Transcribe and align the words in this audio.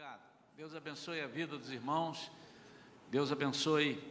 Obrigado. 0.00 0.22
Deus 0.56 0.74
abençoe 0.74 1.20
a 1.20 1.26
vida 1.26 1.58
dos 1.58 1.70
irmãos. 1.70 2.30
Deus 3.10 3.30
abençoe 3.30 4.02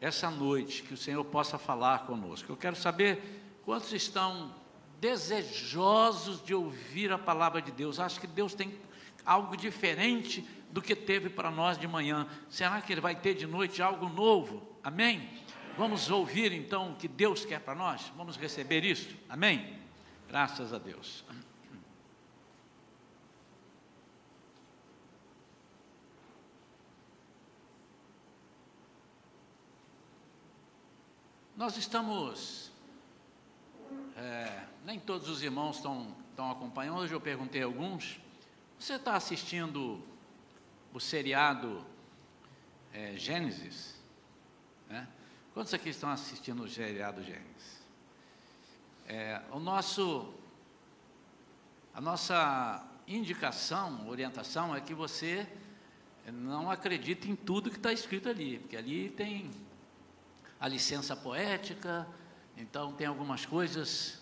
essa 0.00 0.30
noite, 0.30 0.82
que 0.82 0.94
o 0.94 0.96
Senhor 0.96 1.22
possa 1.22 1.58
falar 1.58 2.06
conosco. 2.06 2.50
Eu 2.50 2.56
quero 2.56 2.74
saber 2.74 3.42
quantos 3.62 3.92
estão 3.92 4.54
desejosos 4.98 6.42
de 6.42 6.54
ouvir 6.54 7.12
a 7.12 7.18
palavra 7.18 7.60
de 7.60 7.70
Deus. 7.70 8.00
Acho 8.00 8.18
que 8.18 8.26
Deus 8.26 8.54
tem 8.54 8.80
algo 9.22 9.54
diferente 9.54 10.48
do 10.70 10.80
que 10.80 10.96
teve 10.96 11.28
para 11.28 11.50
nós 11.50 11.76
de 11.76 11.86
manhã. 11.86 12.26
Será 12.48 12.80
que 12.80 12.90
Ele 12.90 13.02
vai 13.02 13.14
ter 13.14 13.34
de 13.34 13.46
noite 13.46 13.82
algo 13.82 14.08
novo? 14.08 14.66
Amém? 14.82 15.28
Vamos 15.76 16.10
ouvir 16.10 16.52
então 16.52 16.92
o 16.92 16.96
que 16.96 17.06
Deus 17.06 17.44
quer 17.44 17.60
para 17.60 17.74
nós? 17.74 18.10
Vamos 18.16 18.38
receber 18.38 18.82
isso? 18.82 19.14
Amém? 19.28 19.78
Graças 20.26 20.72
a 20.72 20.78
Deus. 20.78 21.22
Nós 31.58 31.76
estamos. 31.76 32.70
É, 34.16 34.62
nem 34.84 35.00
todos 35.00 35.28
os 35.28 35.42
irmãos 35.42 35.78
estão, 35.78 36.14
estão 36.30 36.52
acompanhando. 36.52 36.98
Hoje 36.98 37.12
eu 37.12 37.20
perguntei 37.20 37.62
a 37.62 37.64
alguns. 37.64 38.20
Você 38.78 38.94
está 38.94 39.16
assistindo 39.16 40.00
o 40.94 41.00
seriado 41.00 41.84
é, 42.92 43.16
Gênesis? 43.16 43.96
Né? 44.88 45.08
Quantos 45.52 45.74
aqui 45.74 45.88
estão 45.88 46.10
assistindo 46.10 46.62
o 46.62 46.68
seriado 46.68 47.24
Gênesis? 47.24 47.82
É, 49.08 49.42
o 49.50 49.58
nosso, 49.58 50.32
a 51.92 52.00
nossa 52.00 52.86
indicação, 53.08 54.08
orientação 54.08 54.76
é 54.76 54.80
que 54.80 54.94
você 54.94 55.44
não 56.32 56.70
acredite 56.70 57.28
em 57.28 57.34
tudo 57.34 57.68
que 57.68 57.78
está 57.78 57.92
escrito 57.92 58.28
ali, 58.28 58.60
porque 58.60 58.76
ali 58.76 59.10
tem 59.10 59.50
a 60.60 60.66
licença 60.66 61.14
poética, 61.14 62.06
então 62.56 62.92
tem 62.92 63.06
algumas 63.06 63.46
coisas 63.46 64.20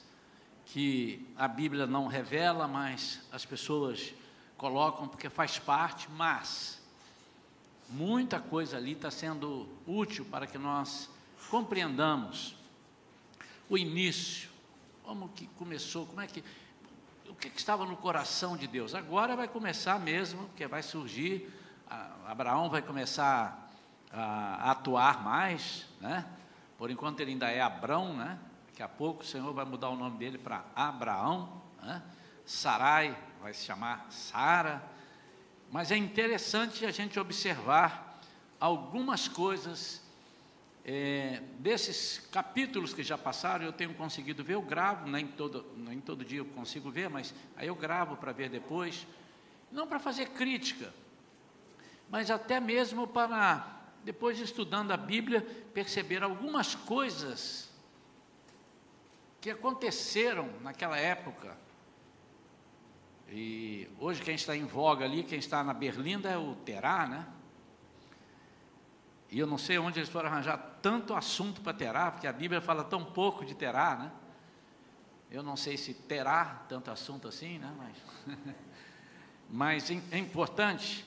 que 0.67 1.27
a 1.37 1.49
Bíblia 1.49 1.87
não 1.87 2.07
revela, 2.07 2.67
mas 2.67 3.21
as 3.33 3.45
pessoas 3.45 4.13
colocam 4.57 5.09
porque 5.09 5.31
faz 5.31 5.59
parte, 5.59 6.11
mas 6.11 6.81
muita 7.89 8.41
coisa 8.41 8.77
ali 8.77 8.93
está 8.93 9.11
sendo 9.11 9.69
útil 9.87 10.25
para 10.25 10.47
que 10.47 10.59
nós 10.59 11.09
compreendamos 11.51 12.57
o 13.69 13.79
início, 13.79 14.51
como 15.03 15.29
que 15.31 15.47
começou, 15.49 16.07
como 16.07 16.21
é 16.21 16.27
que 16.27 16.43
o 17.29 17.35
que, 17.35 17.51
que 17.51 17.59
estava 17.59 17.85
no 17.85 17.97
coração 17.97 18.57
de 18.57 18.67
Deus. 18.67 18.95
Agora 18.95 19.37
vai 19.37 19.47
começar 19.47 20.01
mesmo, 20.01 20.47
porque 20.47 20.67
vai 20.67 20.83
surgir, 20.83 21.53
Abraão 22.27 22.71
vai 22.71 22.83
começar 22.83 23.66
a, 24.13 24.71
atuar 24.71 25.23
mais, 25.23 25.87
né? 26.01 26.25
Por 26.79 26.91
enquanto 26.91 27.21
ele 27.21 27.33
ainda 27.33 27.51
é 27.51 27.61
Abrão, 27.61 28.15
né? 28.15 28.39
Daqui 28.69 28.83
a 28.83 28.89
pouco 28.89 29.23
o 29.23 29.27
Senhor 29.27 29.53
vai 29.53 29.65
mudar 29.65 29.89
o 29.89 29.97
nome 29.97 30.19
dele 30.19 30.39
para 30.39 30.65
Abraão, 30.75 31.63
né? 31.83 32.03
Sarai 32.45 33.17
vai 33.41 33.53
se 33.53 33.65
chamar 33.65 34.07
Sara. 34.11 34.83
Mas 35.71 35.91
é 35.91 35.97
interessante 35.97 36.85
a 36.85 36.91
gente 36.91 37.19
observar 37.19 38.21
algumas 38.61 39.29
coisas 39.29 40.03
é, 40.89 41.43
desses 41.59 42.19
capítulos 42.31 42.95
que 42.95 43.03
já 43.03 43.19
passaram, 43.19 43.65
eu 43.65 43.73
tenho 43.73 43.93
conseguido 43.95 44.45
ver, 44.45 44.55
eu 44.55 44.63
gravo, 44.63 45.09
nem 45.09 45.27
todo, 45.27 45.67
nem 45.77 46.01
todo 46.01 46.25
dia 46.25 46.39
eu 46.39 46.45
consigo 46.45 46.91
ver, 46.91 47.11
mas 47.11 47.35
aí 47.57 47.67
eu 47.67 47.75
gravo 47.75 48.17
para 48.17 48.31
ver 48.31 48.49
depois, 48.49 49.05
não 49.73 49.89
para 49.89 49.99
fazer 49.99 50.29
crítica, 50.29 50.95
mas 52.09 52.31
até 52.31 52.61
mesmo 52.61 53.05
para, 53.05 53.76
depois 54.07 54.37
de 54.37 54.45
estudando 54.45 54.93
a 54.93 54.97
Bíblia, 54.97 55.41
perceber 55.75 56.23
algumas 56.23 56.77
coisas 56.77 57.69
que 59.41 59.51
aconteceram 59.51 60.49
naquela 60.63 60.97
época, 60.97 61.59
e 63.29 63.91
hoje 63.99 64.23
quem 64.23 64.37
está 64.37 64.57
em 64.57 64.65
voga 64.65 65.05
ali, 65.05 65.25
quem 65.25 65.41
está 65.41 65.65
na 65.65 65.75
Berlinda 65.75 66.31
é 66.31 66.39
o 66.39 66.55
Terá, 66.55 67.09
né? 67.09 67.27
E 69.29 69.41
eu 69.41 69.47
não 69.49 69.59
sei 69.59 69.77
onde 69.77 69.99
eles 69.99 70.09
foram 70.09 70.31
arranjar 70.31 70.79
tanto 70.81 71.13
assunto 71.13 71.61
para 71.61 71.75
Terá, 71.75 72.13
porque 72.13 72.29
a 72.29 72.33
Bíblia 72.33 72.61
fala 72.61 72.85
tão 72.85 73.05
pouco 73.05 73.45
de 73.45 73.57
Terá, 73.57 73.97
né? 73.97 74.13
Eu 75.29 75.43
não 75.43 75.57
sei 75.57 75.77
se 75.77 75.93
terá 75.93 76.65
tanto 76.69 76.93
assunto 76.93 77.27
assim, 77.27 77.59
né? 77.59 77.75
Mas, 77.77 78.37
mas 79.91 79.91
é 80.13 80.19
importante 80.19 81.05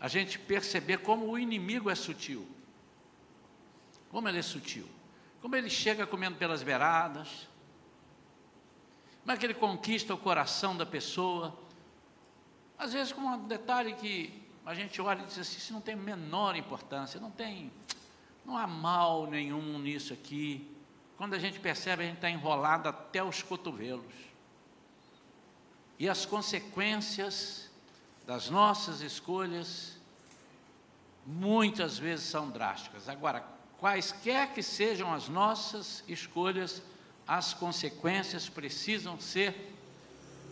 a 0.00 0.08
gente 0.08 0.38
perceber 0.38 0.98
como 0.98 1.28
o 1.30 1.38
inimigo 1.38 1.90
é 1.90 1.94
sutil. 1.94 2.48
Como 4.10 4.28
ele 4.28 4.38
é 4.38 4.42
sutil. 4.42 4.88
Como 5.42 5.54
ele 5.54 5.68
chega 5.70 6.06
comendo 6.06 6.36
pelas 6.36 6.62
beiradas, 6.62 7.48
como 9.22 9.32
é 9.32 9.36
que 9.36 9.46
ele 9.46 9.54
conquista 9.54 10.14
o 10.14 10.18
coração 10.18 10.76
da 10.76 10.84
pessoa? 10.84 11.56
Às 12.78 12.92
vezes 12.94 13.12
com 13.12 13.20
um 13.20 13.46
detalhe 13.46 13.92
que 13.94 14.42
a 14.64 14.74
gente 14.74 15.00
olha 15.00 15.22
e 15.22 15.26
diz 15.26 15.38
assim, 15.38 15.58
isso 15.58 15.72
não 15.72 15.80
tem 15.80 15.94
menor 15.94 16.56
importância, 16.56 17.20
não 17.20 17.30
tem, 17.30 17.70
não 18.44 18.56
há 18.56 18.66
mal 18.66 19.26
nenhum 19.26 19.78
nisso 19.78 20.12
aqui. 20.12 20.68
Quando 21.16 21.34
a 21.34 21.38
gente 21.38 21.60
percebe, 21.60 22.02
a 22.02 22.06
gente 22.06 22.16
está 22.16 22.30
enrolado 22.30 22.88
até 22.88 23.22
os 23.22 23.42
cotovelos. 23.42 24.14
E 25.98 26.08
as 26.08 26.24
consequências 26.24 27.69
das 28.30 28.48
nossas 28.48 29.00
escolhas 29.00 29.98
muitas 31.26 31.98
vezes 31.98 32.26
são 32.26 32.48
drásticas. 32.48 33.08
Agora, 33.08 33.44
quaisquer 33.76 34.54
que 34.54 34.62
sejam 34.62 35.12
as 35.12 35.28
nossas 35.28 36.04
escolhas, 36.06 36.80
as 37.26 37.52
consequências 37.52 38.48
precisam 38.48 39.18
ser 39.18 39.74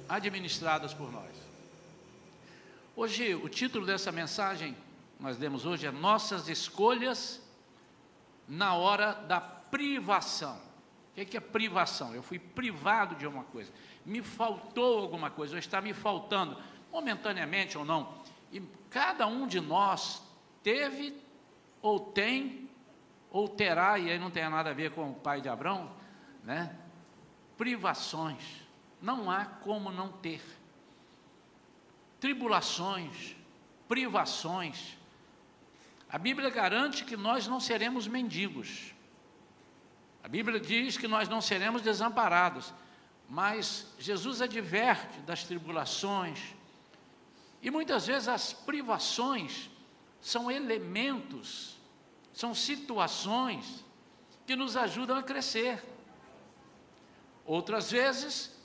administradas 0.09 0.93
por 0.93 1.13
nós. 1.13 1.31
Hoje, 2.97 3.33
o 3.37 3.49
título 3.49 3.87
dessa 3.87 4.11
mensagem, 4.11 4.77
nós 5.21 5.39
lemos 5.39 5.65
hoje, 5.65 5.87
é 5.87 5.93
Nossas 5.93 6.49
Escolhas 6.49 7.41
na 8.49 8.75
Hora 8.75 9.13
da 9.13 9.41
Privação. 9.41 10.61
O 11.17 11.25
que 11.25 11.37
é 11.37 11.41
privação? 11.41 12.13
Eu 12.13 12.25
fui 12.25 12.41
privado 12.41 13.15
de 13.15 13.27
uma 13.27 13.45
coisa, 13.45 13.73
me 14.05 14.21
faltou 14.21 14.99
alguma 14.99 15.31
coisa, 15.31 15.55
ou 15.55 15.59
está 15.61 15.81
me 15.81 15.93
faltando, 15.93 16.57
momentaneamente 16.93 17.77
ou 17.77 17.85
não. 17.85 18.15
E 18.53 18.61
cada 18.91 19.27
um 19.27 19.47
de 19.47 19.61
nós 19.61 20.23
teve, 20.63 21.15
ou 21.83 22.01
tem, 22.01 22.69
ou 23.31 23.49
terá, 23.49 23.99
e 23.99 24.11
aí 24.11 24.19
não 24.19 24.31
tem 24.31 24.49
nada 24.49 24.71
a 24.71 24.75
ver 24.75 24.93
com 24.93 25.11
o 25.11 25.15
pai 25.15 25.41
de 25.41 25.49
Abraão, 25.49 25.91
né? 26.43 26.77
privações, 27.57 28.43
não 29.03 29.31
há 29.31 29.45
como 29.45 29.91
não 29.91 30.11
ter. 30.11 30.41
Tribulações, 32.21 33.37
privações. 33.87 34.97
A 36.09 36.17
Bíblia 36.17 36.49
garante 36.51 37.05
que 37.05 37.17
nós 37.17 37.47
não 37.47 37.61
seremos 37.61 38.07
mendigos. 38.07 38.95
A 40.23 40.29
Bíblia 40.29 40.59
diz 40.59 40.97
que 40.97 41.07
nós 41.07 41.29
não 41.29 41.41
seremos 41.41 41.83
desamparados. 41.83 42.73
Mas 43.29 43.87
Jesus 43.99 44.41
adverte 44.41 45.21
das 45.21 45.45
tribulações. 45.45 46.55
E 47.61 47.71
muitas 47.71 48.07
vezes 48.07 48.29
as 48.29 48.53
privações 48.53 49.71
são 50.21 50.51
elementos, 50.51 51.77
são 52.33 52.55
situações 52.55 53.85
que 54.47 54.55
nos 54.55 54.77
ajudam 54.77 55.17
a 55.17 55.23
crescer. 55.23 55.83
Outras 57.45 57.91
vezes, 57.91 58.57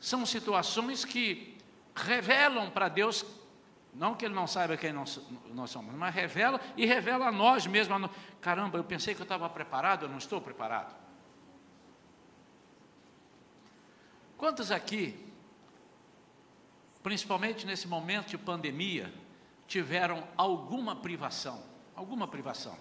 são 0.00 0.24
situações 0.24 1.04
que 1.04 1.56
revelam 1.94 2.70
para 2.70 2.88
Deus, 2.88 3.24
não 3.92 4.14
que 4.14 4.24
Ele 4.24 4.34
não 4.34 4.46
saiba 4.46 4.76
quem 4.76 4.92
nós, 4.92 5.20
nós 5.52 5.70
somos, 5.70 5.94
mas 5.94 6.14
revela 6.14 6.60
e 6.76 6.86
revela 6.86 7.28
a 7.28 7.32
nós 7.32 7.66
mesmos. 7.66 8.10
Caramba, 8.40 8.78
eu 8.78 8.84
pensei 8.84 9.14
que 9.14 9.20
eu 9.20 9.24
estava 9.24 9.48
preparado, 9.48 10.06
eu 10.06 10.08
não 10.08 10.18
estou 10.18 10.40
preparado. 10.40 10.98
Quantos 14.38 14.70
aqui, 14.70 15.29
principalmente 17.02 17.66
nesse 17.66 17.88
momento 17.88 18.28
de 18.28 18.38
pandemia, 18.38 19.12
tiveram 19.66 20.26
alguma 20.36 20.96
privação? 20.96 21.62
Alguma 21.94 22.26
privação. 22.26 22.76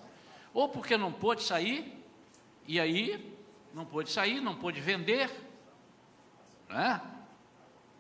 Ou 0.53 0.69
porque 0.69 0.97
não 0.97 1.11
pôde 1.11 1.43
sair, 1.43 2.03
e 2.65 2.79
aí 2.79 3.35
não 3.73 3.85
pôde 3.85 4.11
sair, 4.11 4.41
não 4.41 4.55
pôde 4.55 4.81
vender. 4.81 5.29
Né? 6.67 7.01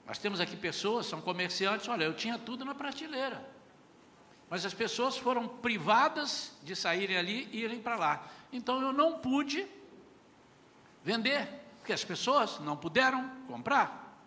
Nós 0.05 0.17
temos 0.17 0.39
aqui 0.39 0.55
pessoas, 0.55 1.05
são 1.05 1.21
comerciantes, 1.21 1.87
olha, 1.87 2.03
eu 2.03 2.13
tinha 2.13 2.37
tudo 2.37 2.65
na 2.65 2.73
prateleira. 2.73 3.47
Mas 4.49 4.65
as 4.65 4.73
pessoas 4.73 5.17
foram 5.17 5.47
privadas 5.47 6.57
de 6.63 6.75
saírem 6.75 7.17
ali 7.17 7.47
e 7.51 7.59
irem 7.59 7.79
para 7.79 7.95
lá. 7.95 8.27
Então 8.51 8.81
eu 8.81 8.91
não 8.91 9.19
pude 9.19 9.67
vender, 11.03 11.47
porque 11.77 11.93
as 11.93 12.03
pessoas 12.03 12.59
não 12.59 12.75
puderam 12.75 13.29
comprar. 13.47 14.19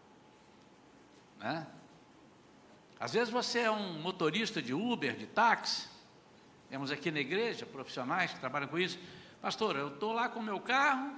Né? 1.38 1.66
Às 3.02 3.14
vezes 3.14 3.30
você 3.30 3.58
é 3.58 3.70
um 3.70 3.98
motorista 3.98 4.62
de 4.62 4.72
Uber, 4.72 5.16
de 5.16 5.26
táxi. 5.26 5.88
Temos 6.70 6.88
aqui 6.92 7.10
na 7.10 7.18
igreja 7.18 7.66
profissionais 7.66 8.32
que 8.32 8.38
trabalham 8.38 8.68
com 8.68 8.78
isso. 8.78 8.96
Pastor, 9.40 9.74
eu 9.74 9.88
estou 9.88 10.12
lá 10.12 10.28
com 10.28 10.38
o 10.38 10.42
meu 10.42 10.60
carro, 10.60 11.12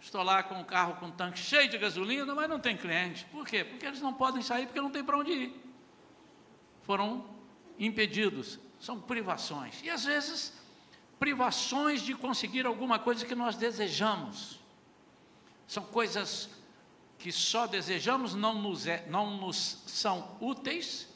estou 0.00 0.20
lá 0.24 0.42
com 0.42 0.60
o 0.60 0.64
carro 0.64 0.96
com 0.96 1.06
o 1.06 1.12
tanque 1.12 1.38
cheio 1.38 1.70
de 1.70 1.78
gasolina, 1.78 2.34
mas 2.34 2.50
não 2.50 2.58
tem 2.58 2.76
cliente. 2.76 3.24
Por 3.26 3.46
quê? 3.46 3.62
Porque 3.62 3.86
eles 3.86 4.00
não 4.00 4.12
podem 4.12 4.42
sair 4.42 4.66
porque 4.66 4.80
não 4.80 4.90
tem 4.90 5.04
para 5.04 5.16
onde 5.16 5.30
ir. 5.30 5.64
Foram 6.82 7.24
impedidos. 7.78 8.58
São 8.80 9.00
privações. 9.00 9.80
E 9.84 9.90
às 9.90 10.04
vezes, 10.04 10.60
privações 11.20 12.02
de 12.02 12.14
conseguir 12.14 12.66
alguma 12.66 12.98
coisa 12.98 13.24
que 13.24 13.36
nós 13.36 13.54
desejamos. 13.54 14.58
São 15.68 15.84
coisas 15.84 16.50
que 17.16 17.30
só 17.30 17.68
desejamos, 17.68 18.34
não 18.34 18.60
nos, 18.60 18.88
é, 18.88 19.06
não 19.08 19.36
nos 19.36 19.84
são 19.86 20.36
úteis, 20.40 21.11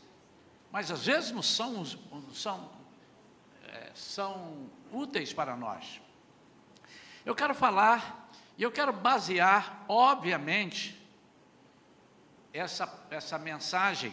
mas 0.76 0.90
às 0.90 1.06
vezes 1.06 1.30
não 1.30 1.40
são, 1.40 1.86
são, 2.34 2.70
é, 3.66 3.92
são 3.94 4.68
úteis 4.92 5.32
para 5.32 5.56
nós. 5.56 6.02
Eu 7.24 7.34
quero 7.34 7.54
falar, 7.54 8.28
e 8.58 8.62
eu 8.62 8.70
quero 8.70 8.92
basear, 8.92 9.86
obviamente, 9.88 11.02
essa, 12.52 13.06
essa 13.08 13.38
mensagem 13.38 14.12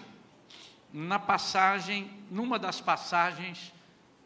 na 0.93 1.19
passagem, 1.19 2.09
numa 2.31 2.57
das 2.57 2.79
passagens 2.79 3.73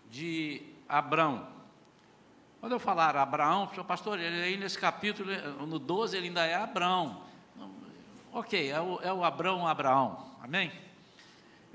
de 0.08 0.62
Abraão. 0.88 1.48
Quando 2.60 2.74
eu 2.74 2.80
falar 2.80 3.16
Abraão, 3.16 3.66
pastor, 3.88 4.20
ele 4.20 4.44
aí 4.44 4.58
nesse 4.58 4.78
capítulo, 4.78 5.32
no 5.66 5.80
12, 5.80 6.16
ele 6.16 6.28
ainda 6.28 6.46
é 6.46 6.54
Abraão. 6.54 7.24
Ok, 8.32 8.70
é 8.70 8.80
o, 8.80 9.02
é 9.02 9.12
o 9.12 9.24
Abraão 9.24 9.68
Abraão. 9.68 10.36
Amém? 10.40 10.86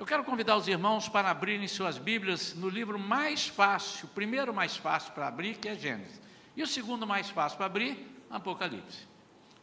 Eu 0.02 0.06
quero 0.06 0.24
convidar 0.24 0.56
os 0.56 0.66
irmãos 0.66 1.08
para 1.08 1.30
abrirem 1.30 1.68
suas 1.68 1.96
Bíblias 1.96 2.54
no 2.54 2.68
livro 2.68 2.98
mais 2.98 3.46
fácil, 3.46 4.06
o 4.06 4.08
primeiro 4.08 4.52
mais 4.52 4.76
fácil 4.76 5.12
para 5.12 5.28
abrir, 5.28 5.58
que 5.58 5.68
é 5.68 5.76
Gênesis. 5.76 6.20
E 6.56 6.62
o 6.64 6.66
segundo 6.66 7.06
mais 7.06 7.30
fácil 7.30 7.56
para 7.56 7.66
abrir, 7.66 8.04
Apocalipse. 8.28 9.06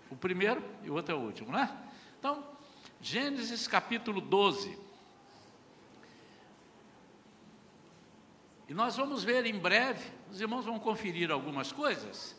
O 0.09 0.15
primeiro 0.15 0.63
e 0.81 0.89
o 0.89 0.93
outro 0.93 1.13
é 1.13 1.17
o 1.17 1.19
último, 1.19 1.51
né? 1.51 1.69
Então, 2.17 2.41
Gênesis 3.01 3.67
capítulo 3.67 4.21
12. 4.21 4.79
E 8.69 8.73
nós 8.73 8.95
vamos 8.95 9.25
ver 9.25 9.45
em 9.45 9.59
breve, 9.59 10.09
os 10.31 10.39
irmãos 10.39 10.63
vão 10.63 10.79
conferir 10.79 11.31
algumas 11.31 11.73
coisas, 11.73 12.33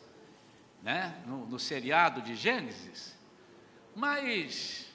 né? 0.81 1.21
No, 1.27 1.45
no 1.45 1.59
seriado 1.59 2.19
de 2.23 2.33
Gênesis. 2.33 3.15
Mas, 3.95 4.91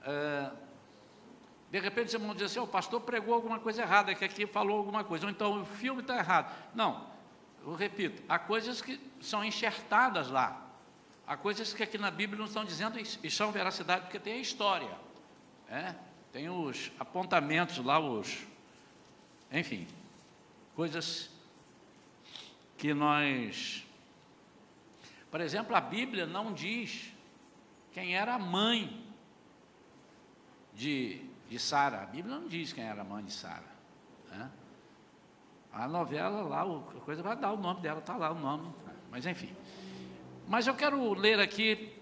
uh, 0.00 0.61
de 1.72 1.78
repente 1.78 2.10
você 2.10 2.18
vão 2.18 2.34
dizer 2.34 2.44
assim, 2.44 2.60
o 2.60 2.66
pastor 2.66 3.00
pregou 3.00 3.32
alguma 3.32 3.58
coisa 3.58 3.80
errada, 3.80 4.14
que 4.14 4.22
aqui 4.22 4.46
falou 4.46 4.76
alguma 4.76 5.02
coisa, 5.02 5.24
ou 5.24 5.30
então 5.30 5.62
o 5.62 5.64
filme 5.64 6.02
está 6.02 6.18
errado. 6.18 6.54
Não, 6.74 7.06
eu 7.64 7.74
repito, 7.74 8.22
há 8.28 8.38
coisas 8.38 8.82
que 8.82 9.00
são 9.22 9.42
enxertadas 9.42 10.28
lá. 10.28 10.66
Há 11.26 11.34
coisas 11.34 11.72
que 11.72 11.82
aqui 11.82 11.96
na 11.96 12.10
Bíblia 12.10 12.38
não 12.38 12.44
estão 12.44 12.62
dizendo 12.62 13.00
e 13.00 13.30
são 13.30 13.50
veracidade, 13.50 14.02
porque 14.02 14.18
tem 14.18 14.34
a 14.34 14.38
história. 14.38 14.90
É? 15.66 15.94
Tem 16.30 16.50
os 16.50 16.92
apontamentos 17.00 17.78
lá, 17.78 17.98
os. 17.98 18.46
Enfim, 19.50 19.88
coisas 20.76 21.30
que 22.76 22.92
nós. 22.92 23.82
Por 25.30 25.40
exemplo, 25.40 25.74
a 25.74 25.80
Bíblia 25.80 26.26
não 26.26 26.52
diz 26.52 27.14
quem 27.92 28.14
era 28.14 28.34
a 28.34 28.38
mãe 28.38 29.06
de 30.74 31.31
de 31.52 31.58
Sara. 31.58 32.02
A 32.02 32.06
Bíblia 32.06 32.38
não 32.38 32.48
diz 32.48 32.72
quem 32.72 32.82
era 32.82 33.02
a 33.02 33.04
mãe 33.04 33.22
de 33.22 33.30
Sara. 33.30 33.70
Né? 34.30 34.50
A 35.70 35.86
novela 35.86 36.40
lá, 36.40 36.62
a 36.62 37.00
coisa 37.00 37.22
vai 37.22 37.36
dar 37.36 37.52
o 37.52 37.58
nome 37.58 37.82
dela, 37.82 38.00
está 38.00 38.16
lá 38.16 38.32
o 38.32 38.38
nome. 38.38 38.72
Mas 39.10 39.26
enfim. 39.26 39.54
Mas 40.48 40.66
eu 40.66 40.74
quero 40.74 41.12
ler 41.12 41.38
aqui 41.38 41.94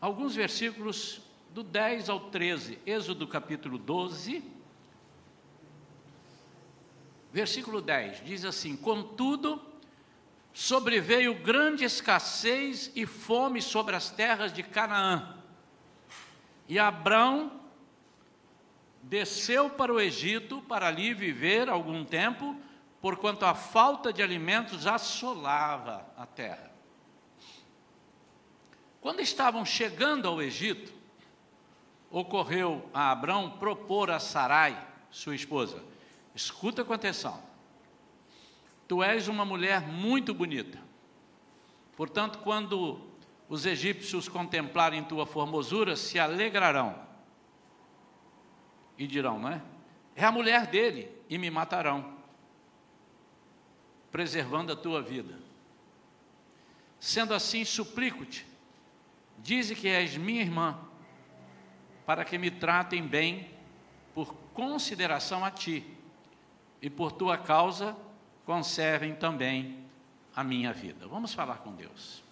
alguns 0.00 0.34
versículos 0.34 1.22
do 1.50 1.62
10 1.62 2.08
ao 2.08 2.18
13, 2.18 2.80
Êxodo 2.84 3.28
capítulo 3.28 3.78
12, 3.78 4.42
versículo 7.32 7.80
10, 7.80 8.24
diz 8.24 8.44
assim: 8.44 8.76
Contudo, 8.76 9.62
sobreveio 10.52 11.32
grande 11.42 11.84
escassez 11.84 12.90
e 12.96 13.06
fome 13.06 13.62
sobre 13.62 13.94
as 13.94 14.10
terras 14.10 14.52
de 14.52 14.64
Canaã 14.64 15.39
e 16.70 16.78
Abrão 16.78 17.50
desceu 19.02 19.68
para 19.68 19.92
o 19.92 20.00
Egito 20.00 20.62
para 20.62 20.86
ali 20.86 21.12
viver 21.12 21.68
algum 21.68 22.04
tempo, 22.04 22.56
porquanto 23.00 23.44
a 23.44 23.56
falta 23.56 24.12
de 24.12 24.22
alimentos 24.22 24.86
assolava 24.86 26.06
a 26.16 26.24
terra. 26.24 26.70
Quando 29.00 29.18
estavam 29.18 29.64
chegando 29.64 30.28
ao 30.28 30.40
Egito, 30.40 30.94
ocorreu 32.08 32.88
a 32.94 33.10
Abrão 33.10 33.50
propor 33.50 34.08
a 34.08 34.20
Sarai, 34.20 34.80
sua 35.10 35.34
esposa: 35.34 35.82
escuta 36.36 36.84
com 36.84 36.92
atenção, 36.92 37.42
tu 38.86 39.02
és 39.02 39.26
uma 39.26 39.44
mulher 39.44 39.80
muito 39.80 40.32
bonita, 40.32 40.78
portanto, 41.96 42.38
quando 42.38 43.09
os 43.50 43.66
egípcios 43.66 44.28
contemplarem 44.28 45.02
tua 45.02 45.26
formosura, 45.26 45.96
se 45.96 46.20
alegrarão 46.20 46.96
e 48.96 49.08
dirão, 49.08 49.40
não 49.40 49.48
é? 49.48 49.60
É 50.14 50.24
a 50.24 50.30
mulher 50.30 50.68
dele 50.68 51.10
e 51.28 51.36
me 51.36 51.50
matarão, 51.50 52.14
preservando 54.08 54.72
a 54.72 54.76
tua 54.76 55.02
vida. 55.02 55.36
Sendo 57.00 57.34
assim, 57.34 57.64
suplico-te, 57.64 58.46
dize 59.36 59.74
que 59.74 59.88
és 59.88 60.16
minha 60.16 60.42
irmã, 60.42 60.78
para 62.06 62.24
que 62.24 62.38
me 62.38 62.52
tratem 62.52 63.04
bem 63.04 63.50
por 64.14 64.32
consideração 64.54 65.44
a 65.44 65.50
ti, 65.50 65.84
e 66.80 66.88
por 66.88 67.10
tua 67.10 67.36
causa 67.36 67.96
conservem 68.46 69.14
também 69.14 69.84
a 70.36 70.44
minha 70.44 70.72
vida. 70.72 71.08
Vamos 71.08 71.34
falar 71.34 71.58
com 71.58 71.74
Deus. 71.74 72.29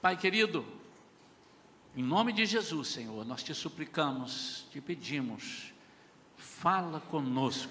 Pai 0.00 0.16
querido, 0.16 0.64
em 1.94 2.02
nome 2.02 2.32
de 2.32 2.46
Jesus, 2.46 2.88
Senhor, 2.88 3.22
nós 3.26 3.42
te 3.42 3.52
suplicamos, 3.52 4.66
te 4.72 4.80
pedimos, 4.80 5.74
fala 6.38 7.00
conosco. 7.00 7.70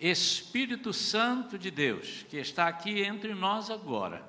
Espírito 0.00 0.92
Santo 0.92 1.58
de 1.58 1.68
Deus, 1.68 2.24
que 2.28 2.36
está 2.36 2.68
aqui 2.68 3.02
entre 3.02 3.34
nós 3.34 3.70
agora, 3.70 4.24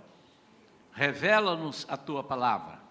revela-nos 0.92 1.86
a 1.88 1.96
tua 1.96 2.24
palavra 2.24 2.82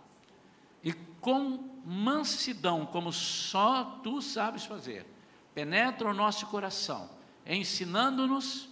e 0.85 0.93
com 1.21 1.83
mansidão, 1.85 2.87
como 2.87 3.13
só 3.13 3.99
tu 4.05 4.23
sabes 4.23 4.65
fazer, 4.65 5.05
penetra 5.53 6.09
o 6.09 6.15
nosso 6.15 6.47
coração, 6.47 7.11
ensinando-nos 7.45 8.69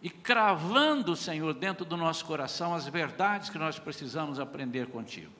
e 0.00 0.08
cravando, 0.08 1.16
Senhor, 1.16 1.52
dentro 1.54 1.84
do 1.84 1.96
nosso 1.96 2.24
coração 2.24 2.74
as 2.74 2.86
verdades 2.86 3.50
que 3.50 3.58
nós 3.58 3.78
precisamos 3.78 4.38
aprender 4.38 4.86
contigo. 4.88 5.32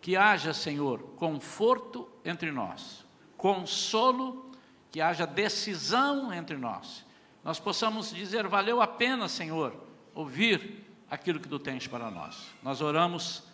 Que 0.00 0.16
haja, 0.16 0.52
Senhor, 0.52 1.00
conforto 1.16 2.08
entre 2.24 2.50
nós, 2.50 3.04
consolo, 3.36 4.50
que 4.90 5.00
haja 5.00 5.26
decisão 5.26 6.32
entre 6.32 6.56
nós. 6.56 7.04
Nós 7.44 7.60
possamos 7.60 8.12
dizer, 8.12 8.46
valeu 8.48 8.80
a 8.80 8.86
pena, 8.86 9.28
Senhor, 9.28 9.74
ouvir 10.14 10.84
aquilo 11.08 11.38
que 11.38 11.48
tu 11.48 11.58
tens 11.58 11.86
para 11.86 12.10
nós. 12.10 12.48
Nós 12.62 12.80
oramos 12.80 13.44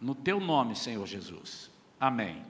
no 0.00 0.14
teu 0.14 0.38
nome, 0.38 0.76
Senhor 0.76 1.04
Jesus. 1.06 1.70
Amém. 1.98 2.44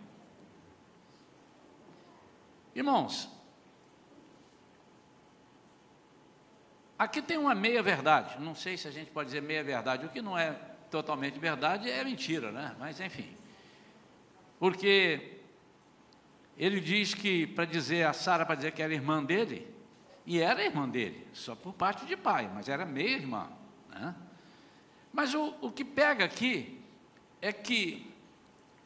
Irmãos, 2.74 3.28
Aqui 6.98 7.22
tem 7.22 7.38
uma 7.38 7.54
meia-verdade, 7.54 8.40
não 8.40 8.56
sei 8.56 8.76
se 8.76 8.88
a 8.88 8.90
gente 8.90 9.08
pode 9.12 9.28
dizer 9.28 9.40
meia-verdade, 9.40 10.04
o 10.04 10.08
que 10.08 10.20
não 10.20 10.36
é 10.36 10.50
totalmente 10.90 11.38
verdade 11.38 11.88
é 11.88 12.02
mentira, 12.02 12.50
né? 12.50 12.74
Mas 12.76 12.98
enfim. 12.98 13.36
Porque 14.58 15.38
ele 16.56 16.80
diz 16.80 17.14
que, 17.14 17.46
para 17.46 17.64
dizer 17.64 18.04
a 18.04 18.12
Sara, 18.12 18.44
para 18.44 18.56
dizer 18.56 18.72
que 18.72 18.82
era 18.82 18.92
irmã 18.92 19.22
dele, 19.22 19.72
e 20.26 20.40
era 20.40 20.64
irmã 20.64 20.88
dele, 20.88 21.24
só 21.32 21.54
por 21.54 21.72
parte 21.72 22.04
de 22.04 22.16
pai, 22.16 22.50
mas 22.52 22.68
era 22.68 22.84
meia-irmã. 22.84 23.48
Né? 23.90 24.12
Mas 25.12 25.34
o, 25.34 25.54
o 25.60 25.70
que 25.70 25.84
pega 25.84 26.24
aqui 26.24 26.82
é 27.40 27.52
que, 27.52 28.12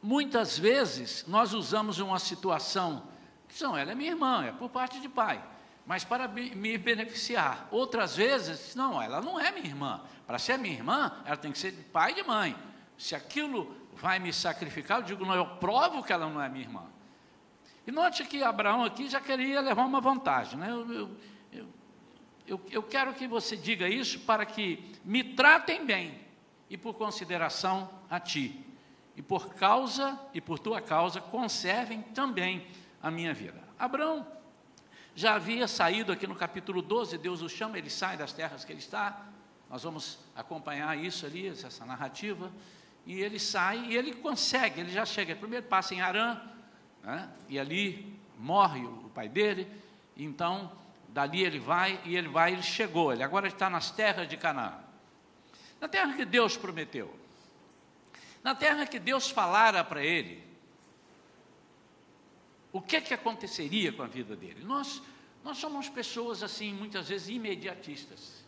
muitas 0.03 0.55
vezes, 0.55 1.25
nós 1.27 1.51
usamos 1.51 1.97
uma 1.97 2.19
situação, 2.19 3.07
que 3.49 3.61
não, 3.63 3.75
ela 3.75 3.91
é 3.91 3.95
minha 3.95 4.11
irmã, 4.11 4.45
é 4.45 4.51
por 4.51 4.69
parte 4.69 5.01
de 5.01 5.09
pai 5.09 5.43
mas 5.85 6.03
para 6.03 6.27
me 6.27 6.77
beneficiar. 6.77 7.67
Outras 7.69 8.15
vezes, 8.15 8.75
não, 8.75 9.01
ela 9.01 9.21
não 9.21 9.39
é 9.39 9.51
minha 9.51 9.65
irmã. 9.65 10.01
Para 10.25 10.39
ser 10.39 10.57
minha 10.57 10.73
irmã, 10.73 11.11
ela 11.25 11.35
tem 11.35 11.51
que 11.51 11.57
ser 11.57 11.71
de 11.71 11.83
pai 11.83 12.11
e 12.11 12.15
de 12.15 12.23
mãe. 12.23 12.55
Se 12.97 13.15
aquilo 13.15 13.75
vai 13.93 14.17
me 14.19 14.31
sacrificar? 14.31 14.99
Eu 14.99 15.03
digo, 15.03 15.25
não, 15.25 15.35
eu 15.35 15.45
provo 15.45 16.01
que 16.03 16.13
ela 16.13 16.29
não 16.29 16.41
é 16.41 16.47
minha 16.47 16.63
irmã. 16.63 16.83
E 17.85 17.91
note 17.91 18.23
que 18.23 18.41
Abraão 18.41 18.83
aqui 18.85 19.09
já 19.09 19.19
queria 19.19 19.59
levar 19.59 19.85
uma 19.85 19.99
vantagem. 19.99 20.57
Né? 20.57 20.71
Eu, 20.71 21.09
eu, 21.51 21.67
eu, 22.47 22.61
eu 22.71 22.83
quero 22.83 23.13
que 23.13 23.27
você 23.27 23.57
diga 23.57 23.87
isso 23.87 24.21
para 24.21 24.45
que 24.45 24.91
me 25.03 25.21
tratem 25.21 25.85
bem 25.85 26.17
e 26.69 26.77
por 26.77 26.95
consideração 26.95 27.89
a 28.09 28.21
ti. 28.21 28.65
E 29.15 29.21
por 29.21 29.53
causa 29.53 30.17
e 30.33 30.39
por 30.39 30.57
tua 30.59 30.81
causa 30.81 31.19
conservem 31.19 32.01
também 32.01 32.65
a 33.01 33.11
minha 33.11 33.33
vida. 33.33 33.61
Abraão 33.77 34.25
já 35.15 35.35
havia 35.35 35.67
saído 35.67 36.11
aqui 36.11 36.25
no 36.25 36.35
capítulo 36.35 36.81
12, 36.81 37.17
Deus 37.17 37.41
o 37.41 37.49
chama, 37.49 37.77
ele 37.77 37.89
sai 37.89 38.17
das 38.17 38.33
terras 38.33 38.65
que 38.65 38.71
ele 38.71 38.79
está. 38.79 39.25
Nós 39.69 39.83
vamos 39.83 40.17
acompanhar 40.35 40.97
isso 40.97 41.25
ali, 41.25 41.47
essa 41.47 41.85
narrativa. 41.85 42.51
E 43.05 43.21
ele 43.21 43.39
sai 43.39 43.85
e 43.89 43.95
ele 43.95 44.13
consegue, 44.13 44.81
ele 44.81 44.91
já 44.91 45.05
chega. 45.05 45.35
Primeiro 45.35 45.65
passa 45.67 45.93
em 45.93 46.01
Arã, 46.01 46.41
né? 47.03 47.29
e 47.47 47.59
ali 47.59 48.19
morre 48.39 48.83
o 48.85 49.11
pai 49.13 49.29
dele. 49.29 49.67
Então, 50.17 50.71
dali 51.09 51.43
ele 51.43 51.59
vai 51.59 51.99
e 52.05 52.15
ele 52.15 52.27
vai, 52.27 52.53
ele 52.53 52.63
chegou. 52.63 53.13
Ele 53.13 53.23
agora 53.23 53.47
está 53.47 53.69
nas 53.69 53.91
terras 53.91 54.27
de 54.27 54.35
Canaã. 54.35 54.79
Na 55.79 55.87
terra 55.87 56.13
que 56.13 56.25
Deus 56.25 56.57
prometeu. 56.57 57.13
Na 58.43 58.55
terra 58.55 58.85
que 58.85 58.97
Deus 58.97 59.29
falara 59.29 59.83
para 59.83 60.03
ele 60.03 60.52
o 62.73 62.81
que, 62.81 62.99
que 62.99 63.13
aconteceria 63.13 63.93
com 63.93 64.03
a 64.03 64.07
vida 64.07 64.35
dele? 64.35 64.65
Nós, 64.65 65.01
nós 65.43 65.57
somos 65.59 65.87
pessoas 65.87 66.43
assim, 66.43 66.73
muitas 66.73 67.07
vezes 67.07 67.29
imediatistas. 67.29 68.43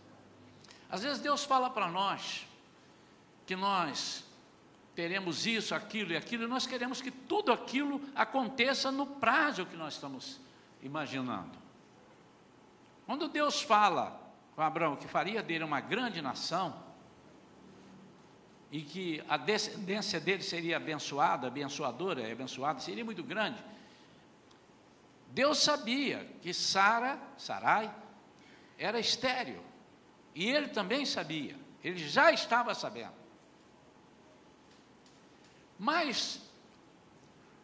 Às 0.90 1.04
vezes 1.04 1.20
Deus 1.20 1.46
fala 1.46 1.70
para 1.70 1.88
nós 1.88 2.46
que 3.46 3.56
nós 3.56 4.26
teremos 4.96 5.46
isso, 5.46 5.76
aquilo 5.76 6.14
e 6.14 6.18
aquilo, 6.18 6.46
e 6.46 6.48
nós 6.48 6.66
queremos 6.66 7.02
que 7.02 7.12
tudo 7.12 7.52
aquilo 7.52 8.02
aconteça 8.16 8.92
no 8.92 9.06
prazo 9.06 9.66
que 9.66 9.76
nós 9.76 9.94
estamos 9.94 10.42
imaginando. 10.82 11.58
Quando 13.06 13.28
Deus 13.28 13.62
fala 13.62 14.20
com 14.56 14.62
Abraão 14.62 14.96
que 14.96 15.08
faria 15.08 15.44
dele 15.44 15.64
uma 15.64 15.80
grande 15.80 16.22
nação, 16.22 16.84
e 18.72 18.82
que 18.82 19.24
a 19.30 19.38
descendência 19.38 20.20
dele 20.20 20.44
seria 20.44 20.78
abençoada, 20.78 21.48
abençoadora, 21.48 22.30
abençoada, 22.30 22.80
seria 22.80 23.06
muito 23.06 23.24
grande, 23.24 23.64
Deus 25.36 25.58
sabia 25.58 26.26
que 26.42 26.54
Sara, 26.54 27.20
Sarai, 27.38 27.94
era 28.78 28.98
estéril. 28.98 29.62
E 30.34 30.50
ele 30.50 30.70
também 30.70 31.06
sabia, 31.06 31.58
ele 31.84 31.98
já 31.98 32.32
estava 32.32 32.74
sabendo. 32.74 33.14
Mas, 35.78 36.40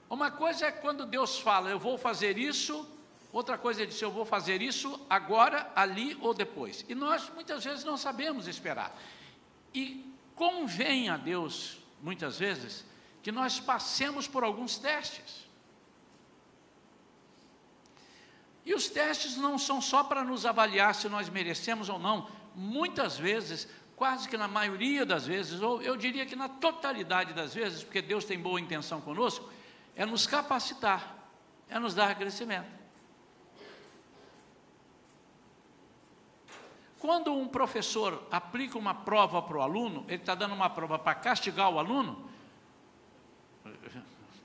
uma 0.09 0.29
coisa 0.29 0.65
é 0.65 0.71
quando 0.71 1.05
Deus 1.05 1.39
fala, 1.39 1.69
eu 1.69 1.79
vou 1.79 1.97
fazer 1.97 2.37
isso, 2.37 2.85
outra 3.31 3.57
coisa 3.57 3.83
é 3.83 3.85
dizer, 3.85 4.03
eu 4.03 4.11
vou 4.11 4.25
fazer 4.25 4.61
isso 4.61 4.99
agora, 5.09 5.71
ali 5.73 6.17
ou 6.19 6.33
depois. 6.33 6.83
E 6.89 6.93
nós 6.93 7.29
muitas 7.29 7.63
vezes 7.63 7.85
não 7.85 7.95
sabemos 7.95 8.49
esperar. 8.49 8.93
E 9.73 10.13
convém 10.35 11.07
a 11.07 11.15
Deus, 11.15 11.77
muitas 12.01 12.37
vezes, 12.37 12.83
que 13.23 13.31
nós 13.31 13.61
passemos 13.61 14.27
por 14.27 14.43
alguns 14.43 14.77
testes. 14.77 15.49
E 18.65 18.73
os 18.73 18.89
testes 18.89 19.37
não 19.37 19.57
são 19.57 19.81
só 19.81 20.03
para 20.03 20.23
nos 20.23 20.45
avaliar 20.45 20.93
se 20.93 21.09
nós 21.09 21.29
merecemos 21.29 21.89
ou 21.89 21.97
não. 21.97 22.27
Muitas 22.55 23.17
vezes, 23.17 23.67
quase 23.95 24.29
que 24.29 24.37
na 24.37 24.47
maioria 24.47 25.05
das 25.05 25.25
vezes, 25.25 25.61
ou 25.61 25.81
eu 25.81 25.97
diria 25.97 26.25
que 26.25 26.35
na 26.35 26.47
totalidade 26.47 27.33
das 27.33 27.53
vezes, 27.53 27.83
porque 27.83 28.01
Deus 28.01 28.25
tem 28.25 28.39
boa 28.39 28.59
intenção 28.59 29.01
conosco, 29.01 29.49
é 29.95 30.05
nos 30.05 30.27
capacitar, 30.27 31.15
é 31.69 31.79
nos 31.79 31.93
dar 31.93 32.15
crescimento. 32.15 32.81
Quando 36.99 37.33
um 37.33 37.47
professor 37.47 38.27
aplica 38.29 38.77
uma 38.77 38.93
prova 38.93 39.41
para 39.41 39.57
o 39.57 39.61
aluno, 39.61 40.05
ele 40.07 40.17
está 40.17 40.35
dando 40.35 40.53
uma 40.53 40.69
prova 40.69 40.99
para 40.99 41.15
castigar 41.15 41.67
o 41.71 41.79
aluno. 41.79 42.29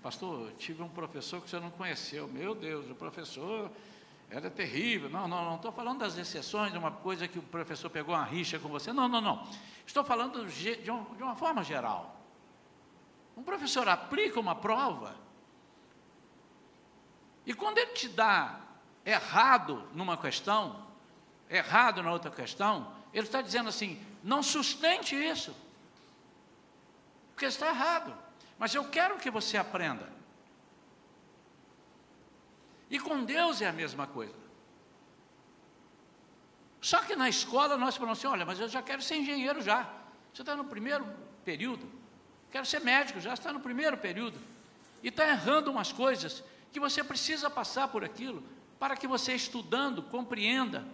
Pastor, 0.03 0.53
tive 0.53 0.83
um 0.83 0.89
professor 0.89 1.43
que 1.43 1.51
você 1.51 1.61
não 1.61 1.71
conheceu. 1.71 2.27
Meu 2.27 2.55
Deus, 2.55 2.91
o 2.91 2.95
professor 2.95 3.71
era 4.31 4.51
terrível. 4.51 5.09
Não, 5.09 5.29
não, 5.29 5.45
não 5.45 5.57
estou 5.57 5.73
falando 5.73 6.01
das 6.01 6.17
exceções, 6.17 6.73
de 6.73 6.79
uma 6.79 6.91
coisa 6.91 7.29
que 7.29 7.39
o 7.39 7.43
professor 7.43 7.91
pegou 7.91 8.15
uma 8.15 8.25
rixa 8.25 8.59
com 8.59 8.69
você. 8.69 8.93
Não, 8.93 9.09
não, 9.09 9.21
não. 9.21 9.47
Estou 9.87 10.05
falando 10.05 10.47
de, 10.47 10.77
de, 10.77 10.83
de 10.85 10.91
uma 10.91 11.37
forma 11.37 11.63
geral. 11.63 12.17
Um 13.37 13.43
professor 13.43 13.89
aplica 13.89 14.41
uma 14.41 14.55
prova, 14.55 15.15
e 17.47 17.55
quando 17.55 17.79
ele 17.79 17.93
te 17.93 18.09
dá 18.09 18.61
errado 19.05 19.89
numa 19.95 20.17
questão, 20.17 20.85
errado 21.49 22.03
na 22.03 22.11
outra 22.11 22.31
questão, 22.31 22.93
ele 23.15 23.27
está 23.27 23.41
dizendo 23.41 23.69
assim: 23.69 24.05
não 24.23 24.43
sustente 24.43 25.15
isso, 25.15 25.55
porque 27.31 27.47
está 27.47 27.69
errado. 27.69 28.13
Mas 28.59 28.75
eu 28.75 28.89
quero 28.89 29.19
que 29.19 29.31
você 29.31 29.57
aprenda. 29.57 30.16
E 32.91 32.99
com 32.99 33.25
Deus 33.25 33.61
é 33.61 33.67
a 33.67 33.73
mesma 33.73 34.07
coisa. 34.07 34.35
Só 36.81 37.03
que 37.03 37.17
na 37.17 37.29
escola 37.29 37.77
nós 37.77 37.97
falamos 37.97 38.19
assim: 38.19 38.29
olha, 38.29 38.47
mas 38.47 38.61
eu 38.61 38.69
já 38.69 38.83
quero 38.83 39.03
ser 39.03 39.17
engenheiro 39.17 39.61
já. 39.61 39.91
Você 40.33 40.43
está 40.43 40.55
no 40.55 40.65
primeiro 40.65 41.07
período. 41.45 41.91
Quero 42.51 42.65
ser 42.65 42.81
médico, 42.81 43.21
já 43.21 43.35
está 43.35 43.53
no 43.53 43.61
primeiro 43.61 43.97
período. 43.97 44.39
E 45.03 45.09
está 45.09 45.27
errando 45.27 45.71
umas 45.71 45.93
coisas 45.93 46.45
que 46.73 46.79
você 46.79 47.03
precisa 47.03 47.49
passar 47.49 47.89
por 47.89 48.05
aquilo, 48.05 48.43
para 48.79 48.97
que 48.97 49.07
você 49.07 49.35
estudando, 49.35 50.03
compreenda, 50.03 50.87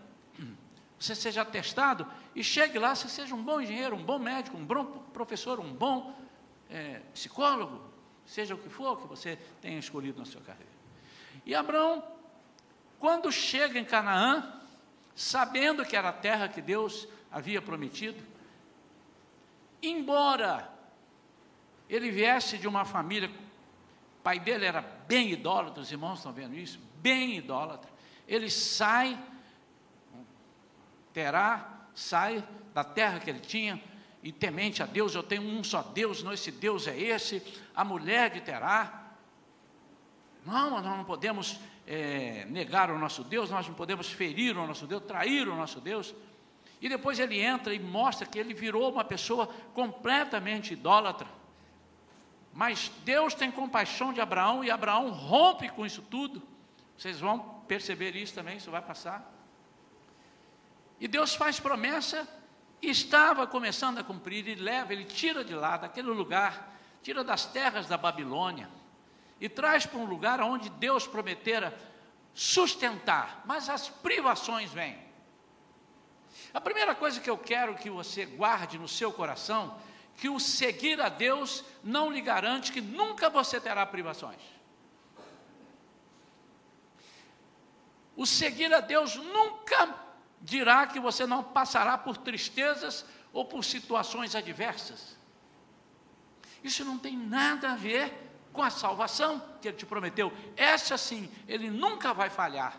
você 0.99 1.15
seja 1.15 1.43
atestado 1.43 2.07
e 2.35 2.45
chegue 2.45 2.79
lá, 2.79 2.95
você 2.95 3.09
seja 3.09 3.35
um 3.35 3.43
bom 3.43 3.61
engenheiro, 3.61 3.97
um 3.97 4.05
bom 4.05 4.19
médico, 4.19 4.57
um 4.57 4.65
bom 4.65 4.85
professor, 5.13 5.59
um 5.59 5.73
bom 5.73 6.17
é, 6.71 7.01
psicólogo, 7.13 7.83
seja 8.25 8.55
o 8.55 8.59
que 8.59 8.69
for 8.69 9.01
que 9.01 9.09
você 9.09 9.37
tenha 9.61 9.79
escolhido 9.79 10.21
na 10.21 10.25
sua 10.25 10.41
carreira. 10.41 10.72
E 11.45 11.55
Abraão, 11.55 12.03
quando 12.99 13.33
chega 13.33 13.79
em 13.79 13.85
Canaã, 13.85 14.61
sabendo 15.15 15.85
que 15.85 15.97
era 15.97 16.11
a 16.11 16.13
terra 16.13 16.49
que 16.49 16.63
Deus 16.63 17.09
havia 17.31 17.61
prometido, 17.61 18.23
embora 19.83 20.71
ele 21.89 22.11
viesse 22.11 22.57
de 22.57 22.69
uma 22.69 22.85
família, 22.85 23.31
pai 24.23 24.39
dele 24.39 24.65
era 24.65 24.81
bem 24.81 25.31
idólatra, 25.31 25.83
os 25.83 25.91
irmãos 25.91 26.19
estão 26.19 26.33
vendo 26.33 26.55
isso? 26.55 26.79
Bem 26.97 27.37
idólatra. 27.37 27.91
Ele 28.27 28.49
sai, 28.49 29.19
terá, 31.13 31.87
sai 31.95 32.45
da 32.73 32.85
terra 32.85 33.19
que 33.19 33.29
ele 33.29 33.41
tinha, 33.41 33.83
e 34.23 34.31
temente 34.31 34.83
a 34.83 34.87
Deus, 34.87 35.15
eu 35.15 35.23
tenho 35.23 35.43
um 35.43 35.65
só 35.65 35.83
Deus, 35.83 36.23
não 36.23 36.33
esse 36.33 36.53
Deus 36.53 36.87
é 36.87 36.97
esse, 36.97 37.43
a 37.75 37.85
mulher 37.85 38.31
de 38.31 38.41
Terá, 38.41 39.02
não, 40.45 40.71
nós 40.71 40.85
não 40.85 41.05
podemos 41.05 41.61
é, 41.87 42.45
negar 42.47 42.91
o 42.91 42.99
nosso 42.99 43.23
Deus, 43.23 43.51
nós 43.51 43.67
não 43.67 43.75
podemos 43.75 44.09
ferir 44.09 44.57
o 44.57 44.67
nosso 44.67 44.87
Deus, 44.87 45.03
trair 45.05 45.49
o 45.49 45.55
nosso 45.55 45.81
Deus. 45.81 46.15
E 46.81 46.89
depois 46.89 47.21
ele 47.21 47.41
entra 47.41 47.73
e 47.73 47.79
mostra 47.79 48.27
que 48.27 48.39
ele 48.39 48.53
virou 48.53 48.91
uma 48.91 49.05
pessoa 49.05 49.47
completamente 49.73 50.73
idólatra. 50.73 51.29
Mas 52.53 52.91
Deus 53.05 53.35
tem 53.35 53.51
compaixão 53.51 54.13
de 54.13 54.21
Abraão 54.21 54.65
e 54.65 54.71
Abraão 54.71 55.11
rompe 55.11 55.69
com 55.69 55.87
isso 55.87 56.03
tudo. 56.03 56.43
Vocês 56.99 57.21
vão 57.21 57.39
perceber 57.69 58.17
isso 58.17 58.35
também, 58.35 58.57
isso 58.57 58.71
vai 58.71 58.83
passar. 58.83 59.33
E 61.01 61.07
Deus 61.07 61.35
faz 61.35 61.61
promessa, 61.61 62.29
estava 62.81 63.47
começando 63.47 63.99
a 63.99 64.05
cumprir, 64.05 64.47
e 64.47 64.55
leva, 64.57 64.93
ele 64.93 65.05
tira 65.05 65.45
de 65.45 65.55
lá, 65.55 65.77
daquele 65.77 66.09
lugar, 66.09 66.77
tira 67.03 67.25
das 67.25 67.47
terras 67.47 67.87
da 67.87 67.97
Babilônia 67.97 68.69
e 69.43 69.49
traz 69.49 69.85
para 69.85 69.99
um 69.99 70.05
lugar 70.05 70.41
onde 70.41 70.71
Deus 70.71 71.05
prometera 71.05 71.77
sustentar, 72.33 73.43
mas 73.45 73.69
as 73.69 73.89
privações 73.89 74.71
vêm. 74.71 74.97
A 76.55 76.61
primeira 76.61 76.95
coisa 76.95 77.21
que 77.21 77.29
eu 77.29 77.37
quero 77.37 77.75
que 77.75 77.91
você 77.91 78.25
guarde 78.25 78.79
no 78.79 78.87
seu 78.87 79.13
coração, 79.13 79.77
que 80.17 80.29
o 80.29 80.39
seguir 80.39 81.01
a 81.01 81.09
Deus 81.09 81.65
não 81.83 82.09
lhe 82.09 82.21
garante 82.21 82.71
que 82.71 82.81
nunca 82.81 83.29
você 83.29 83.61
terá 83.61 83.85
privações. 83.85 84.41
O 88.15 88.25
seguir 88.25 88.73
a 88.73 88.79
Deus 88.79 89.17
nunca 89.17 89.93
dirá 90.41 90.87
que 90.87 91.01
você 91.01 91.27
não 91.27 91.43
passará 91.43 91.99
por 91.99 92.17
tristezas 92.17 93.05
ou 93.33 93.45
por 93.45 93.65
situações 93.65 94.37
adversas. 94.37 95.17
Isso 96.63 96.85
não 96.85 96.97
tem 96.97 97.17
nada 97.17 97.73
a 97.73 97.75
ver 97.75 98.31
com 98.53 98.63
a 98.63 98.71
salvação 98.71 99.43
que 99.61 99.69
Ele 99.69 99.77
te 99.77 99.87
prometeu. 99.87 100.33
Essa 100.57 100.99
sim, 100.99 101.31
Ele 101.49 101.71
nunca 101.71 102.13
vai 102.13 102.31
falhar. 102.31 102.79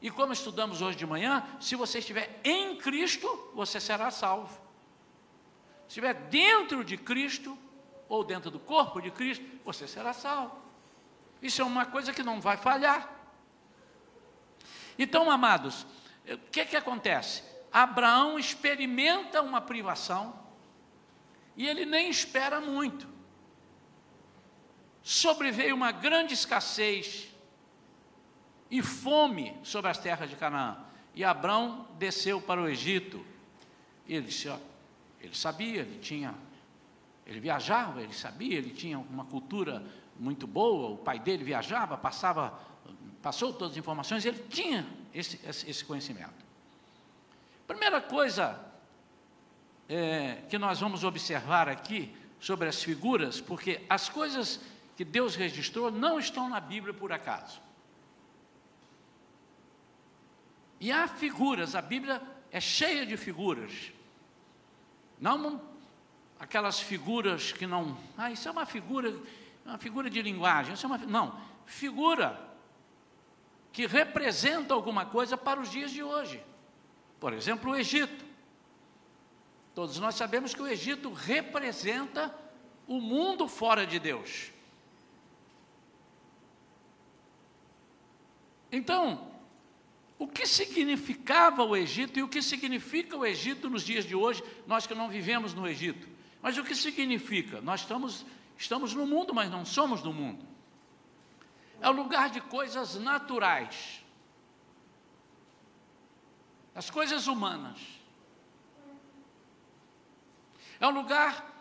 E 0.00 0.10
como 0.10 0.32
estudamos 0.32 0.82
hoje 0.82 0.96
de 0.96 1.06
manhã, 1.06 1.44
se 1.60 1.74
você 1.74 1.98
estiver 1.98 2.40
em 2.44 2.76
Cristo, 2.76 3.50
você 3.54 3.80
será 3.80 4.10
salvo. 4.10 4.54
Se 5.82 5.88
estiver 5.88 6.14
dentro 6.14 6.84
de 6.84 6.96
Cristo, 6.96 7.58
ou 8.08 8.22
dentro 8.22 8.50
do 8.50 8.58
corpo 8.58 9.00
de 9.00 9.10
Cristo, 9.10 9.44
você 9.64 9.86
será 9.86 10.12
salvo. 10.12 10.56
Isso 11.42 11.60
é 11.60 11.64
uma 11.64 11.86
coisa 11.86 12.12
que 12.12 12.22
não 12.22 12.40
vai 12.40 12.56
falhar. 12.56 13.12
Então, 14.98 15.30
amados, 15.30 15.86
o 16.28 16.38
que, 16.50 16.64
que 16.64 16.76
acontece? 16.76 17.42
Abraão 17.72 18.38
experimenta 18.38 19.42
uma 19.42 19.60
privação 19.60 20.38
e 21.56 21.66
ele 21.66 21.84
nem 21.84 22.08
espera 22.08 22.60
muito. 22.60 23.15
Sobreveio 25.06 25.76
uma 25.76 25.92
grande 25.92 26.34
escassez 26.34 27.28
e 28.68 28.82
fome 28.82 29.56
sobre 29.62 29.88
as 29.88 29.98
terras 29.98 30.28
de 30.28 30.34
Canaã. 30.34 30.78
E 31.14 31.22
Abraão 31.22 31.86
desceu 31.96 32.40
para 32.40 32.60
o 32.60 32.68
Egito. 32.68 33.24
E 34.08 34.16
ele 34.16 34.26
disse: 34.26 34.48
ó, 34.48 34.58
ele 35.20 35.36
sabia, 35.36 35.82
ele 35.82 36.00
tinha, 36.00 36.34
ele 37.24 37.38
viajava, 37.38 38.02
ele 38.02 38.12
sabia, 38.12 38.58
ele 38.58 38.70
tinha 38.70 38.98
uma 38.98 39.24
cultura 39.24 39.80
muito 40.18 40.44
boa. 40.44 40.94
O 40.94 40.98
pai 40.98 41.20
dele 41.20 41.44
viajava, 41.44 41.96
passava, 41.96 42.58
passou 43.22 43.52
todas 43.52 43.74
as 43.74 43.78
informações. 43.78 44.26
Ele 44.26 44.42
tinha 44.48 44.84
esse, 45.14 45.38
esse 45.46 45.84
conhecimento. 45.84 46.44
Primeira 47.64 48.00
coisa 48.00 48.58
é, 49.88 50.42
que 50.50 50.58
nós 50.58 50.80
vamos 50.80 51.04
observar 51.04 51.68
aqui 51.68 52.12
sobre 52.40 52.68
as 52.68 52.82
figuras, 52.82 53.40
porque 53.40 53.82
as 53.88 54.08
coisas 54.08 54.60
que 54.96 55.04
Deus 55.04 55.36
registrou 55.36 55.90
não 55.90 56.18
estão 56.18 56.48
na 56.48 56.58
Bíblia 56.58 56.94
por 56.94 57.12
acaso. 57.12 57.60
E 60.80 60.90
há 60.90 61.06
figuras, 61.06 61.74
a 61.74 61.82
Bíblia 61.82 62.20
é 62.50 62.60
cheia 62.60 63.04
de 63.04 63.16
figuras. 63.16 63.92
Não 65.20 65.60
aquelas 66.38 66.80
figuras 66.80 67.52
que 67.52 67.66
não. 67.66 67.96
Ah, 68.16 68.30
isso 68.30 68.48
é 68.48 68.50
uma 68.50 68.66
figura, 68.66 69.14
uma 69.64 69.78
figura 69.78 70.10
de 70.10 70.20
linguagem. 70.20 70.74
Isso 70.74 70.86
é 70.86 70.88
uma, 70.88 70.98
não, 70.98 71.38
figura 71.64 72.40
que 73.72 73.86
representa 73.86 74.72
alguma 74.72 75.04
coisa 75.04 75.36
para 75.36 75.60
os 75.60 75.70
dias 75.70 75.90
de 75.90 76.02
hoje. 76.02 76.42
Por 77.20 77.32
exemplo, 77.32 77.72
o 77.72 77.76
Egito. 77.76 78.24
Todos 79.74 79.98
nós 79.98 80.14
sabemos 80.14 80.54
que 80.54 80.62
o 80.62 80.66
Egito 80.66 81.12
representa 81.12 82.34
o 82.86 83.00
mundo 83.00 83.46
fora 83.46 83.86
de 83.86 83.98
Deus. 83.98 84.55
Então, 88.70 89.30
o 90.18 90.26
que 90.26 90.46
significava 90.46 91.62
o 91.62 91.76
Egito 91.76 92.18
e 92.18 92.22
o 92.22 92.28
que 92.28 92.40
significa 92.40 93.16
o 93.16 93.24
Egito 93.24 93.68
nos 93.68 93.82
dias 93.82 94.04
de 94.04 94.14
hoje, 94.14 94.42
nós 94.66 94.86
que 94.86 94.94
não 94.94 95.08
vivemos 95.08 95.52
no 95.52 95.66
Egito. 95.66 96.08
Mas 96.40 96.56
o 96.56 96.64
que 96.64 96.74
significa? 96.74 97.60
Nós 97.60 97.80
estamos, 97.80 98.24
estamos 98.56 98.94
no 98.94 99.06
mundo, 99.06 99.34
mas 99.34 99.50
não 99.50 99.64
somos 99.64 100.00
do 100.00 100.12
mundo. 100.12 100.44
É 101.80 101.88
o 101.88 101.92
lugar 101.92 102.30
de 102.30 102.40
coisas 102.40 102.94
naturais, 102.94 104.02
as 106.74 106.90
coisas 106.90 107.26
humanas. 107.26 107.78
É 110.80 110.86
um 110.86 110.90
lugar 110.90 111.54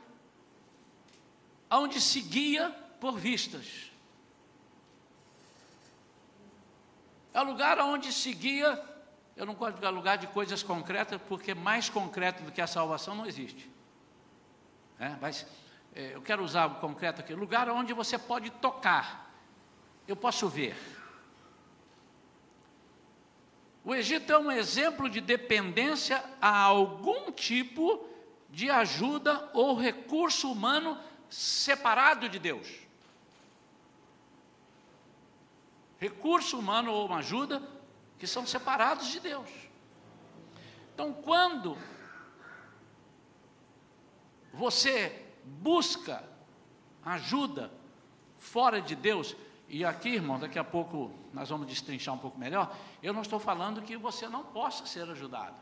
onde 1.69 2.00
se 2.00 2.21
guia 2.21 2.69
por 3.00 3.17
vistas. 3.17 3.91
É 7.36 7.42
o 7.42 7.44
lugar 7.44 7.77
onde 7.82 8.13
se 8.13 8.34
guia. 8.34 8.82
Eu 9.36 9.46
não 9.46 9.56
gosto 9.56 9.77
de 9.77 9.88
lugar 9.89 10.18
de 10.18 10.25
coisas 10.27 10.63
concretas, 10.63 11.20
porque 11.27 11.54
mais 11.54 11.89
concreto 11.89 12.42
do 12.44 12.50
que 12.50 12.62
a 12.62 12.65
salvação 12.65 13.13
não 13.13 13.25
existe. 13.25 13.70
É, 14.98 15.18
mas 15.20 15.46
é, 15.94 16.15
eu 16.15 16.22
quero 16.22 16.42
usar 16.42 16.68
o 16.68 16.75
concreto 16.75 17.20
aqui: 17.20 17.36
lugar 17.36 17.70
onde 17.70 17.92
você 17.92 18.17
pode 18.17 18.50
tocar. 18.52 19.30
Eu 20.08 20.15
posso 20.15 20.48
ver. 20.48 20.78
O 23.84 23.93
Egito 23.93 24.32
é 24.32 24.39
um 24.39 24.50
exemplo 24.50 25.10
de 25.10 25.19
dependência 25.19 26.24
a 26.41 26.58
algum 26.58 27.34
tipo 27.34 28.08
de 28.50 28.69
ajuda 28.69 29.50
ou 29.54 29.76
recurso 29.76 30.50
humano 30.50 30.98
separado 31.30 32.30
de 32.30 32.39
Deus. 32.39 32.85
Recurso 36.08 36.60
humano 36.60 36.91
ou 36.91 37.08
uma 37.08 37.18
ajuda 37.18 37.62
que 38.20 38.28
são 38.28 38.46
separados 38.46 39.08
de 39.08 39.20
Deus. 39.20 39.50
Então, 40.94 41.12
quando 41.12 41.78
você 44.54 45.26
busca 45.44 46.24
ajuda 47.04 47.72
fora 48.38 48.82
de 48.82 48.96
Deus, 48.96 49.36
e 49.68 49.84
aqui, 49.84 50.10
irmão, 50.10 50.39
daqui 50.39 50.60
a 50.60 50.63
pouco 50.63 51.12
nós 51.34 51.50
vamos 51.50 51.68
destrinchar 51.68 52.13
um 52.13 52.20
pouco 52.20 52.38
melhor, 52.38 52.76
eu 53.02 53.13
não 53.13 53.22
estou 53.22 53.39
falando 53.39 53.82
que 53.82 53.98
você 53.98 54.30
não 54.30 54.44
possa 54.44 54.86
ser 54.86 55.10
ajudado. 55.10 55.56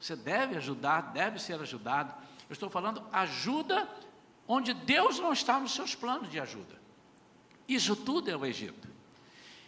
Você 0.00 0.16
deve 0.16 0.56
ajudar, 0.56 1.12
deve 1.12 1.38
ser 1.38 1.60
ajudado. 1.60 2.14
Eu 2.48 2.52
estou 2.52 2.68
falando 2.70 3.06
ajuda 3.12 3.88
onde 4.48 4.74
Deus 4.74 5.18
não 5.18 5.32
está 5.32 5.60
nos 5.60 5.72
seus 5.74 5.94
planos 5.94 6.30
de 6.30 6.40
ajuda. 6.40 6.82
Isso 7.68 7.94
tudo 7.94 8.30
é 8.30 8.36
o 8.36 8.44
Egito. 8.44 8.93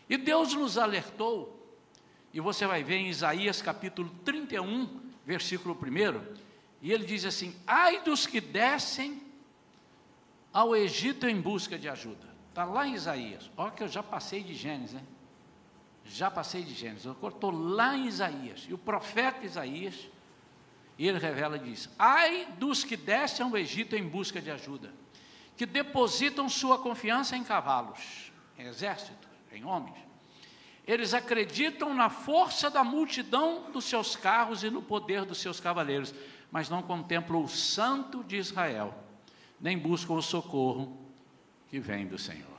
E 0.08 0.16
Deus 0.16 0.54
nos 0.54 0.78
alertou, 0.78 1.52
e 2.32 2.40
você 2.40 2.66
vai 2.66 2.82
ver 2.82 2.96
em 2.96 3.08
Isaías 3.08 3.60
capítulo 3.60 4.08
31, 4.24 5.00
versículo 5.24 5.76
1, 5.76 6.36
e 6.80 6.92
ele 6.92 7.04
diz 7.04 7.24
assim: 7.24 7.54
Ai 7.66 8.02
dos 8.02 8.26
que 8.26 8.40
descem 8.40 9.20
ao 10.52 10.76
Egito 10.76 11.26
em 11.26 11.40
busca 11.40 11.76
de 11.76 11.88
ajuda. 11.88 12.26
Está 12.50 12.64
lá 12.64 12.86
em 12.86 12.94
Isaías. 12.94 13.50
Olha 13.56 13.72
que 13.72 13.82
eu 13.82 13.88
já 13.88 14.02
passei 14.02 14.42
de 14.42 14.54
Gênesis, 14.54 14.94
né? 14.94 15.02
Já 16.04 16.30
passei 16.30 16.62
de 16.62 16.72
Gênesis. 16.72 17.04
Eu 17.04 17.16
estou 17.28 17.50
lá 17.50 17.96
em 17.96 18.06
Isaías. 18.06 18.64
E 18.68 18.72
o 18.72 18.78
profeta 18.78 19.44
Isaías, 19.44 20.08
ele 20.96 21.18
revela 21.18 21.58
diz: 21.58 21.90
Ai 21.98 22.46
dos 22.58 22.84
que 22.84 22.96
descem 22.96 23.44
ao 23.44 23.56
Egito 23.58 23.96
em 23.96 24.06
busca 24.06 24.40
de 24.40 24.52
ajuda, 24.52 24.94
que 25.56 25.66
depositam 25.66 26.48
sua 26.48 26.78
confiança 26.78 27.36
em 27.36 27.42
cavalos, 27.42 28.30
em 28.56 28.66
exército 28.66 29.25
em 29.56 29.64
homens. 29.64 29.96
Eles 30.86 31.14
acreditam 31.14 31.92
na 31.92 32.08
força 32.08 32.70
da 32.70 32.84
multidão 32.84 33.70
dos 33.72 33.84
seus 33.84 34.14
carros 34.14 34.62
e 34.62 34.70
no 34.70 34.80
poder 34.80 35.24
dos 35.24 35.38
seus 35.38 35.58
cavaleiros, 35.58 36.14
mas 36.50 36.68
não 36.68 36.80
contemplam 36.80 37.42
o 37.42 37.48
Santo 37.48 38.22
de 38.22 38.36
Israel, 38.36 38.94
nem 39.60 39.76
buscam 39.76 40.14
o 40.14 40.22
socorro 40.22 40.96
que 41.68 41.80
vem 41.80 42.06
do 42.06 42.16
Senhor. 42.16 42.56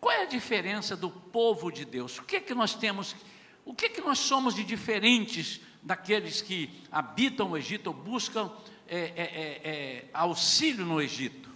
Qual 0.00 0.12
é 0.12 0.22
a 0.22 0.26
diferença 0.26 0.96
do 0.96 1.10
povo 1.10 1.70
de 1.70 1.84
Deus? 1.84 2.18
O 2.18 2.24
que 2.24 2.36
é 2.36 2.40
que 2.40 2.54
nós 2.54 2.74
temos, 2.74 3.16
o 3.64 3.74
que 3.74 3.86
é 3.86 3.88
que 3.88 4.00
nós 4.00 4.18
somos 4.18 4.54
de 4.54 4.62
diferentes 4.62 5.60
daqueles 5.82 6.40
que 6.40 6.70
habitam 6.90 7.50
o 7.50 7.56
Egito 7.56 7.88
ou 7.88 7.94
buscam 7.94 8.50
é, 8.88 8.98
é, 8.98 9.04
é, 9.06 9.70
é 9.70 10.10
auxílio 10.12 10.84
no 10.84 11.00
Egito? 11.00 11.51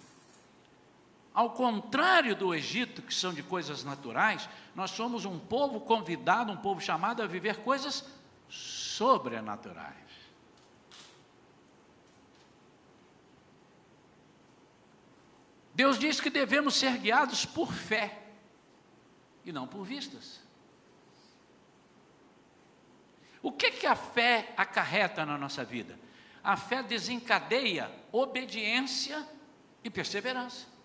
Ao 1.37 1.51
contrário 1.51 2.35
do 2.35 2.55
Egito, 2.55 3.03
que 3.03 3.13
são 3.13 3.35
de 3.35 3.43
coisas 3.43 3.85
naturais, 3.85 4.49
nós 4.75 4.91
somos 4.91 5.27
um 5.27 5.39
povo 5.39 5.83
convidado, 5.83 6.51
um 6.51 6.57
povo 6.57 6.81
chamado 6.81 7.23
a 7.23 7.27
viver 7.27 7.59
coisas 7.59 8.07
sobrenaturais. 8.49 9.95
Deus 15.75 15.99
diz 15.99 16.23
que 16.23 16.31
devemos 16.31 16.75
ser 16.75 16.97
guiados 16.97 17.45
por 17.45 17.71
fé 17.71 18.19
e 19.45 19.53
não 19.53 19.67
por 19.67 19.85
vistas. 19.85 20.41
O 23.43 23.53
que, 23.53 23.73
que 23.73 23.87
a 23.87 23.95
fé 23.95 24.55
acarreta 24.57 25.27
na 25.27 25.37
nossa 25.37 25.63
vida? 25.63 26.01
A 26.43 26.57
fé 26.57 26.83
desencadeia 26.83 27.95
obediência 28.11 29.23
e 29.85 29.91
perseverança. 29.91 30.76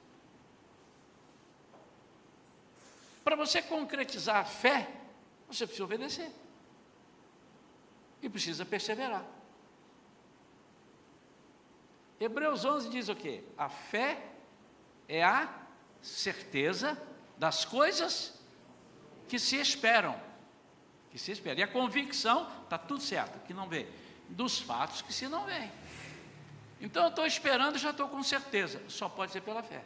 Para 3.23 3.35
você 3.35 3.61
concretizar 3.61 4.37
a 4.37 4.45
fé, 4.45 4.89
você 5.47 5.65
precisa 5.65 5.83
obedecer. 5.83 6.31
E 8.21 8.29
precisa 8.29 8.65
perseverar. 8.65 9.25
Hebreus 12.19 12.65
11 12.65 12.89
diz 12.89 13.09
o 13.09 13.15
quê? 13.15 13.43
A 13.57 13.67
fé 13.67 14.23
é 15.07 15.23
a 15.23 15.51
certeza 16.01 17.01
das 17.37 17.65
coisas 17.65 18.39
que 19.27 19.39
se 19.39 19.55
esperam. 19.55 20.19
Que 21.09 21.17
se 21.17 21.31
esperam. 21.31 21.59
E 21.59 21.63
a 21.63 21.67
convicção, 21.67 22.47
está 22.63 22.77
tudo 22.77 23.01
certo, 23.01 23.39
que 23.45 23.53
não 23.53 23.67
vê. 23.67 23.87
Dos 24.29 24.59
fatos 24.59 25.01
que 25.01 25.11
se 25.11 25.27
não 25.27 25.45
vê. 25.45 25.69
Então 26.79 27.03
eu 27.03 27.09
estou 27.09 27.25
esperando 27.25 27.77
já 27.77 27.91
estou 27.91 28.07
com 28.07 28.21
certeza. 28.23 28.81
Só 28.87 29.09
pode 29.09 29.31
ser 29.31 29.41
pela 29.41 29.61
fé. 29.61 29.83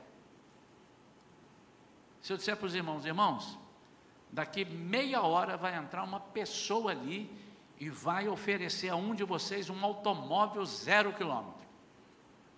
Se 2.25 2.33
eu 2.33 2.37
disser 2.37 2.57
para 2.57 2.65
os 2.65 2.73
irmãos, 2.73 3.05
irmãos, 3.05 3.55
daqui 4.31 4.65
meia 4.65 5.21
hora 5.21 5.55
vai 5.55 5.75
entrar 5.75 6.01
uma 6.01 6.19
pessoa 6.19 6.89
ali 6.89 7.29
e 7.79 7.87
vai 7.87 8.27
oferecer 8.27 8.89
a 8.89 8.95
um 8.95 9.13
de 9.13 9.23
vocês 9.23 9.69
um 9.69 9.85
automóvel 9.85 10.65
zero 10.65 11.13
quilômetro. 11.13 11.67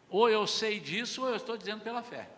Ou 0.10 0.30
eu 0.30 0.48
sei 0.48 0.80
disso, 0.80 1.22
ou 1.22 1.28
eu 1.28 1.36
estou 1.36 1.58
dizendo 1.58 1.84
pela 1.84 2.02
fé. 2.02 2.30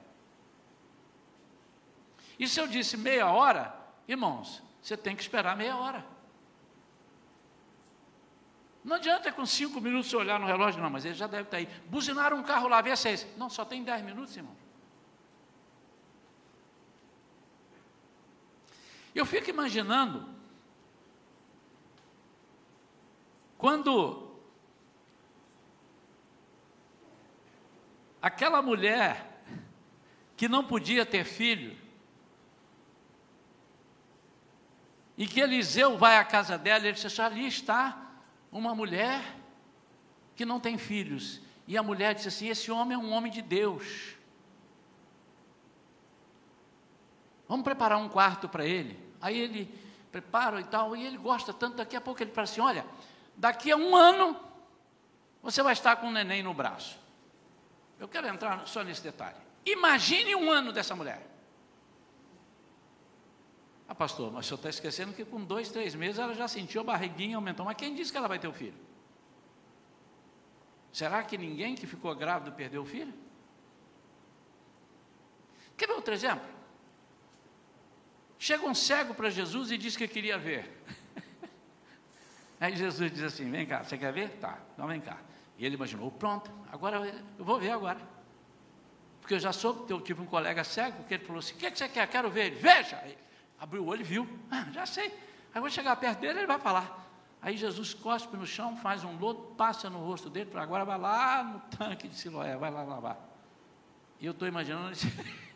E 2.40 2.48
se 2.48 2.60
eu 2.60 2.66
disse 2.66 2.98
meia 2.98 3.32
hora, 3.32 3.80
irmãos, 4.08 4.64
você 4.82 4.98
tem 4.98 5.16
que 5.16 5.22
esperar 5.22 5.56
meia 5.56 5.78
hora. 5.78 6.04
Não 8.84 8.96
adianta 8.96 9.32
com 9.32 9.46
cinco 9.46 9.80
minutos 9.80 10.12
olhar 10.16 10.40
no 10.40 10.48
relógio, 10.48 10.82
não, 10.82 10.90
mas 10.90 11.06
ele 11.06 11.14
já 11.14 11.28
deve 11.28 11.44
estar 11.44 11.58
aí. 11.58 11.70
Buzinaram 11.86 12.38
um 12.38 12.44
carro 12.44 12.68
lá, 12.68 12.82
vê 12.82 12.96
seis. 12.96 13.28
Não, 13.38 13.52
só 13.52 13.64
tem 13.64 13.84
dez 13.84 14.04
minutos, 14.04 14.36
irmão. 14.36 14.69
Eu 19.14 19.26
fico 19.26 19.50
imaginando 19.50 20.28
quando 23.58 24.30
aquela 28.22 28.62
mulher 28.62 29.44
que 30.38 30.48
não 30.48 30.64
podia 30.64 31.06
ter 31.06 31.26
filho, 31.26 31.78
e 35.18 35.28
que 35.28 35.42
Eliseu 35.42 35.98
vai 35.98 36.16
à 36.16 36.24
casa 36.24 36.58
dela, 36.58 36.86
ele 36.88 36.94
disse: 36.94 37.22
ali 37.22 37.46
está 37.46 38.10
uma 38.50 38.74
mulher 38.74 39.22
que 40.34 40.46
não 40.46 40.62
tem 40.62 40.78
filhos. 40.78 41.42
E 41.68 41.78
a 41.78 41.84
mulher 41.84 42.16
disse 42.16 42.30
assim: 42.30 42.48
esse 42.48 42.72
homem 42.72 42.96
é 42.96 42.98
um 42.98 43.12
homem 43.12 43.30
de 43.30 43.42
Deus. 43.42 44.16
Vamos 47.50 47.64
preparar 47.64 47.98
um 47.98 48.08
quarto 48.08 48.48
para 48.48 48.64
ele. 48.64 48.98
Aí 49.20 49.36
ele 49.38 49.66
prepara 50.12 50.62
e 50.62 50.64
tal, 50.64 50.96
e 50.96 51.04
ele 51.04 51.18
gosta 51.18 51.52
tanto. 51.52 51.78
Daqui 51.78 51.96
a 51.96 52.02
pouco 52.02 52.22
ele 52.22 52.30
fala 52.30 52.44
assim: 52.44 52.62
Olha, 52.62 52.86
daqui 53.36 53.72
a 53.72 53.76
um 53.76 53.96
ano 53.96 54.40
você 55.42 55.64
vai 55.64 55.74
estar 55.74 55.96
com 55.96 56.08
um 56.08 56.12
neném 56.12 56.44
no 56.44 56.54
braço. 56.54 57.00
Eu 58.00 58.08
quero 58.08 58.28
entrar 58.28 58.68
só 58.68 58.84
nesse 58.84 59.02
detalhe. 59.02 59.36
Imagine 59.66 60.36
um 60.36 60.52
ano 60.52 60.72
dessa 60.72 60.96
mulher. 60.96 61.28
Ah, 63.88 63.96
pastor, 63.96 64.32
mas 64.32 64.46
o 64.46 64.48
senhor 64.50 64.58
está 64.58 64.70
esquecendo 64.70 65.14
que 65.14 65.26
com 65.26 65.44
dois, 65.44 65.70
três 65.70 65.96
meses 65.96 66.20
ela 66.20 66.36
já 66.36 66.48
sentiu 66.48 66.82
a 66.82 66.84
barriguinha 66.84 67.36
aumentou. 67.36 67.66
Mas 67.66 67.76
quem 67.76 67.96
disse 67.96 68.12
que 68.12 68.18
ela 68.20 68.28
vai 68.28 68.38
ter 68.38 68.48
o 68.48 68.54
filho? 68.54 68.78
Será 70.94 71.24
que 71.24 71.36
ninguém 71.36 71.74
que 71.74 71.88
ficou 71.88 72.14
grávido 72.14 72.52
perdeu 72.52 72.84
o 72.84 72.86
filho? 72.86 73.14
Quer 75.76 75.88
ver 75.88 75.94
outro 75.94 76.14
exemplo? 76.14 76.59
Chega 78.42 78.66
um 78.66 78.74
cego 78.74 79.14
para 79.14 79.30
Jesus 79.30 79.70
e 79.70 79.78
diz 79.78 79.98
que 79.98 80.08
queria 80.08 80.38
ver. 80.38 80.82
Aí 82.60 82.74
Jesus 82.74 83.12
diz 83.12 83.24
assim: 83.24 83.52
Vem 83.52 83.66
cá, 83.66 83.84
você 83.84 83.98
quer 83.98 84.14
ver? 84.14 84.30
Tá, 84.40 84.58
então 84.74 84.88
vem 84.88 85.02
cá. 85.02 85.18
E 85.58 85.66
ele 85.66 85.76
imaginou: 85.76 86.10
Pronto, 86.10 86.50
agora 86.72 87.06
eu 87.38 87.44
vou 87.44 87.60
ver 87.60 87.72
agora. 87.72 88.00
Porque 89.20 89.34
eu 89.34 89.40
já 89.40 89.52
soube, 89.52 89.92
eu 89.92 90.00
tive 90.00 90.22
um 90.22 90.26
colega 90.26 90.64
cego 90.64 91.04
que 91.04 91.16
ele 91.16 91.26
falou 91.26 91.40
assim: 91.40 91.54
O 91.54 91.58
que, 91.58 91.70
que 91.70 91.78
você 91.78 91.90
quer? 91.90 92.08
Quero 92.08 92.32
ver 92.32 92.46
ele. 92.46 92.56
Veja! 92.56 93.04
Abriu 93.60 93.84
o 93.84 93.88
olho 93.88 94.02
e 94.02 94.06
viu. 94.06 94.40
Ah, 94.50 94.68
já 94.72 94.86
sei. 94.86 95.14
Aí 95.54 95.60
vou 95.60 95.70
chegar 95.70 95.98
perto 95.98 96.20
dele, 96.22 96.40
ele 96.40 96.48
vai 96.48 96.60
falar. 96.60 97.08
Aí 97.42 97.58
Jesus 97.58 97.94
cospe 97.94 98.38
no 98.38 98.46
chão, 98.46 98.78
faz 98.78 99.04
um 99.04 99.18
lodo, 99.18 99.54
passa 99.58 99.90
no 99.90 100.00
rosto 100.00 100.30
dele, 100.30 100.50
para 100.50 100.64
agora 100.64 100.86
vai 100.86 100.98
lá 100.98 101.44
no 101.44 101.60
tanque 101.78 102.08
de 102.08 102.16
Siloé, 102.16 102.56
vai 102.56 102.72
lá 102.72 102.84
lavar. 102.84 103.18
E 104.20 104.26
eu 104.26 104.32
estou 104.32 104.48
imaginando 104.48 104.92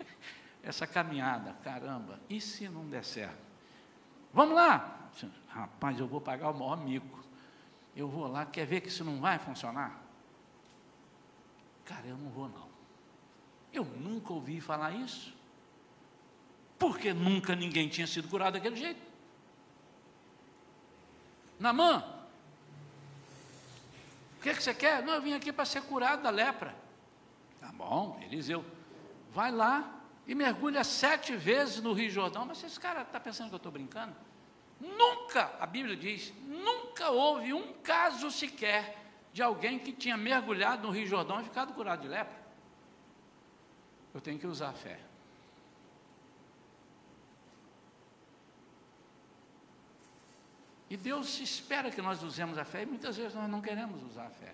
essa 0.64 0.88
caminhada, 0.88 1.54
caramba, 1.64 2.20
e 2.30 2.40
se 2.40 2.70
não 2.70 2.88
der 2.88 3.04
certo? 3.04 3.44
Vamos 4.34 4.56
lá! 4.56 5.10
Rapaz, 5.50 6.00
eu 6.00 6.08
vou 6.08 6.22
pagar 6.22 6.50
o 6.50 6.58
maior 6.58 6.78
mico. 6.78 7.24
Eu 7.96 8.08
vou 8.08 8.28
lá, 8.28 8.46
quer 8.46 8.66
ver 8.66 8.82
que 8.82 8.88
isso 8.88 9.04
não 9.04 9.20
vai 9.20 9.38
funcionar? 9.38 10.02
Cara, 11.86 12.08
eu 12.08 12.18
não 12.18 12.30
vou 12.30 12.48
não. 12.48 12.68
Eu 13.72 13.84
nunca 13.84 14.34
ouvi 14.34 14.60
falar 14.62 14.92
isso 14.92 15.36
porque 16.80 17.14
nunca 17.14 17.56
ninguém 17.56 17.88
tinha 17.88 18.06
sido 18.06 18.28
curado 18.28 18.56
daquele 18.56 18.76
jeito. 18.76 19.02
Namã, 21.58 22.04
o 24.38 24.42
que, 24.42 24.50
é 24.50 24.54
que 24.54 24.62
você 24.62 24.74
quer? 24.74 25.02
Não, 25.02 25.14
eu 25.14 25.22
vim 25.22 25.34
aqui 25.34 25.54
para 25.54 25.64
ser 25.64 25.82
curado 25.84 26.24
da 26.24 26.30
lepra. 26.30 26.76
Tá 27.62 27.72
bom, 27.72 28.20
Eliseu, 28.22 28.66
vai 29.32 29.50
lá 29.50 30.03
e 30.28 30.34
mergulha 30.34 30.84
sete 30.84 31.36
vezes 31.36 31.82
no 31.82 31.94
Rio 31.94 32.10
Jordão. 32.10 32.46
Mas 32.46 32.64
esse 32.64 32.80
cara 32.80 33.02
está 33.02 33.20
pensando 33.20 33.50
que 33.50 33.56
eu 33.56 33.58
estou 33.58 33.72
brincando? 33.72 34.16
Nunca, 34.80 35.56
a 35.60 35.66
Bíblia 35.66 35.96
diz, 35.96 36.34
nunca 36.46 37.10
houve 37.10 37.54
um 37.54 37.74
caso 37.82 38.30
sequer 38.30 38.98
de 39.32 39.42
alguém 39.42 39.80
que 39.80 39.92
tinha 39.92 40.18
mergulhado 40.18 40.88
no 40.88 40.94
Rio 40.94 41.08
Jordão 41.08 41.42
e 41.42 41.44
ficado 41.44 41.74
curado 41.74 42.02
de 42.02 42.08
lepra. 42.08 42.38
Eu 44.14 44.22
tenho 44.22 44.38
que 44.38 44.46
usar 44.46 44.70
a 44.70 44.74
fé. 44.74 45.00
E 50.90 50.98
Deus 50.98 51.40
espera 51.40 51.90
que 51.90 52.02
nós 52.02 52.22
usemos 52.22 52.58
a 52.58 52.64
fé 52.64 52.84
e 52.84 52.86
muitas 52.86 53.18
vezes 53.18 53.34
nós 53.34 53.50
não 53.50 53.62
queremos 53.62 54.04
usar 54.04 54.28
a 54.28 54.30
fé. 54.30 54.54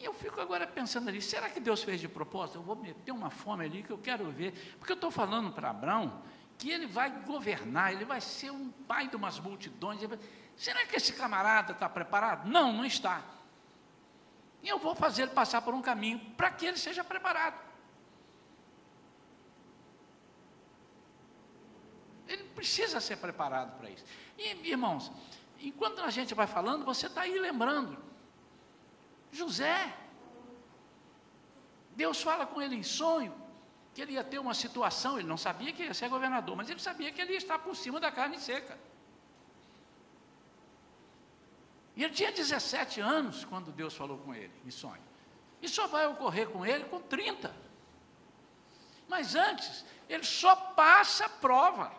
E 0.00 0.04
eu 0.06 0.14
fico 0.14 0.40
agora 0.40 0.66
pensando 0.66 1.10
ali, 1.10 1.20
será 1.20 1.50
que 1.50 1.60
Deus 1.60 1.82
fez 1.82 2.00
de 2.00 2.08
propósito? 2.08 2.56
Eu 2.56 2.62
vou 2.62 2.74
meter 2.74 3.12
uma 3.12 3.28
fome 3.28 3.66
ali 3.66 3.82
que 3.82 3.90
eu 3.90 3.98
quero 3.98 4.30
ver. 4.30 4.52
Porque 4.78 4.92
eu 4.92 4.94
estou 4.94 5.10
falando 5.10 5.52
para 5.52 5.68
Abraão 5.68 6.22
que 6.56 6.70
ele 6.70 6.86
vai 6.86 7.10
governar, 7.24 7.92
ele 7.92 8.06
vai 8.06 8.20
ser 8.20 8.50
um 8.50 8.70
pai 8.70 9.08
de 9.08 9.16
umas 9.16 9.38
multidões. 9.38 10.00
Será 10.56 10.86
que 10.86 10.96
esse 10.96 11.12
camarada 11.12 11.72
está 11.72 11.86
preparado? 11.86 12.48
Não, 12.48 12.72
não 12.72 12.84
está. 12.84 13.22
E 14.62 14.68
eu 14.68 14.78
vou 14.78 14.94
fazer 14.94 15.22
ele 15.22 15.32
passar 15.32 15.60
por 15.60 15.74
um 15.74 15.82
caminho 15.82 16.18
para 16.34 16.50
que 16.50 16.64
ele 16.64 16.78
seja 16.78 17.04
preparado. 17.04 17.60
Ele 22.26 22.44
precisa 22.54 23.00
ser 23.00 23.16
preparado 23.16 23.76
para 23.76 23.90
isso. 23.90 24.04
E, 24.38 24.70
irmãos, 24.70 25.12
enquanto 25.58 26.00
a 26.00 26.08
gente 26.08 26.34
vai 26.34 26.46
falando, 26.46 26.86
você 26.86 27.06
está 27.06 27.22
aí 27.22 27.38
lembrando. 27.38 28.09
José, 29.32 29.94
Deus 31.94 32.22
fala 32.22 32.46
com 32.46 32.60
ele 32.60 32.74
em 32.74 32.82
sonho, 32.82 33.34
que 33.94 34.00
ele 34.00 34.12
ia 34.12 34.24
ter 34.24 34.38
uma 34.38 34.54
situação, 34.54 35.18
ele 35.18 35.28
não 35.28 35.36
sabia 35.36 35.72
que 35.72 35.82
ia 35.82 35.94
ser 35.94 36.08
governador, 36.08 36.56
mas 36.56 36.70
ele 36.70 36.80
sabia 36.80 37.12
que 37.12 37.20
ele 37.20 37.32
ia 37.32 37.38
estar 37.38 37.58
por 37.58 37.76
cima 37.76 38.00
da 38.00 38.10
carne 38.10 38.38
seca. 38.38 38.78
E 41.96 42.04
ele 42.04 42.14
tinha 42.14 42.32
17 42.32 43.00
anos 43.00 43.44
quando 43.44 43.72
Deus 43.72 43.94
falou 43.94 44.18
com 44.18 44.34
ele 44.34 44.52
em 44.64 44.70
sonho. 44.70 45.02
E 45.60 45.68
só 45.68 45.86
vai 45.86 46.06
ocorrer 46.06 46.48
com 46.48 46.64
ele 46.64 46.84
com 46.84 47.00
30. 47.00 47.54
Mas 49.08 49.34
antes, 49.34 49.84
ele 50.08 50.24
só 50.24 50.54
passa 50.56 51.26
a 51.26 51.28
prova. 51.28 51.92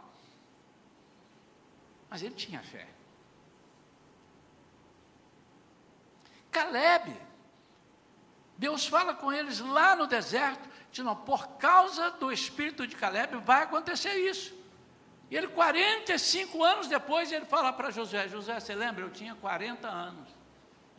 Mas 2.09 2.23
ele 2.23 2.33
tinha 2.33 2.63
fé. 2.63 2.87
Caleb, 6.51 7.15
Deus 8.57 8.85
fala 8.85 9.13
com 9.15 9.31
eles 9.33 9.59
lá 9.59 9.95
no 9.95 10.05
deserto, 10.05 10.69
diz, 10.91 11.03
não, 11.03 11.15
por 11.15 11.47
causa 11.57 12.11
do 12.11 12.31
espírito 12.31 12.85
de 12.85 12.95
Caleb 12.95 13.37
vai 13.37 13.63
acontecer 13.63 14.13
isso. 14.13 14.53
E 15.31 15.35
ele, 15.35 15.47
45 15.47 16.63
anos 16.63 16.87
depois, 16.87 17.31
ele 17.31 17.45
fala 17.45 17.71
para 17.71 17.89
José, 17.89 18.27
José, 18.27 18.59
você 18.59 18.75
lembra, 18.75 19.03
eu 19.03 19.09
tinha 19.09 19.33
40 19.33 19.87
anos, 19.87 20.29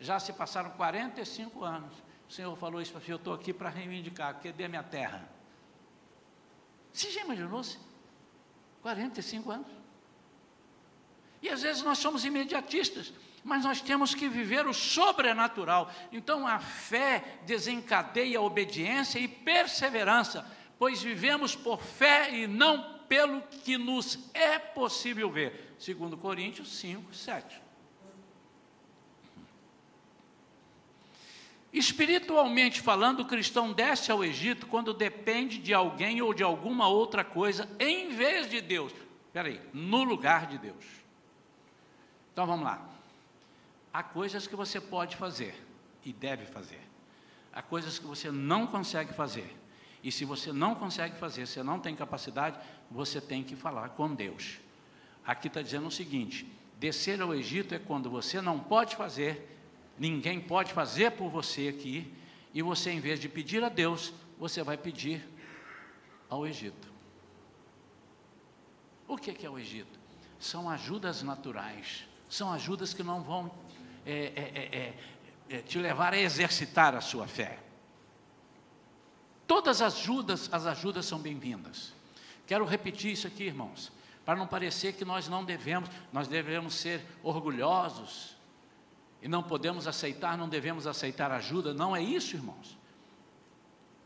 já 0.01 0.19
se 0.19 0.33
passaram 0.33 0.71
45 0.71 1.62
anos, 1.62 1.93
o 2.29 2.33
Senhor 2.33 2.57
falou 2.57 2.81
isso 2.81 2.93
para 2.93 3.01
mim, 3.01 3.07
eu 3.09 3.17
estou 3.17 3.35
aqui 3.35 3.53
para 3.53 3.69
reivindicar, 3.69 4.41
que 4.41 4.51
dê 4.51 4.67
minha 4.67 4.83
terra. 4.83 5.29
Você 6.93 7.11
já 7.11 7.21
imaginou-se? 7.21 7.79
45 8.81 9.51
anos? 9.51 9.69
E 11.43 11.49
às 11.49 11.62
vezes 11.62 11.83
nós 11.83 11.99
somos 11.99 12.25
imediatistas, 12.25 13.12
mas 13.44 13.64
nós 13.64 13.81
temos 13.81 14.14
que 14.14 14.28
viver 14.28 14.66
o 14.66 14.72
sobrenatural. 14.72 15.90
Então 16.12 16.46
a 16.46 16.59
fé 16.59 17.38
desencadeia 17.44 18.40
obediência 18.40 19.18
e 19.18 19.26
perseverança, 19.26 20.46
pois 20.78 21.02
vivemos 21.02 21.55
por 21.55 21.83
fé 21.83 22.35
e 22.35 22.46
não 22.46 23.00
pelo 23.09 23.42
que 23.42 23.76
nos 23.76 24.18
é 24.33 24.59
possível 24.59 25.31
ver. 25.31 25.74
Segundo 25.78 26.16
Coríntios 26.16 26.72
5, 26.78 27.14
7. 27.14 27.61
Espiritualmente 31.72 32.83
falando, 32.83 33.20
o 33.20 33.24
cristão 33.24 33.72
desce 33.72 34.12
ao 34.12 34.22
Egito 34.22 34.66
quando 34.66 34.92
depende 34.92 35.59
de 35.59 35.72
alguém 35.72 36.20
ou 36.20 36.35
de 36.35 36.42
alguma 36.42 36.87
outra 36.87 37.24
coisa 37.24 37.68
em 37.81 38.11
vez 38.11 38.48
de 38.48 38.61
Deus. 38.61 38.92
Espera 39.26 39.48
aí, 39.48 39.61
no 39.72 40.05
lugar 40.05 40.46
de 40.46 40.59
Deus. 40.59 40.85
Então 42.33 42.46
vamos 42.46 42.64
lá. 42.64 42.91
Há 43.92 44.02
coisas 44.02 44.46
que 44.46 44.57
você 44.57 44.81
pode 44.81 45.16
fazer 45.16 45.55
e 46.05 46.12
deve 46.12 46.46
fazer. 46.46 46.81
Há 47.52 47.61
coisas 47.61 47.98
que 47.98 48.07
você 48.07 48.31
não 48.31 48.66
consegue 48.66 49.12
fazer. 49.12 49.55
E 50.02 50.11
se 50.11 50.24
você 50.24 50.52
não 50.52 50.74
consegue 50.74 51.16
fazer, 51.16 51.46
você 51.46 51.62
não 51.62 51.78
tem 51.78 51.94
capacidade, 51.94 52.59
você 52.90 53.20
tem 53.20 53.44
que 53.44 53.55
falar 53.55 53.90
com 53.90 54.14
Deus. 54.14 54.59
Aqui 55.24 55.46
está 55.46 55.62
dizendo 55.62 55.87
o 55.87 55.90
seguinte: 55.90 56.50
descer 56.78 57.20
ao 57.20 57.35
Egito 57.35 57.74
é 57.74 57.78
quando 57.78 58.11
você 58.11 58.40
não 58.40 58.59
pode 58.59 58.96
fazer, 58.96 59.61
ninguém 59.98 60.40
pode 60.40 60.72
fazer 60.72 61.12
por 61.12 61.28
você 61.28 61.68
aqui, 61.68 62.12
e 62.52 62.62
você, 62.62 62.90
em 62.90 63.00
vez 63.00 63.20
de 63.20 63.28
pedir 63.28 63.62
a 63.62 63.68
Deus, 63.68 64.12
você 64.38 64.62
vai 64.62 64.76
pedir 64.76 65.26
ao 66.28 66.46
Egito. 66.46 66.90
O 69.07 69.16
que 69.16 69.46
é 69.46 69.50
o 69.50 69.59
Egito? 69.59 70.00
São 70.40 70.68
ajudas 70.68 71.22
naturais, 71.22 72.09
são 72.28 72.52
ajudas 72.52 72.92
que 72.92 73.02
não 73.02 73.22
vão 73.22 73.48
é, 74.05 74.12
é, 74.12 74.95
é, 75.51 75.57
é 75.57 75.62
te 75.62 75.79
levar 75.79 76.15
a 76.15 76.19
exercitar 76.19 76.95
a 76.95 77.01
sua 77.01 77.27
fé. 77.27 77.59
Todas 79.47 79.83
as 79.83 79.95
ajudas, 79.97 80.49
as 80.53 80.67
ajudas 80.67 81.07
são 81.07 81.19
bem-vindas. 81.19 81.93
Quero 82.47 82.65
repetir 82.65 83.12
isso 83.12 83.27
aqui, 83.27 83.45
irmãos, 83.45 83.93
para 84.25 84.38
não 84.38 84.47
parecer 84.47 84.95
que 84.95 85.05
nós 85.05 85.29
não 85.29 85.45
devemos, 85.45 85.88
nós 86.12 86.29
devemos 86.29 86.75
ser 86.75 87.05
orgulhosos 87.23 88.37
e 89.21 89.29
não 89.29 89.43
podemos 89.43 89.87
aceitar, 89.87 90.37
não 90.37 90.49
devemos 90.49 90.87
aceitar 90.87 91.31
ajuda. 91.31 91.73
Não 91.73 91.95
é 91.95 92.03
isso, 92.03 92.35
irmãos. 92.35 92.79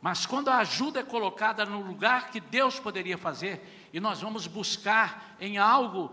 Mas 0.01 0.27
quando 0.27 0.49
a 0.49 0.59
ajuda 0.59 1.01
é 1.01 1.03
colocada 1.03 1.65
no 1.65 1.81
lugar 1.81 2.31
que 2.31 2.39
Deus 2.39 2.79
poderia 2.79 3.17
fazer, 3.17 3.89
e 3.93 3.99
nós 3.99 4.21
vamos 4.21 4.47
buscar 4.47 5.37
em 5.41 5.59
algo 5.59 6.13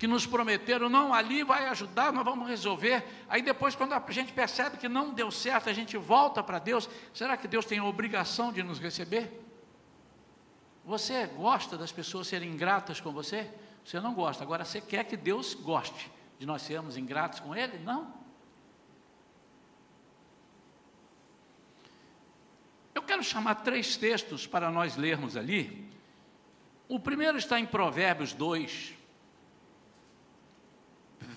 que 0.00 0.06
nos 0.06 0.24
prometeram, 0.24 0.88
não, 0.88 1.12
ali 1.12 1.44
vai 1.44 1.66
ajudar, 1.66 2.10
nós 2.10 2.24
vamos 2.24 2.48
resolver. 2.48 3.04
Aí 3.28 3.42
depois, 3.42 3.76
quando 3.76 3.92
a 3.92 4.02
gente 4.08 4.32
percebe 4.32 4.78
que 4.78 4.88
não 4.88 5.12
deu 5.12 5.30
certo, 5.30 5.68
a 5.68 5.74
gente 5.74 5.94
volta 5.98 6.42
para 6.42 6.58
Deus. 6.58 6.88
Será 7.12 7.36
que 7.36 7.46
Deus 7.46 7.66
tem 7.66 7.80
a 7.80 7.84
obrigação 7.84 8.50
de 8.50 8.62
nos 8.62 8.78
receber? 8.78 9.30
Você 10.86 11.26
gosta 11.26 11.76
das 11.76 11.92
pessoas 11.92 12.28
serem 12.28 12.50
ingratas 12.50 12.98
com 12.98 13.12
você? 13.12 13.50
Você 13.84 14.00
não 14.00 14.14
gosta. 14.14 14.42
Agora, 14.42 14.64
você 14.64 14.80
quer 14.80 15.04
que 15.04 15.18
Deus 15.18 15.52
goste 15.52 16.10
de 16.38 16.46
nós 16.46 16.62
sermos 16.62 16.96
ingratos 16.96 17.38
com 17.40 17.54
Ele? 17.54 17.78
Não. 17.80 18.10
Eu 22.94 23.02
quero 23.02 23.22
chamar 23.22 23.56
três 23.56 23.98
textos 23.98 24.46
para 24.46 24.70
nós 24.70 24.96
lermos 24.96 25.36
ali. 25.36 25.86
O 26.88 26.98
primeiro 26.98 27.36
está 27.36 27.60
em 27.60 27.66
Provérbios 27.66 28.32
2, 28.32 28.98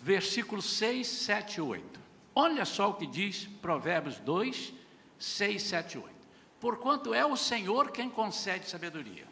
versículos 0.03 0.65
6, 0.65 1.07
7 1.07 1.55
e 1.55 1.61
8. 1.61 1.99
Olha 2.35 2.65
só 2.65 2.89
o 2.89 2.95
que 2.95 3.07
diz 3.07 3.45
Provérbios 3.61 4.19
2, 4.19 4.73
6, 5.17 5.63
7 5.63 5.93
e 5.93 5.97
8. 5.97 6.13
Porquanto 6.59 7.13
é 7.13 7.25
o 7.25 7.37
Senhor 7.37 7.89
quem 7.89 8.09
concede 8.09 8.69
sabedoria, 8.69 9.25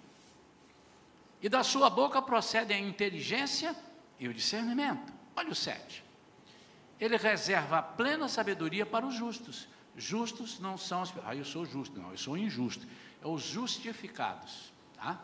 e 1.41 1.49
da 1.49 1.61
sua 1.61 1.89
boca 1.89 2.21
procedem 2.21 2.85
a 2.85 2.87
inteligência 2.87 3.75
e 4.17 4.29
o 4.29 4.33
discernimento. 4.33 5.11
Olha 5.35 5.49
o 5.49 5.55
7. 5.55 6.03
Ele 6.99 7.17
reserva 7.17 7.79
a 7.79 7.81
plena 7.81 8.29
sabedoria 8.29 8.85
para 8.85 9.05
os 9.05 9.15
justos. 9.15 9.67
Justos 9.97 10.59
não 10.59 10.77
são 10.77 11.01
as. 11.01 11.11
Ah, 11.25 11.35
eu 11.35 11.43
sou 11.43 11.65
justo. 11.65 11.99
Não, 11.99 12.11
eu 12.11 12.17
sou 12.17 12.37
injusto. 12.37 12.87
É 13.21 13.27
os 13.27 13.41
justificados. 13.41 14.71
Tá? 14.95 15.19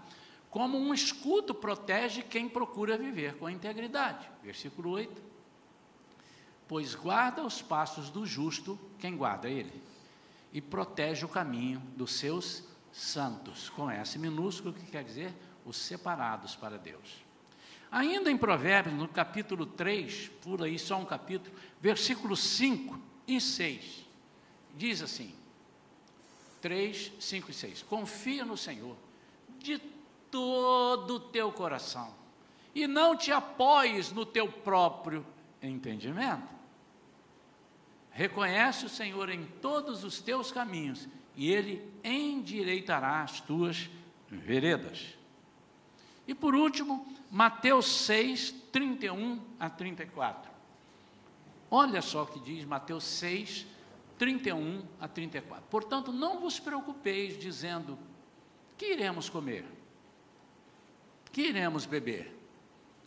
Como 0.50 0.78
um 0.78 0.94
escudo 0.94 1.54
protege 1.54 2.24
quem 2.24 2.50
procura 2.50 2.98
viver 2.98 3.36
com 3.36 3.48
integridade. 3.48 4.28
Versículo 4.44 4.90
8 4.90 5.27
pois 6.68 6.94
guarda 6.94 7.44
os 7.44 7.62
passos 7.62 8.10
do 8.10 8.26
justo 8.26 8.78
quem 9.00 9.16
guarda 9.16 9.50
ele, 9.50 9.82
e 10.52 10.62
protege 10.62 11.26
o 11.26 11.30
caminho 11.30 11.82
dos 11.96 12.14
seus 12.14 12.64
santos, 12.92 13.70
com 13.70 13.90
S 13.90 14.18
minúsculo, 14.18 14.74
que 14.74 14.86
quer 14.92 15.04
dizer 15.04 15.34
os 15.66 15.78
separados 15.78 16.56
para 16.56 16.78
Deus. 16.78 17.26
Ainda 17.92 18.30
em 18.30 18.38
Provérbios, 18.38 18.96
no 18.96 19.08
capítulo 19.08 19.66
3, 19.66 20.30
por 20.42 20.64
aí 20.64 20.78
só 20.78 20.98
um 20.98 21.06
capítulo, 21.06 21.56
versículos 21.80 22.40
5 22.40 23.00
e 23.28 23.40
6, 23.40 24.06
diz 24.76 25.02
assim: 25.02 25.34
3, 26.62 27.14
5 27.20 27.52
e 27.52 27.54
6: 27.54 27.84
Confia 27.84 28.44
no 28.44 28.58
Senhor 28.58 28.98
de 29.60 29.80
todo 30.30 31.16
o 31.16 31.20
teu 31.20 31.52
coração, 31.52 32.14
e 32.76 32.88
não 32.88 33.16
te 33.16 33.32
apoies 33.32 34.12
no 34.12 34.26
teu 34.26 34.52
próprio 34.52 35.26
entendimento. 35.62 36.57
Reconhece 38.18 38.84
o 38.84 38.90
Senhor 38.90 39.30
em 39.30 39.46
todos 39.62 40.04
os 40.04 40.20
teus 40.20 40.52
caminhos, 40.52 41.08
e 41.36 41.52
Ele 41.52 41.88
endireitará 42.04 43.22
as 43.22 43.40
tuas 43.40 43.88
veredas. 44.28 45.16
E 46.28 46.34
por 46.34 46.56
último, 46.56 47.06
Mateus 47.30 47.86
6, 47.86 48.50
31 48.72 49.40
a 49.60 49.70
34. 49.70 50.52
Olha 51.70 52.02
só 52.02 52.24
o 52.24 52.26
que 52.26 52.40
diz 52.40 52.66
Mateus 52.66 53.04
6, 53.04 53.68
31 54.18 54.84
a 55.00 55.08
34. 55.08 55.64
Portanto, 55.70 56.12
não 56.12 56.40
vos 56.40 56.60
preocupeis 56.60 57.38
dizendo: 57.38 58.00
que 58.76 58.94
iremos 58.94 59.30
comer? 59.30 59.64
Que 61.32 61.50
iremos 61.50 61.86
beber? 61.86 62.36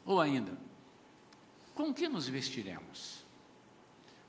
Ou 0.06 0.20
ainda, 0.20 0.56
com 1.74 1.92
que 1.92 2.08
nos 2.08 2.28
vestiremos? 2.28 3.24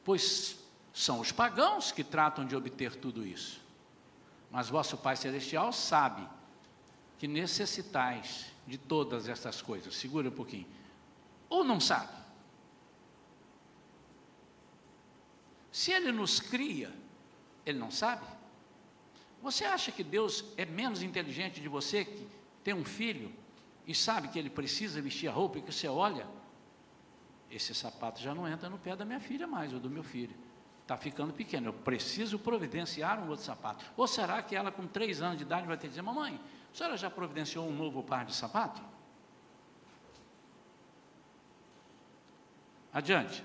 Pois 0.03 0.59
são 1.01 1.19
os 1.19 1.31
pagãos 1.31 1.91
que 1.91 2.03
tratam 2.03 2.45
de 2.45 2.55
obter 2.55 2.95
tudo 2.95 3.25
isso. 3.25 3.59
Mas 4.51 4.69
vosso 4.69 4.95
Pai 4.95 5.15
Celestial 5.15 5.73
sabe 5.73 6.27
que 7.17 7.27
necessitais 7.27 8.51
de 8.67 8.77
todas 8.77 9.27
essas 9.27 9.63
coisas. 9.63 9.95
Segura 9.95 10.29
um 10.29 10.31
pouquinho. 10.31 10.67
Ou 11.49 11.63
não 11.63 11.79
sabe? 11.79 12.13
Se 15.71 15.91
Ele 15.91 16.11
nos 16.11 16.39
cria, 16.39 16.93
Ele 17.65 17.79
não 17.79 17.89
sabe? 17.89 18.27
Você 19.41 19.65
acha 19.65 19.91
que 19.91 20.03
Deus 20.03 20.45
é 20.55 20.65
menos 20.65 21.01
inteligente 21.01 21.59
de 21.59 21.67
você 21.67 22.05
que 22.05 22.27
tem 22.63 22.75
um 22.75 22.85
filho 22.85 23.33
e 23.87 23.95
sabe 23.95 24.27
que 24.27 24.37
ele 24.37 24.51
precisa 24.51 25.01
vestir 25.01 25.27
a 25.27 25.31
roupa 25.31 25.57
e 25.57 25.63
que 25.63 25.73
você 25.73 25.87
olha? 25.87 26.27
Esse 27.49 27.73
sapato 27.73 28.21
já 28.21 28.35
não 28.35 28.47
entra 28.47 28.69
no 28.69 28.77
pé 28.77 28.95
da 28.95 29.03
minha 29.03 29.19
filha 29.19 29.47
mais, 29.47 29.73
ou 29.73 29.79
do 29.79 29.89
meu 29.89 30.03
filho 30.03 30.50
está 30.91 30.97
ficando 30.97 31.31
pequeno, 31.33 31.69
eu 31.69 31.73
preciso 31.73 32.37
providenciar 32.37 33.23
um 33.23 33.29
outro 33.29 33.45
sapato. 33.45 33.85
Ou 33.95 34.05
será 34.07 34.41
que 34.41 34.55
ela, 34.55 34.71
com 34.71 34.85
três 34.85 35.21
anos 35.21 35.37
de 35.37 35.43
idade, 35.43 35.65
vai 35.65 35.77
ter 35.77 35.83
que 35.83 35.89
dizer: 35.89 36.01
Mamãe, 36.01 36.39
a 36.73 36.77
senhora 36.77 36.97
já 36.97 37.09
providenciou 37.09 37.67
um 37.67 37.73
novo 37.73 38.03
par 38.03 38.25
de 38.25 38.35
sapato? 38.35 38.81
Adiante, 42.93 43.41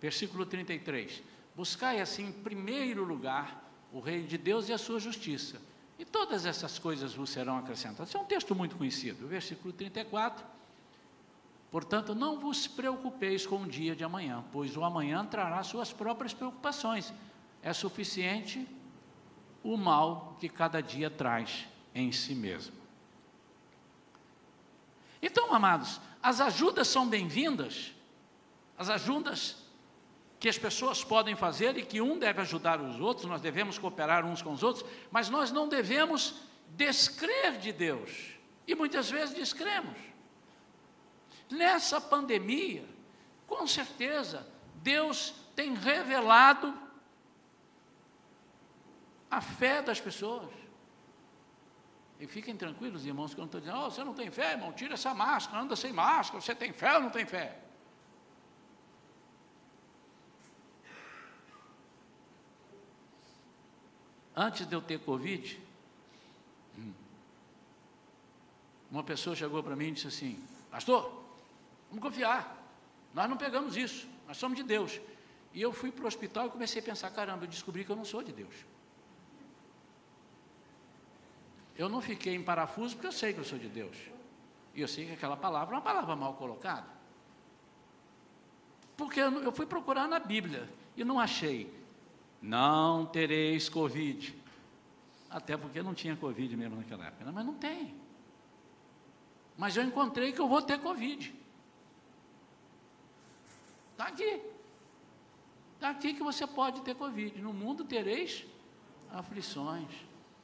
versículo 0.00 0.46
33. 0.46 1.22
Buscai 1.54 2.00
assim 2.00 2.28
em 2.28 2.32
primeiro 2.32 3.04
lugar 3.04 3.62
o 3.92 4.00
reino 4.00 4.26
de 4.26 4.38
Deus 4.38 4.68
e 4.68 4.72
a 4.72 4.78
sua 4.78 4.98
justiça, 4.98 5.60
e 5.98 6.04
todas 6.04 6.46
essas 6.46 6.78
coisas 6.78 7.14
vos 7.14 7.30
serão 7.30 7.58
acrescentadas. 7.58 8.14
É 8.14 8.18
um 8.18 8.24
texto 8.24 8.54
muito 8.54 8.76
conhecido, 8.76 9.26
versículo 9.26 9.72
34. 9.72 10.44
Portanto, 11.70 12.14
não 12.14 12.38
vos 12.38 12.66
preocupeis 12.66 13.46
com 13.46 13.62
o 13.62 13.66
dia 13.66 13.94
de 13.94 14.04
amanhã, 14.04 14.44
pois 14.52 14.76
o 14.76 14.84
amanhã 14.84 15.24
trará 15.24 15.62
suas 15.62 15.92
próprias 15.92 16.32
preocupações. 16.32 17.12
É 17.62 17.72
suficiente 17.72 18.66
o 19.62 19.76
mal 19.76 20.36
que 20.38 20.48
cada 20.48 20.80
dia 20.80 21.10
traz 21.10 21.66
em 21.94 22.12
si 22.12 22.34
mesmo. 22.34 22.76
Então, 25.20 25.52
amados, 25.52 26.00
as 26.22 26.40
ajudas 26.40 26.86
são 26.86 27.08
bem-vindas, 27.08 27.92
as 28.78 28.88
ajudas 28.88 29.56
que 30.38 30.48
as 30.48 30.58
pessoas 30.58 31.02
podem 31.02 31.34
fazer 31.34 31.76
e 31.78 31.84
que 31.84 32.00
um 32.00 32.18
deve 32.18 32.42
ajudar 32.42 32.80
os 32.80 33.00
outros, 33.00 33.26
nós 33.26 33.40
devemos 33.40 33.78
cooperar 33.78 34.24
uns 34.24 34.42
com 34.42 34.52
os 34.52 34.62
outros, 34.62 34.84
mas 35.10 35.28
nós 35.28 35.50
não 35.50 35.68
devemos 35.68 36.34
descrer 36.68 37.58
de 37.58 37.72
Deus, 37.72 38.36
e 38.66 38.74
muitas 38.74 39.10
vezes 39.10 39.34
descremos. 39.34 39.96
Nessa 41.50 42.00
pandemia, 42.00 42.84
com 43.46 43.66
certeza, 43.66 44.46
Deus 44.76 45.34
tem 45.54 45.74
revelado 45.74 46.74
a 49.30 49.40
fé 49.40 49.82
das 49.82 50.00
pessoas. 50.00 50.50
E 52.18 52.26
fiquem 52.26 52.56
tranquilos, 52.56 53.04
irmãos, 53.04 53.34
que 53.34 53.40
eu 53.40 53.42
não 53.42 53.46
estou 53.46 53.60
dizendo, 53.60 53.78
oh, 53.78 53.90
você 53.90 54.02
não 54.02 54.14
tem 54.14 54.30
fé, 54.30 54.52
irmão, 54.52 54.72
tira 54.72 54.94
essa 54.94 55.14
máscara, 55.14 55.62
anda 55.62 55.76
sem 55.76 55.92
máscara, 55.92 56.40
você 56.40 56.54
tem 56.54 56.72
fé 56.72 56.94
ou 56.94 57.02
não 57.02 57.10
tem 57.10 57.26
fé? 57.26 57.60
Antes 64.34 64.66
de 64.66 64.74
eu 64.74 64.82
ter 64.82 64.98
Covid, 65.00 65.60
hum, 66.78 66.92
uma 68.90 69.02
pessoa 69.02 69.34
chegou 69.36 69.62
para 69.62 69.76
mim 69.76 69.88
e 69.88 69.92
disse 69.92 70.08
assim, 70.08 70.42
pastor, 70.70 71.25
Vamos 71.88 72.02
confiar. 72.02 72.56
Nós 73.14 73.28
não 73.28 73.36
pegamos 73.36 73.76
isso, 73.76 74.08
nós 74.26 74.36
somos 74.36 74.56
de 74.56 74.62
Deus. 74.62 75.00
E 75.54 75.62
eu 75.62 75.72
fui 75.72 75.90
para 75.90 76.04
o 76.04 76.06
hospital 76.06 76.46
e 76.46 76.50
comecei 76.50 76.82
a 76.82 76.84
pensar: 76.84 77.10
caramba, 77.10 77.44
eu 77.44 77.48
descobri 77.48 77.84
que 77.84 77.90
eu 77.90 77.96
não 77.96 78.04
sou 78.04 78.22
de 78.22 78.32
Deus. 78.32 78.54
Eu 81.76 81.88
não 81.88 82.00
fiquei 82.00 82.34
em 82.34 82.42
parafuso 82.42 82.94
porque 82.94 83.06
eu 83.06 83.12
sei 83.12 83.32
que 83.32 83.40
eu 83.40 83.44
sou 83.44 83.58
de 83.58 83.68
Deus. 83.68 83.96
E 84.74 84.80
eu 84.80 84.88
sei 84.88 85.06
que 85.06 85.12
aquela 85.12 85.36
palavra 85.36 85.74
é 85.74 85.78
uma 85.78 85.82
palavra 85.82 86.14
mal 86.14 86.34
colocada. 86.34 86.86
Porque 88.96 89.20
eu 89.20 89.52
fui 89.52 89.66
procurar 89.66 90.08
na 90.08 90.18
Bíblia 90.18 90.68
e 90.96 91.04
não 91.04 91.20
achei. 91.20 91.72
Não 92.40 93.06
tereis 93.06 93.68
Covid. 93.68 94.34
Até 95.30 95.56
porque 95.56 95.82
não 95.82 95.94
tinha 95.94 96.16
Covid 96.16 96.56
mesmo 96.56 96.76
naquela 96.76 97.06
época, 97.06 97.30
mas 97.32 97.44
não 97.44 97.54
tem. 97.54 97.94
Mas 99.56 99.76
eu 99.76 99.82
encontrei 99.82 100.32
que 100.32 100.40
eu 100.40 100.48
vou 100.48 100.62
ter 100.62 100.78
Covid. 100.80 101.34
Está 103.96 104.08
aqui. 104.08 104.42
Está 105.74 105.88
aqui 105.88 106.12
que 106.12 106.22
você 106.22 106.46
pode 106.46 106.82
ter 106.82 106.94
Covid. 106.94 107.40
No 107.40 107.54
mundo 107.54 107.82
tereis 107.82 108.44
aflições. 109.10 109.88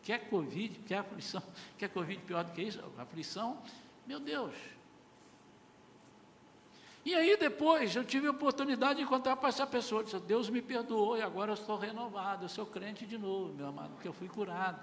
Quer 0.02 0.30
Covid, 0.30 0.80
quer 0.80 0.98
aflição, 0.98 1.42
quer 1.78 1.88
Covid 1.90 2.20
pior 2.22 2.42
do 2.44 2.52
que 2.52 2.62
isso? 2.62 2.82
Aflição, 2.98 3.62
meu 4.06 4.18
Deus. 4.18 4.54
E 7.04 7.14
aí 7.14 7.36
depois 7.36 7.94
eu 7.94 8.04
tive 8.04 8.26
a 8.26 8.30
oportunidade 8.30 8.96
de 8.96 9.04
encontrar 9.04 9.36
com 9.36 9.46
essa 9.46 9.66
pessoa. 9.66 10.02
Disse, 10.02 10.18
Deus 10.20 10.48
me 10.48 10.62
perdoou 10.62 11.18
e 11.18 11.22
agora 11.22 11.50
eu 11.50 11.54
estou 11.54 11.76
renovado. 11.76 12.46
Eu 12.46 12.48
sou 12.48 12.64
crente 12.64 13.04
de 13.06 13.18
novo, 13.18 13.52
meu 13.52 13.66
amado, 13.66 13.90
porque 13.90 14.08
eu 14.08 14.14
fui 14.14 14.28
curado. 14.28 14.82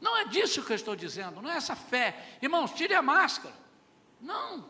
Não 0.00 0.16
é 0.16 0.26
disso 0.26 0.62
que 0.62 0.72
eu 0.72 0.76
estou 0.76 0.94
dizendo, 0.94 1.40
não 1.40 1.50
é 1.50 1.56
essa 1.56 1.74
fé. 1.74 2.38
Irmãos, 2.42 2.72
tire 2.72 2.94
a 2.94 3.02
máscara. 3.02 3.67
Não. 4.20 4.64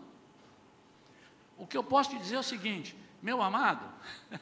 O 1.57 1.67
que 1.67 1.77
eu 1.77 1.83
posso 1.83 2.11
te 2.11 2.19
dizer 2.19 2.37
é 2.37 2.39
o 2.39 2.43
seguinte, 2.43 2.97
meu 3.21 3.43
amado, 3.43 3.85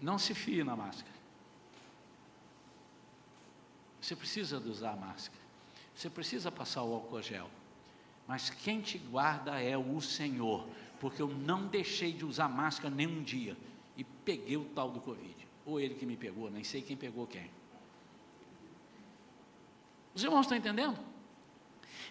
não 0.00 0.18
se 0.18 0.34
fie 0.34 0.62
na 0.62 0.76
máscara. 0.76 1.10
Você 4.00 4.14
precisa 4.16 4.58
usar 4.58 4.92
a 4.92 4.96
máscara. 4.96 5.40
Você 5.94 6.08
precisa 6.08 6.50
passar 6.50 6.82
o 6.82 6.94
álcool 6.94 7.20
gel. 7.20 7.50
Mas 8.26 8.48
quem 8.48 8.80
te 8.80 8.96
guarda 8.96 9.60
é 9.60 9.76
o 9.76 10.00
Senhor, 10.00 10.66
porque 11.00 11.20
eu 11.20 11.28
não 11.28 11.66
deixei 11.66 12.12
de 12.12 12.24
usar 12.24 12.48
máscara 12.48 12.94
nem 12.94 13.06
um 13.06 13.22
dia 13.22 13.56
e 13.96 14.04
peguei 14.04 14.56
o 14.56 14.64
tal 14.66 14.90
do 14.90 15.00
Covid. 15.00 15.34
Ou 15.66 15.80
ele 15.80 15.94
que 15.94 16.06
me 16.06 16.16
pegou, 16.16 16.50
nem 16.50 16.64
sei 16.64 16.80
quem 16.80 16.96
pegou 16.96 17.26
quem. 17.26 17.50
Os 20.14 20.22
irmãos 20.22 20.42
estão 20.42 20.56
entendendo? 20.56 21.09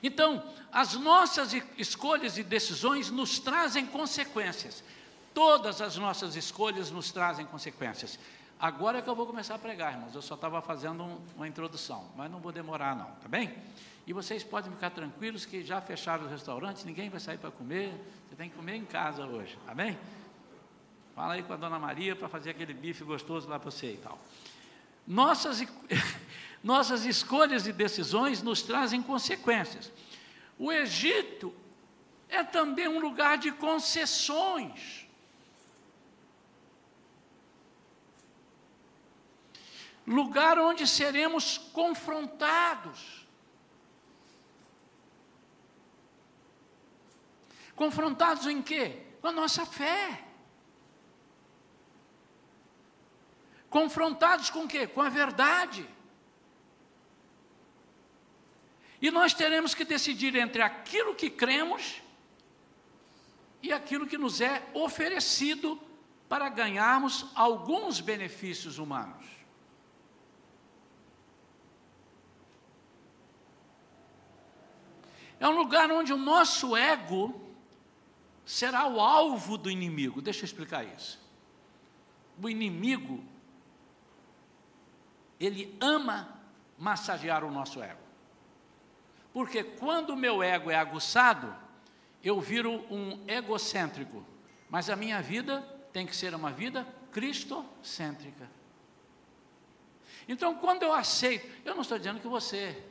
Então, 0.02 0.44
as 0.72 0.94
nossas 0.94 1.54
escolhas 1.78 2.38
e 2.38 2.44
decisões 2.44 3.10
nos 3.10 3.40
trazem 3.40 3.86
consequências. 3.86 4.84
Todas 5.34 5.82
as 5.82 5.98
nossas 5.98 6.36
escolhas 6.36 6.90
nos 6.92 7.12
trazem 7.12 7.46
consequências. 7.46 8.20
Agora 8.60 9.00
é 9.00 9.02
que 9.02 9.10
eu 9.10 9.16
vou 9.16 9.26
começar 9.26 9.56
a 9.56 9.60
pregar, 9.60 9.94
irmãos. 9.94 10.14
Eu 10.14 10.22
só 10.22 10.36
estava 10.36 10.62
fazendo 10.62 11.04
um, 11.04 11.18
uma 11.36 11.48
introdução, 11.48 12.10
mas 12.18 12.30
não 12.30 12.40
vou 12.40 12.52
demorar, 12.52 12.96
não, 12.96 13.06
tá 13.06 13.28
bem? 13.28 13.56
E 14.06 14.12
vocês 14.12 14.44
podem 14.44 14.72
ficar 14.72 14.90
tranquilos 14.90 15.46
que 15.46 15.64
já 15.64 15.80
fecharam 15.80 16.26
os 16.26 16.32
restaurantes, 16.32 16.84
ninguém 16.84 17.10
vai 17.10 17.20
sair 17.20 17.38
para 17.38 17.52
comer. 17.52 17.94
Você 18.28 18.36
tem 18.36 18.50
que 18.50 18.56
comer 18.56 18.76
em 18.76 18.86
casa 18.86 19.26
hoje, 19.26 19.58
tá 19.66 19.74
bem? 19.74 19.98
Fala 21.16 21.36
aí 21.36 21.44
com 21.44 21.54
a 21.54 21.56
dona 21.56 21.78
Maria 21.78 22.16
para 22.16 22.28
fazer 22.28 22.50
aquele 22.50 22.74
bife 22.74 23.04
gostoso 23.04 23.48
lá 23.48 23.60
para 23.60 23.70
você 23.72 23.94
e 23.94 23.98
tal. 23.98 24.18
Nossas, 25.08 25.62
nossas 26.64 27.06
escolhas 27.06 27.68
e 27.68 27.72
decisões 27.72 28.42
nos 28.42 28.62
trazem 28.62 29.02
consequências. 29.02 29.92
O 30.58 30.72
Egito 30.72 31.54
é 32.28 32.44
também 32.44 32.88
um 32.88 33.00
lugar 33.00 33.38
de 33.38 33.52
concessões. 33.52 35.10
lugar 40.10 40.58
onde 40.58 40.88
seremos 40.88 41.60
confrontados. 41.72 43.28
Confrontados 47.76 48.48
em 48.48 48.60
quê? 48.60 49.04
Com 49.22 49.28
a 49.28 49.32
nossa 49.32 49.68
fé. 49.68 50.26
Confrontados 53.70 54.50
com 54.50 54.64
o 54.64 54.68
quê? 54.68 54.88
Com 54.88 55.02
a 55.02 55.10
verdade. 55.10 55.88
E 59.02 59.10
nós 59.12 59.34
teremos 59.34 59.74
que 59.74 59.86
decidir 59.86 60.36
entre 60.36 60.62
aquilo 60.62 61.16
que 61.16 61.30
cremos 61.30 62.02
e 63.62 63.72
aquilo 63.72 64.08
que 64.08 64.18
nos 64.18 64.42
é 64.42 64.68
oferecido 64.74 65.80
para 66.28 66.50
ganharmos 66.50 67.26
alguns 67.34 68.00
benefícios 68.00 68.78
humanos. 68.78 69.26
É 75.40 75.48
um 75.48 75.58
lugar 75.58 75.90
onde 75.90 76.12
o 76.12 76.18
nosso 76.18 76.76
ego 76.76 77.50
será 78.46 78.86
o 78.88 79.00
alvo 79.00 79.58
do 79.58 79.72
inimigo. 79.72 80.22
Deixa 80.22 80.42
eu 80.42 80.46
explicar 80.46 80.84
isso. 80.84 81.20
O 82.42 82.50
inimigo, 82.50 83.24
ele 85.40 85.78
ama 85.80 86.38
massagear 86.78 87.44
o 87.46 87.52
nosso 87.52 87.82
ego. 87.82 88.09
Porque 89.34 89.64
quando 89.64 90.12
o 90.12 90.18
meu 90.18 90.42
ego 90.42 90.72
é 90.72 90.76
aguçado, 90.76 91.56
eu 92.24 92.40
viro 92.40 92.72
um 92.94 93.24
egocêntrico. 93.28 94.24
Mas 94.70 94.90
a 94.90 94.96
minha 94.96 95.22
vida 95.22 95.62
tem 95.92 96.06
que 96.06 96.16
ser 96.16 96.34
uma 96.34 96.52
vida 96.52 96.88
cristocêntrica. 97.12 98.50
Então, 100.28 100.56
quando 100.56 100.84
eu 100.84 100.94
aceito, 100.94 101.48
eu 101.66 101.74
não 101.74 101.82
estou 101.82 101.98
dizendo 101.98 102.20
que 102.20 102.28
você 102.28 102.84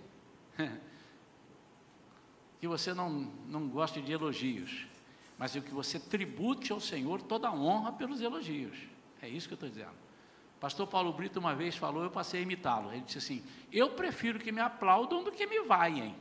que 2.58 2.66
você 2.66 2.92
não, 2.92 3.08
não 3.46 3.68
goste 3.68 4.02
de 4.02 4.10
elogios, 4.12 4.86
mas 5.38 5.52
que 5.52 5.70
você 5.70 6.00
tribute 6.00 6.72
ao 6.72 6.80
Senhor 6.80 7.22
toda 7.22 7.46
a 7.46 7.52
honra 7.52 7.92
pelos 7.92 8.20
elogios. 8.20 8.76
É 9.22 9.28
isso 9.28 9.46
que 9.46 9.54
eu 9.54 9.56
estou 9.56 9.68
dizendo. 9.68 9.94
Pastor 10.58 10.88
Paulo 10.88 11.12
Brito 11.12 11.38
uma 11.38 11.54
vez 11.54 11.76
falou, 11.76 12.02
eu 12.02 12.10
passei 12.10 12.40
a 12.40 12.42
imitá-lo. 12.42 12.92
Ele 12.92 13.02
disse 13.02 13.18
assim: 13.18 13.44
Eu 13.70 13.90
prefiro 13.90 14.40
que 14.40 14.50
me 14.50 14.60
aplaudam 14.60 15.22
do 15.22 15.30
que 15.30 15.46
me 15.46 15.60
vaiem. 15.60 16.16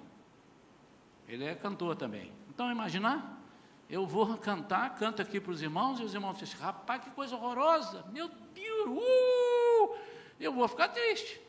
Ele 1.27 1.45
é 1.45 1.55
cantor 1.55 1.95
também. 1.95 2.31
Então, 2.49 2.71
imaginar, 2.71 3.41
eu 3.89 4.05
vou 4.05 4.37
cantar, 4.37 4.95
canto 4.95 5.21
aqui 5.21 5.39
para 5.39 5.51
os 5.51 5.61
irmãos, 5.61 5.99
e 5.99 6.03
os 6.03 6.13
irmãos 6.13 6.37
dizem: 6.37 6.59
Rapaz, 6.59 7.03
que 7.03 7.09
coisa 7.11 7.35
horrorosa! 7.35 8.05
Meu 8.11 8.29
Deus! 8.53 8.87
Uh! 8.89 9.95
Eu 10.39 10.53
vou 10.53 10.67
ficar 10.67 10.89
triste. 10.89 11.41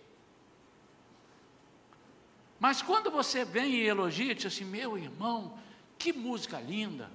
Mas 2.58 2.82
quando 2.82 3.10
você 3.10 3.44
vem 3.44 3.74
e 3.74 3.86
elogia, 3.86 4.34
diz 4.34 4.46
assim, 4.46 4.64
meu 4.64 4.98
irmão, 4.98 5.56
que 5.96 6.12
música 6.12 6.58
linda. 6.58 7.10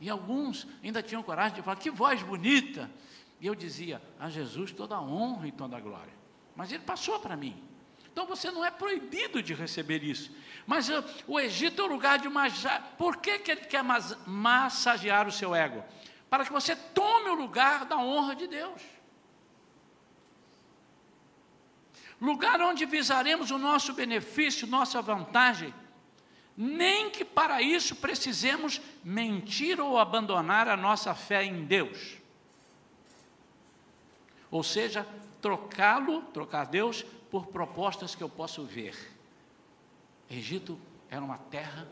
E 0.00 0.08
alguns 0.08 0.66
ainda 0.82 1.02
tinham 1.02 1.22
coragem 1.22 1.56
de 1.56 1.62
falar, 1.62 1.76
que 1.76 1.90
voz 1.90 2.22
bonita. 2.22 2.90
E 3.40 3.46
eu 3.46 3.54
dizia, 3.54 4.00
a 4.18 4.30
Jesus 4.30 4.72
toda 4.72 4.96
a 4.96 5.02
honra 5.02 5.48
e 5.48 5.52
toda 5.52 5.76
a 5.76 5.80
glória. 5.80 6.12
Mas 6.56 6.72
ele 6.72 6.82
passou 6.82 7.18
para 7.20 7.36
mim. 7.36 7.62
Então 8.12 8.26
você 8.26 8.50
não 8.50 8.64
é 8.64 8.70
proibido 8.70 9.42
de 9.42 9.54
receber 9.54 10.02
isso. 10.02 10.34
Mas 10.66 10.88
uh, 10.88 11.04
o 11.26 11.38
Egito 11.38 11.82
é 11.82 11.84
o 11.84 11.88
lugar 11.88 12.18
de 12.18 12.28
massagear. 12.28 12.94
Por 12.98 13.16
que, 13.16 13.38
que 13.38 13.50
ele 13.50 13.62
quer 13.62 13.84
massagear 14.26 15.26
o 15.26 15.32
seu 15.32 15.54
ego? 15.54 15.84
Para 16.28 16.44
que 16.44 16.52
você 16.52 16.74
tome 16.74 17.30
o 17.30 17.34
lugar 17.34 17.84
da 17.84 17.96
honra 17.96 18.34
de 18.34 18.46
Deus. 18.46 18.82
lugar 22.20 22.60
onde 22.60 22.84
visaremos 22.84 23.50
o 23.50 23.58
nosso 23.58 23.94
benefício, 23.94 24.66
nossa 24.66 25.00
vantagem, 25.00 25.72
nem 26.56 27.08
que 27.08 27.24
para 27.24 27.62
isso 27.62 27.96
precisemos 27.96 28.80
mentir 29.02 29.80
ou 29.80 29.98
abandonar 29.98 30.68
a 30.68 30.76
nossa 30.76 31.14
fé 31.14 31.42
em 31.42 31.64
Deus. 31.64 32.18
Ou 34.50 34.62
seja, 34.62 35.06
trocá-lo, 35.40 36.22
trocar 36.24 36.66
Deus, 36.66 37.06
por 37.30 37.46
propostas 37.46 38.14
que 38.14 38.22
eu 38.22 38.28
posso 38.28 38.64
ver. 38.64 38.96
Egito 40.28 40.78
era 41.08 41.24
uma 41.24 41.38
terra 41.38 41.88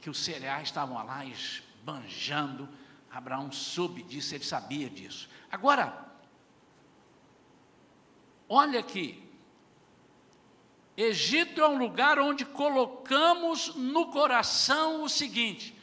que 0.00 0.10
os 0.10 0.18
cereais 0.18 0.68
estavam 0.68 1.04
lá 1.04 1.24
esbanjando. 1.24 2.68
Abraão 3.10 3.50
soube 3.50 4.02
disso, 4.02 4.34
ele 4.34 4.44
sabia 4.44 4.88
disso. 4.88 5.28
Agora, 5.50 6.08
Olha 8.48 8.80
aqui. 8.80 9.22
Egito 10.96 11.60
é 11.60 11.68
um 11.68 11.78
lugar 11.78 12.18
onde 12.18 12.44
colocamos 12.44 13.74
no 13.76 14.06
coração 14.06 15.04
o 15.04 15.08
seguinte: 15.08 15.76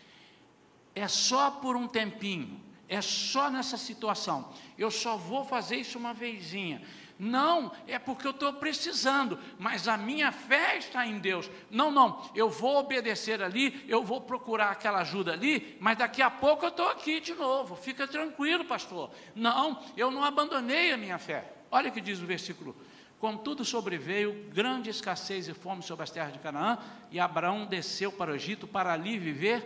é 0.95 1.07
só 1.07 1.51
por 1.51 1.75
um 1.75 1.87
tempinho, 1.87 2.59
é 2.89 3.01
só 3.01 3.49
nessa 3.49 3.77
situação, 3.77 4.51
eu 4.77 4.89
só 4.89 5.15
vou 5.15 5.45
fazer 5.45 5.77
isso 5.77 5.97
uma 5.97 6.13
vezinha. 6.13 6.81
Não, 7.18 7.72
é 7.88 7.97
porque 7.97 8.28
eu 8.28 8.32
estou 8.32 8.51
precisando, 8.53 9.39
mas 9.57 9.88
a 9.88 9.97
minha 9.97 10.32
fé 10.32 10.78
está 10.78 11.07
em 11.07 11.18
Deus. 11.20 11.49
Não, 11.72 11.89
não, 11.89 12.30
eu 12.36 12.49
vou 12.49 12.78
obedecer 12.78 13.41
ali, 13.41 13.86
eu 13.88 14.03
vou 14.03 14.22
procurar 14.22 14.72
aquela 14.72 14.99
ajuda 14.99 15.32
ali, 15.32 15.78
mas 15.80 15.97
daqui 15.97 16.22
a 16.22 16.30
pouco 16.30 16.66
eu 16.66 16.70
estou 16.70 16.89
aqui 16.89 17.20
de 17.20 17.34
novo. 17.34 17.76
Fica 17.76 18.07
tranquilo, 18.07 18.66
pastor. 18.66 19.11
Não, 19.34 19.82
eu 19.95 20.11
não 20.11 20.24
abandonei 20.24 20.91
a 20.91 20.97
minha 20.97 21.18
fé. 21.18 21.53
Olha 21.72 21.89
o 21.89 21.93
que 21.93 22.01
diz 22.01 22.22
o 22.22 22.26
versículo 22.26 22.76
Contudo, 23.20 23.63
sobreveio 23.63 24.49
grande 24.53 24.89
escassez 24.89 25.47
e 25.47 25.53
fome 25.53 25.82
sobre 25.82 26.03
as 26.03 26.11
terras 26.11 26.34
de 26.34 26.39
Canaã, 26.39 26.78
e 27.09 27.20
Abraão 27.20 27.66
desceu 27.66 28.11
para 28.11 28.32
o 28.32 28.36
Egito 28.36 28.68
para 28.68 28.91
ali 28.93 29.18
viver 29.18 29.66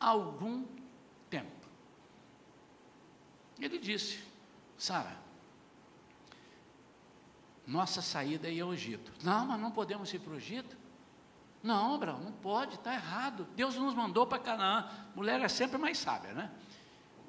algum 0.00 0.64
tempo. 1.30 1.46
Ele 3.58 3.78
disse: 3.78 4.18
Sara, 4.76 5.16
nossa 7.68 8.00
saída 8.00 8.50
é 8.50 8.60
ao 8.60 8.72
Egito. 8.72 9.12
Não, 9.22 9.46
mas 9.46 9.60
não 9.60 9.70
podemos 9.70 10.12
ir 10.14 10.18
para 10.20 10.32
o 10.32 10.36
Egito. 10.36 10.74
Não, 11.62 11.94
Abraão, 11.94 12.18
não 12.18 12.32
pode, 12.32 12.76
está 12.76 12.94
errado. 12.94 13.46
Deus 13.54 13.76
nos 13.76 13.94
mandou 13.94 14.26
para 14.26 14.38
Canaã. 14.38 14.88
Mulher 15.14 15.38
é 15.42 15.48
sempre 15.48 15.76
mais 15.76 15.98
sábia, 15.98 16.32
né? 16.32 16.50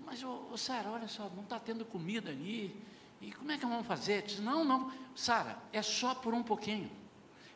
Mas, 0.05 0.23
ô, 0.23 0.47
ô 0.49 0.57
Sara, 0.57 0.89
olha 0.89 1.09
só, 1.09 1.29
não 1.35 1.43
está 1.43 1.59
tendo 1.59 1.83
comida 1.83 2.29
ali. 2.29 2.73
E 3.19 3.33
como 3.33 3.51
é 3.51 3.57
que 3.57 3.65
vamos 3.65 3.85
fazer? 3.85 4.21
Disse, 4.23 4.41
não, 4.41 4.63
não, 4.63 4.89
Sara, 5.13 5.57
é 5.73 5.81
só 5.81 6.15
por 6.15 6.33
um 6.33 6.41
pouquinho. 6.41 6.89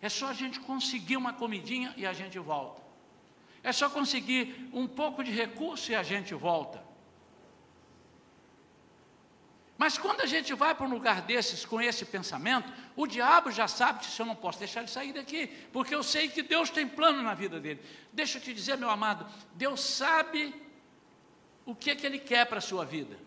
É 0.02 0.10
só 0.10 0.28
a 0.28 0.34
gente 0.34 0.60
conseguir 0.60 1.16
uma 1.16 1.32
comidinha 1.32 1.94
e 1.96 2.06
a 2.06 2.12
gente 2.12 2.38
volta. 2.38 2.82
É 3.64 3.72
só 3.72 3.90
conseguir 3.90 4.70
um 4.74 4.86
pouco 4.86 5.24
de 5.24 5.32
recurso 5.32 5.90
e 5.90 5.96
a 5.96 6.04
gente 6.04 6.34
volta. 6.34 6.83
Mas 9.84 9.98
quando 9.98 10.22
a 10.22 10.26
gente 10.26 10.54
vai 10.54 10.74
para 10.74 10.86
um 10.86 10.90
lugar 10.90 11.24
desses 11.24 11.66
com 11.66 11.82
esse 11.82 12.06
pensamento, 12.06 12.72
o 12.96 13.06
diabo 13.06 13.52
já 13.52 13.68
sabe 13.68 14.00
que 14.00 14.22
eu 14.22 14.26
não 14.26 14.34
posso 14.34 14.58
deixar 14.58 14.80
ele 14.80 14.88
sair 14.88 15.12
daqui, 15.12 15.48
porque 15.74 15.94
eu 15.94 16.02
sei 16.02 16.30
que 16.30 16.42
Deus 16.42 16.70
tem 16.70 16.88
plano 16.88 17.22
na 17.22 17.34
vida 17.34 17.60
dele. 17.60 17.82
Deixa 18.14 18.38
eu 18.38 18.42
te 18.42 18.54
dizer, 18.54 18.78
meu 18.78 18.90
amado, 18.90 19.30
Deus 19.54 19.82
sabe 19.82 20.56
o 21.66 21.76
que, 21.76 21.92
é 21.92 21.96
que 21.98 22.06
ele 22.06 22.18
quer 22.18 22.46
para 22.46 22.60
a 22.60 22.62
sua 22.62 22.86
vida. 22.86 23.20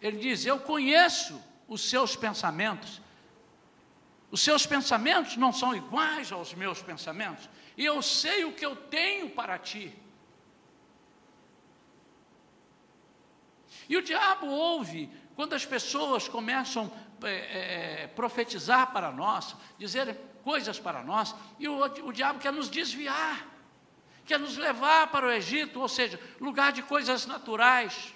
Ele 0.00 0.16
diz: 0.16 0.46
Eu 0.46 0.58
conheço 0.58 1.38
os 1.68 1.82
seus 1.82 2.16
pensamentos. 2.16 3.02
Os 4.30 4.40
seus 4.40 4.64
pensamentos 4.64 5.36
não 5.36 5.52
são 5.52 5.76
iguais 5.76 6.32
aos 6.32 6.54
meus 6.54 6.80
pensamentos. 6.80 7.46
E 7.76 7.84
eu 7.84 8.00
sei 8.00 8.46
o 8.46 8.54
que 8.54 8.64
eu 8.64 8.74
tenho 8.74 9.28
para 9.28 9.58
ti. 9.58 9.94
E 13.86 13.98
o 13.98 14.02
diabo 14.02 14.46
ouve 14.46 15.10
quando 15.36 15.52
as 15.52 15.66
pessoas 15.66 16.26
começam 16.26 16.90
a 17.22 17.28
é, 17.28 18.04
é, 18.04 18.06
profetizar 18.08 18.90
para 18.90 19.12
nós, 19.12 19.54
dizer 19.78 20.16
coisas 20.42 20.80
para 20.80 21.04
nós, 21.04 21.34
e 21.58 21.68
o, 21.68 21.78
o 21.78 22.12
diabo 22.12 22.38
quer 22.38 22.52
nos 22.52 22.70
desviar, 22.70 23.46
quer 24.24 24.40
nos 24.40 24.56
levar 24.56 25.08
para 25.08 25.26
o 25.26 25.30
Egito, 25.30 25.78
ou 25.78 25.88
seja, 25.88 26.18
lugar 26.40 26.72
de 26.72 26.82
coisas 26.82 27.26
naturais. 27.26 28.14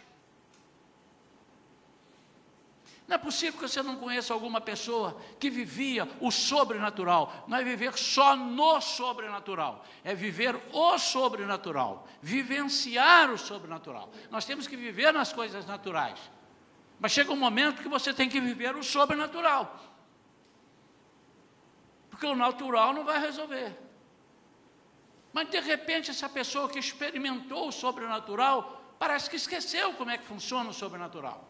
Não 3.07 3.17
é 3.17 3.19
possível 3.19 3.61
que 3.61 3.69
você 3.69 3.83
não 3.83 3.97
conheça 3.97 4.33
alguma 4.33 4.61
pessoa 4.61 5.21
que 5.39 5.51
vivia 5.51 6.09
o 6.21 6.31
sobrenatural. 6.31 7.45
Não 7.49 7.59
é 7.59 7.65
viver 7.65 7.99
só 7.99 8.37
no 8.37 8.81
sobrenatural, 8.81 9.85
é 10.05 10.15
viver 10.15 10.59
o 10.73 10.97
sobrenatural, 10.97 12.07
vivenciar 12.23 13.31
o 13.31 13.37
sobrenatural. 13.37 14.13
Nós 14.31 14.45
temos 14.45 14.69
que 14.69 14.77
viver 14.77 15.13
nas 15.13 15.33
coisas 15.33 15.67
naturais. 15.67 16.21
Mas 17.01 17.13
chega 17.13 17.33
um 17.33 17.37
momento 17.37 17.83
que 17.83 17.89
você 17.89 18.13
tem 18.13 18.29
que 18.29 18.41
viver 18.41 18.77
o 18.77 18.83
sobrenatural. 18.83 19.65
Porque 22.11 22.27
o 22.27 22.37
natural 22.37 22.93
não 22.93 23.05
vai 23.05 23.19
resolver. 23.19 23.75
Mas 25.33 25.49
de 25.49 25.61
repente 25.61 26.11
essa 26.11 26.29
pessoa 26.29 26.69
que 26.69 26.79
experimentou 26.79 27.69
o 27.69 27.73
sobrenatural 27.73 28.95
parece 28.99 29.31
que 29.31 29.37
esqueceu 29.37 29.95
como 29.95 30.11
é 30.11 30.19
que 30.19 30.25
funciona 30.25 30.69
o 30.69 30.75
sobrenatural. 30.75 31.49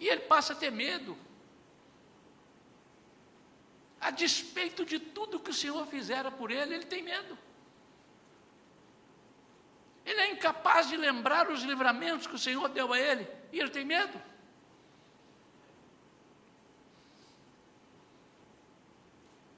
E 0.00 0.08
ele 0.08 0.22
passa 0.22 0.54
a 0.54 0.56
ter 0.56 0.70
medo. 0.70 1.16
A 4.00 4.10
despeito 4.10 4.84
de 4.84 4.98
tudo 4.98 5.40
que 5.40 5.50
o 5.50 5.54
Senhor 5.54 5.86
fizera 5.86 6.30
por 6.30 6.50
ele, 6.50 6.74
ele 6.74 6.86
tem 6.86 7.02
medo. 7.02 7.36
Ele 10.06 10.20
é 10.20 10.30
incapaz 10.30 10.88
de 10.88 10.96
lembrar 10.96 11.50
os 11.50 11.62
livramentos 11.62 12.28
que 12.28 12.34
o 12.36 12.38
Senhor 12.38 12.68
deu 12.68 12.92
a 12.92 12.98
ele, 12.98 13.28
e 13.52 13.58
ele 13.58 13.70
tem 13.70 13.84
medo. 13.84 14.18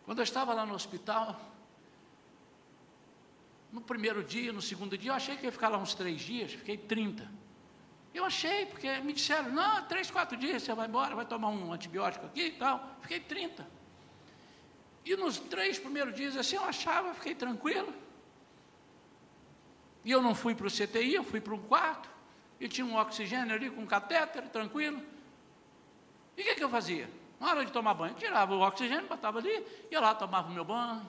Quando 0.07 0.21
eu 0.21 0.25
estava 0.25 0.55
lá 0.55 0.65
no 0.65 0.75
hospital, 0.75 1.39
no 3.71 3.83
primeiro 3.83 4.25
dia, 4.25 4.51
no 4.51 4.63
segundo 4.63 4.97
dia, 4.97 5.11
eu 5.11 5.15
achei 5.15 5.37
que 5.37 5.45
ia 5.45 5.53
ficar 5.53 5.69
lá 5.69 5.77
uns 5.77 5.95
três 5.95 6.23
dias, 6.23 6.53
fiquei 6.53 6.79
30. 6.79 7.31
Eu 8.15 8.25
achei, 8.25 8.65
porque 8.65 8.89
me 9.01 9.13
disseram, 9.13 9.51
não, 9.51 9.85
três, 9.85 10.11
quatro 10.11 10.35
dias 10.35 10.63
você 10.63 10.73
vai 10.73 10.89
embora, 10.89 11.15
vai 11.15 11.27
tomar 11.27 11.51
um 11.51 11.71
antibiótico 11.75 12.25
aqui 12.25 12.47
e 12.47 12.53
tal. 12.53 12.97
Fiquei 13.03 13.21
30. 13.21 13.69
E 15.05 15.15
nos 15.15 15.39
três 15.39 15.79
primeiros 15.79 16.15
dias, 16.15 16.39
assim, 16.39 16.57
eu 16.57 16.65
achava, 16.65 17.13
fiquei 17.13 17.35
tranquilo. 17.35 17.93
E 20.09 20.11
eu 20.11 20.23
não 20.23 20.35
fui 20.35 20.55
para 20.55 20.67
o 20.67 20.71
CTI, 20.71 21.17
eu 21.17 21.23
fui 21.23 21.39
para 21.39 21.55
um 21.55 21.61
quarto, 21.61 22.09
e 22.59 22.67
tinha 22.67 22.87
um 22.87 22.97
oxigênio 22.97 23.55
ali 23.55 23.69
com 23.69 23.83
um 23.83 23.87
catéter, 23.87 24.43
tranquilo. 24.49 25.03
E 26.35 26.41
o 26.41 26.45
que, 26.47 26.55
que 26.55 26.65
eu 26.65 26.71
fazia? 26.71 27.11
Na 27.39 27.51
hora 27.51 27.63
de 27.63 27.71
tomar 27.71 27.93
banho, 27.93 28.15
tirava 28.15 28.57
o 28.57 28.61
oxigênio, 28.61 29.07
botava 29.07 29.39
ali, 29.39 29.63
ia 29.91 30.01
lá, 30.01 30.15
tomava 30.15 30.49
o 30.49 30.51
meu 30.51 30.65
banho, 30.65 31.07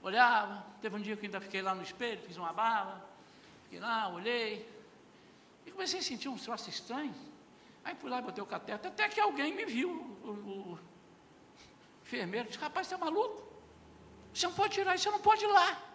olhava. 0.00 0.64
Teve 0.80 0.94
um 0.94 1.00
dia 1.00 1.16
que 1.16 1.26
ainda 1.26 1.40
fiquei 1.40 1.60
lá 1.60 1.74
no 1.74 1.82
espelho, 1.82 2.20
fiz 2.20 2.36
uma 2.36 2.52
barba, 2.52 3.04
fiquei 3.64 3.80
lá, 3.80 4.08
olhei, 4.08 4.64
e 5.66 5.72
comecei 5.72 5.98
a 5.98 6.02
sentir 6.04 6.28
um 6.28 6.38
troço 6.38 6.70
estranho. 6.70 7.12
Aí 7.82 7.96
fui 7.96 8.08
lá 8.08 8.20
e 8.20 8.22
botei 8.22 8.44
o 8.44 8.46
cateter, 8.46 8.92
até 8.92 9.08
que 9.08 9.18
alguém 9.18 9.52
me 9.52 9.64
viu, 9.64 9.90
o, 10.22 10.28
o 10.28 10.78
enfermeiro, 12.04 12.46
disse, 12.46 12.60
rapaz, 12.60 12.86
você 12.86 12.94
é 12.94 12.96
maluco? 12.96 13.42
Você 14.32 14.46
não 14.46 14.54
pode 14.54 14.74
tirar 14.74 14.94
isso, 14.94 15.02
você 15.02 15.10
não 15.10 15.18
pode 15.18 15.44
ir 15.44 15.48
lá. 15.48 15.89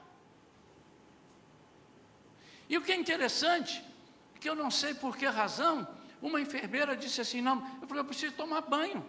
E 2.70 2.78
o 2.78 2.82
que 2.82 2.91
é 2.91 2.95
interessante, 2.95 3.84
é 4.36 4.39
que 4.39 4.49
eu 4.49 4.55
não 4.55 4.72
sei 4.72 4.93
por 4.93 5.16
que 5.18 5.26
razão, 5.26 5.88
uma 6.22 6.41
enfermeira 6.41 6.95
disse 6.95 7.22
assim, 7.22 7.41
não, 7.41 7.57
eu 7.82 7.88
falei, 7.88 8.01
eu 8.01 8.05
preciso 8.05 8.34
tomar 8.36 8.61
banho. 8.61 9.05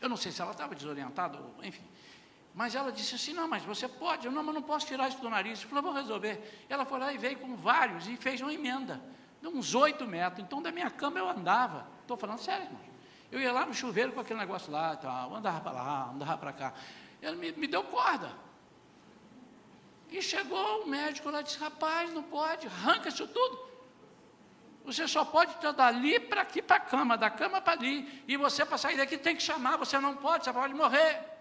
Eu 0.00 0.08
não 0.08 0.16
sei 0.16 0.30
se 0.30 0.40
ela 0.40 0.52
estava 0.52 0.74
desorientada, 0.74 1.38
enfim. 1.62 1.84
Mas 2.54 2.74
ela 2.74 2.90
disse 2.90 3.14
assim: 3.14 3.32
não, 3.32 3.46
mas 3.46 3.62
você 3.62 3.86
pode. 3.86 4.26
Eu 4.26 4.32
não, 4.32 4.42
mas 4.42 4.52
não 4.52 4.62
posso 4.62 4.84
tirar 4.84 5.08
isso 5.08 5.20
do 5.20 5.30
nariz. 5.30 5.62
Eu 5.62 5.68
falei, 5.68 5.82
vou 5.82 5.92
resolver. 5.92 6.66
Ela 6.68 6.84
foi 6.84 6.98
lá 6.98 7.12
e 7.12 7.16
veio 7.16 7.38
com 7.38 7.54
vários 7.54 8.08
e 8.08 8.16
fez 8.16 8.40
uma 8.40 8.52
emenda 8.52 9.00
de 9.40 9.46
uns 9.46 9.76
oito 9.76 10.04
metros. 10.06 10.44
Então, 10.44 10.60
da 10.60 10.72
minha 10.72 10.90
cama 10.90 11.20
eu 11.20 11.28
andava. 11.28 11.86
Estou 12.02 12.16
falando 12.16 12.40
sério, 12.40 12.64
irmão. 12.64 12.80
Eu 13.30 13.40
ia 13.40 13.52
lá 13.52 13.64
no 13.64 13.72
chuveiro 13.74 14.12
com 14.12 14.18
aquele 14.20 14.40
negócio 14.40 14.72
lá, 14.72 14.96
tal, 14.96 15.36
andava 15.36 15.60
para 15.60 15.72
lá, 15.72 16.10
andava 16.12 16.38
para 16.38 16.52
cá. 16.52 16.74
Ele 17.22 17.36
me, 17.36 17.52
me 17.52 17.66
deu 17.66 17.84
corda. 17.84 18.32
E 20.10 20.22
chegou 20.22 20.82
o 20.82 20.86
médico 20.86 21.30
lá 21.30 21.40
e 21.40 21.44
disse: 21.44 21.58
rapaz, 21.58 22.12
não 22.12 22.22
pode, 22.22 22.66
arranca 22.66 23.08
isso 23.08 23.26
tudo. 23.28 23.68
Você 24.84 25.06
só 25.06 25.24
pode 25.24 25.52
estar 25.52 25.72
dali 25.72 26.18
para 26.18 26.40
aqui 26.40 26.62
para 26.62 26.76
a 26.76 26.80
cama, 26.80 27.16
da 27.16 27.28
cama 27.28 27.60
para 27.60 27.74
ali. 27.74 28.24
E 28.26 28.36
você, 28.36 28.64
para 28.64 28.78
sair 28.78 28.96
daqui, 28.96 29.18
tem 29.18 29.36
que 29.36 29.42
chamar, 29.42 29.76
você 29.76 29.98
não 29.98 30.16
pode, 30.16 30.44
você 30.44 30.52
pode 30.52 30.72
morrer. 30.72 31.38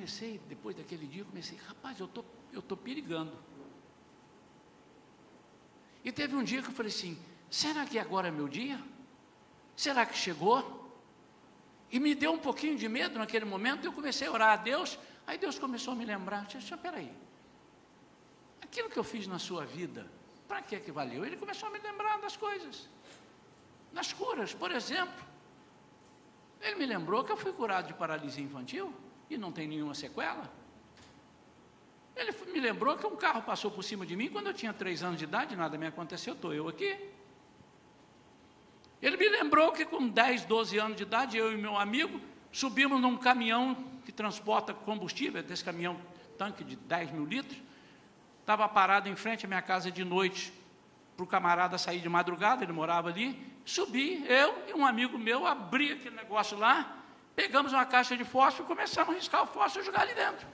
comecei, 0.00 0.40
depois 0.48 0.74
daquele 0.74 1.06
dia, 1.06 1.24
comecei, 1.24 1.58
rapaz, 1.58 2.00
eu 2.00 2.08
tô, 2.08 2.24
estou 2.48 2.62
tô 2.62 2.76
perigando. 2.76 3.32
E 6.02 6.10
teve 6.10 6.34
um 6.34 6.42
dia 6.42 6.62
que 6.62 6.68
eu 6.68 6.72
falei 6.72 6.90
assim: 6.90 7.18
será 7.50 7.84
que 7.84 7.98
agora 7.98 8.28
é 8.28 8.30
meu 8.30 8.48
dia? 8.48 8.80
Será 9.76 10.06
que 10.06 10.16
chegou? 10.16 10.80
E 11.90 11.98
me 11.98 12.14
deu 12.14 12.32
um 12.32 12.38
pouquinho 12.38 12.76
de 12.78 12.88
medo 12.88 13.18
naquele 13.18 13.44
momento, 13.44 13.84
eu 13.84 13.92
comecei 13.92 14.28
a 14.28 14.32
orar 14.32 14.50
a 14.50 14.56
Deus, 14.56 14.98
aí 15.26 15.36
Deus 15.36 15.58
começou 15.58 15.92
a 15.92 15.96
me 15.96 16.04
lembrar, 16.04 16.46
disse, 16.46 16.76
peraí, 16.76 17.12
aquilo 18.62 18.88
que 18.88 18.98
eu 18.98 19.02
fiz 19.02 19.26
na 19.26 19.38
sua 19.38 19.66
vida, 19.66 20.06
para 20.46 20.62
que 20.62 20.78
que 20.78 20.92
valeu? 20.92 21.24
Ele 21.24 21.36
começou 21.36 21.68
a 21.68 21.72
me 21.72 21.80
lembrar 21.80 22.18
das 22.20 22.36
coisas, 22.36 22.88
nas 23.92 24.12
curas, 24.12 24.54
por 24.54 24.70
exemplo, 24.70 25.24
ele 26.60 26.76
me 26.76 26.86
lembrou 26.86 27.24
que 27.24 27.32
eu 27.32 27.36
fui 27.36 27.52
curado 27.52 27.88
de 27.88 27.94
paralisia 27.94 28.44
infantil, 28.44 28.94
e 29.28 29.38
não 29.38 29.50
tem 29.50 29.66
nenhuma 29.66 29.94
sequela. 29.94 30.50
Ele 32.14 32.32
me 32.52 32.60
lembrou 32.60 32.96
que 32.98 33.06
um 33.06 33.16
carro 33.16 33.42
passou 33.42 33.70
por 33.70 33.82
cima 33.82 34.04
de 34.04 34.14
mim 34.14 34.28
quando 34.28 34.48
eu 34.48 34.54
tinha 34.54 34.72
três 34.72 35.02
anos 35.02 35.18
de 35.18 35.24
idade, 35.24 35.56
nada 35.56 35.78
me 35.78 35.86
aconteceu, 35.86 36.34
estou 36.34 36.52
eu 36.52 36.68
aqui. 36.68 36.98
Ele 39.02 39.16
me 39.16 39.28
lembrou 39.28 39.72
que 39.72 39.84
com 39.84 40.08
10, 40.08 40.44
12 40.44 40.78
anos 40.78 40.96
de 40.96 41.02
idade, 41.02 41.36
eu 41.36 41.52
e 41.52 41.56
meu 41.56 41.76
amigo 41.76 42.20
subimos 42.52 43.00
num 43.00 43.16
caminhão 43.16 43.76
que 44.04 44.12
transporta 44.12 44.74
combustível, 44.74 45.42
desse 45.42 45.64
caminhão 45.64 46.00
tanque 46.36 46.64
de 46.64 46.76
10 46.76 47.12
mil 47.12 47.24
litros, 47.24 47.58
estava 48.40 48.68
parado 48.68 49.08
em 49.08 49.16
frente 49.16 49.44
à 49.44 49.48
minha 49.48 49.62
casa 49.62 49.90
de 49.90 50.04
noite, 50.04 50.52
para 51.16 51.24
o 51.24 51.26
camarada 51.26 51.76
sair 51.78 52.00
de 52.00 52.08
madrugada, 52.08 52.64
ele 52.64 52.72
morava 52.72 53.08
ali, 53.08 53.38
subi, 53.64 54.24
eu 54.26 54.64
e 54.68 54.74
um 54.74 54.86
amigo 54.86 55.18
meu, 55.18 55.46
abri 55.46 55.92
aquele 55.92 56.16
negócio 56.16 56.58
lá, 56.58 57.00
Pegamos 57.40 57.72
uma 57.72 57.86
caixa 57.86 58.14
de 58.16 58.24
fósforo 58.24 58.64
e 58.64 58.66
começamos 58.66 59.14
a 59.14 59.16
riscar 59.16 59.42
o 59.42 59.46
fósforo 59.46 59.82
e 59.82 59.86
jogar 59.86 60.02
ali 60.02 60.14
dentro. 60.14 60.46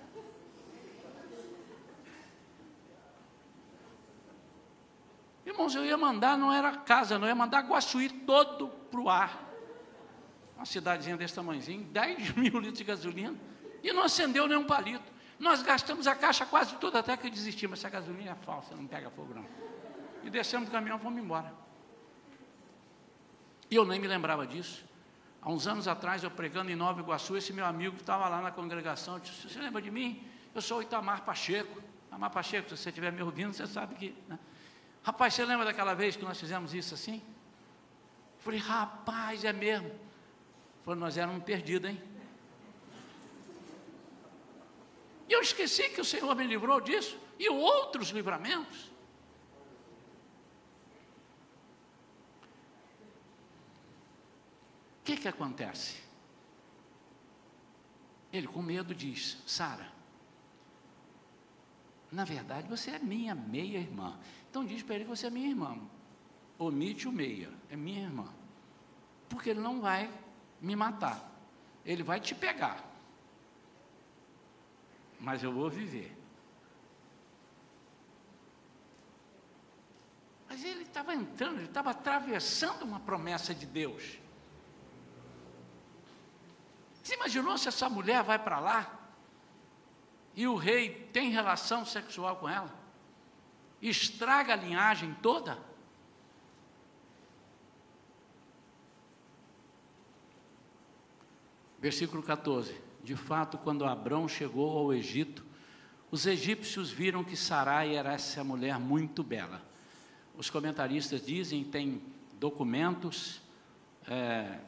Irmãos, 5.46 5.76
eu 5.76 5.84
ia 5.84 5.96
mandar, 5.96 6.36
não 6.36 6.52
era 6.52 6.72
casa, 6.78 7.20
não 7.20 7.28
ia 7.28 7.34
mandar 7.34 7.60
Guaçuí 7.60 8.10
todo 8.10 8.68
para 8.90 9.00
o 9.00 9.08
ar. 9.08 9.44
Uma 10.56 10.66
cidadezinha 10.66 11.16
desse 11.16 11.36
tamanhozinho, 11.36 11.84
10 11.84 12.34
mil 12.34 12.58
litros 12.58 12.78
de 12.78 12.84
gasolina, 12.84 13.36
e 13.80 13.92
não 13.92 14.02
acendeu 14.02 14.48
nenhum 14.48 14.64
palito. 14.64 15.14
Nós 15.38 15.62
gastamos 15.62 16.08
a 16.08 16.16
caixa 16.16 16.44
quase 16.44 16.74
toda 16.76 16.98
até 16.98 17.16
que 17.16 17.30
desistimos. 17.30 17.78
Essa 17.78 17.88
gasolina 17.88 18.32
é 18.32 18.34
falsa, 18.34 18.74
não 18.74 18.86
pega 18.88 19.08
fogo 19.10 19.34
não. 19.34 19.46
E 20.24 20.30
descemos 20.30 20.68
do 20.68 20.72
caminhão 20.72 20.96
e 20.96 21.00
fomos 21.00 21.22
embora. 21.22 21.54
E 23.70 23.76
eu 23.76 23.84
nem 23.84 24.00
me 24.00 24.08
lembrava 24.08 24.44
disso. 24.46 24.84
Há 25.40 25.50
uns 25.50 25.68
anos 25.68 25.86
atrás, 25.86 26.24
eu 26.24 26.30
pregando 26.30 26.72
em 26.72 26.74
Nova 26.74 27.00
Iguaçu, 27.00 27.36
esse 27.36 27.52
meu 27.52 27.66
amigo 27.66 27.96
estava 27.96 28.28
lá 28.28 28.40
na 28.40 28.50
congregação, 28.50 29.20
disse, 29.20 29.48
você 29.48 29.60
lembra 29.60 29.80
de 29.80 29.92
mim? 29.92 30.26
Eu 30.52 30.60
sou 30.60 30.78
o 30.78 30.82
Itamar 30.82 31.22
Pacheco. 31.22 31.80
Itamar 32.08 32.30
Pacheco, 32.30 32.68
se 32.70 32.76
você 32.76 32.88
estiver 32.88 33.12
me 33.12 33.22
ouvindo, 33.22 33.52
você 33.52 33.64
sabe 33.64 33.94
que... 33.94 34.16
Né? 34.26 34.36
Rapaz, 35.06 35.34
você 35.34 35.44
lembra 35.44 35.64
daquela 35.64 35.94
vez 35.94 36.16
que 36.16 36.24
nós 36.24 36.36
fizemos 36.36 36.74
isso 36.74 36.92
assim? 36.92 37.22
Eu 38.38 38.40
falei, 38.40 38.58
rapaz, 38.58 39.44
é 39.44 39.52
mesmo. 39.52 39.88
Falei, 40.84 40.98
nós 40.98 41.16
éramos 41.16 41.44
perdidos, 41.44 41.88
hein? 41.88 42.02
E 45.28 45.32
eu 45.32 45.40
esqueci 45.40 45.90
que 45.90 46.00
o 46.00 46.04
Senhor 46.04 46.34
me 46.34 46.44
livrou 46.44 46.80
disso. 46.80 47.16
E 47.38 47.48
outros 47.48 48.08
livramentos. 48.08 48.86
O 54.98 55.04
que 55.04 55.16
que 55.18 55.28
acontece? 55.28 56.02
Ele 58.32 58.48
com 58.48 58.60
medo 58.60 58.92
diz, 58.92 59.40
Sara, 59.46 59.86
na 62.16 62.24
verdade 62.24 62.66
você 62.66 62.92
é 62.92 62.98
minha 62.98 63.34
meia 63.34 63.78
irmã. 63.78 64.18
Então 64.48 64.64
diz 64.64 64.82
para 64.82 64.94
ele 64.94 65.04
que 65.04 65.10
você 65.10 65.26
é 65.26 65.30
minha 65.30 65.50
irmã. 65.50 65.78
Omite 66.58 67.06
o 67.06 67.12
meia, 67.12 67.52
é 67.68 67.76
minha 67.76 68.04
irmã. 68.04 68.26
Porque 69.28 69.50
ele 69.50 69.60
não 69.60 69.82
vai 69.82 70.10
me 70.58 70.74
matar. 70.74 71.30
Ele 71.84 72.02
vai 72.02 72.18
te 72.18 72.34
pegar. 72.34 72.82
Mas 75.20 75.42
eu 75.42 75.52
vou 75.52 75.68
viver. 75.68 76.16
Mas 80.48 80.64
ele 80.64 80.84
estava 80.84 81.14
entrando, 81.14 81.56
ele 81.56 81.66
estava 81.66 81.90
atravessando 81.90 82.82
uma 82.82 82.98
promessa 82.98 83.54
de 83.54 83.66
Deus. 83.66 84.18
Você 87.02 87.14
imaginou 87.14 87.58
se 87.58 87.68
essa 87.68 87.90
mulher 87.90 88.22
vai 88.22 88.38
para 88.38 88.58
lá 88.58 88.95
e 90.36 90.46
o 90.46 90.54
rei 90.54 91.08
tem 91.12 91.30
relação 91.30 91.86
sexual 91.86 92.36
com 92.36 92.46
ela? 92.46 92.72
Estraga 93.80 94.52
a 94.52 94.56
linhagem 94.56 95.16
toda? 95.22 95.58
Versículo 101.80 102.22
14: 102.22 102.78
De 103.02 103.16
fato, 103.16 103.56
quando 103.56 103.86
Abrão 103.86 104.28
chegou 104.28 104.78
ao 104.78 104.92
Egito, 104.92 105.44
os 106.10 106.26
egípcios 106.26 106.90
viram 106.90 107.24
que 107.24 107.36
Sarai 107.36 107.96
era 107.96 108.12
essa 108.12 108.44
mulher 108.44 108.78
muito 108.78 109.22
bela. 109.22 109.62
Os 110.36 110.50
comentaristas 110.50 111.24
dizem, 111.24 111.64
tem 111.64 112.02
documentos 112.38 113.40
é, 114.06 114.58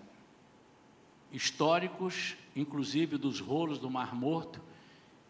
históricos, 1.31 2.37
inclusive 2.57 3.19
dos 3.19 3.39
rolos 3.41 3.79
do 3.79 3.91
Mar 3.91 4.15
Morto, 4.15 4.61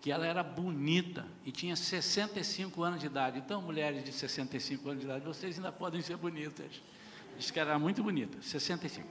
que 0.00 0.12
ela 0.12 0.26
era 0.26 0.42
bonita 0.42 1.26
e 1.44 1.50
tinha 1.50 1.74
65 1.74 2.82
anos 2.82 3.00
de 3.00 3.06
idade. 3.06 3.38
Então, 3.38 3.60
mulheres 3.60 4.04
de 4.04 4.12
65 4.12 4.88
anos 4.88 5.00
de 5.00 5.06
idade, 5.06 5.24
vocês 5.24 5.56
ainda 5.56 5.72
podem 5.72 6.00
ser 6.00 6.16
bonitas. 6.16 6.80
Diz 7.36 7.50
que 7.50 7.58
era 7.58 7.78
muito 7.78 8.02
bonita, 8.02 8.40
65. 8.40 9.06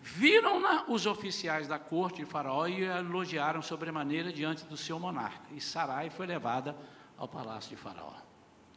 Viram-na 0.00 0.84
os 0.88 1.06
oficiais 1.06 1.66
da 1.66 1.78
corte 1.78 2.18
de 2.18 2.24
Faraó 2.24 2.66
e 2.66 2.86
a 2.86 2.98
elogiaram 2.98 3.62
sobremaneira 3.62 4.32
diante 4.32 4.64
do 4.64 4.76
seu 4.76 4.98
monarca. 4.98 5.46
E 5.52 5.60
Sarai 5.60 6.10
foi 6.10 6.26
levada 6.26 6.76
ao 7.16 7.26
palácio 7.26 7.70
de 7.70 7.76
Faraó. 7.76 8.14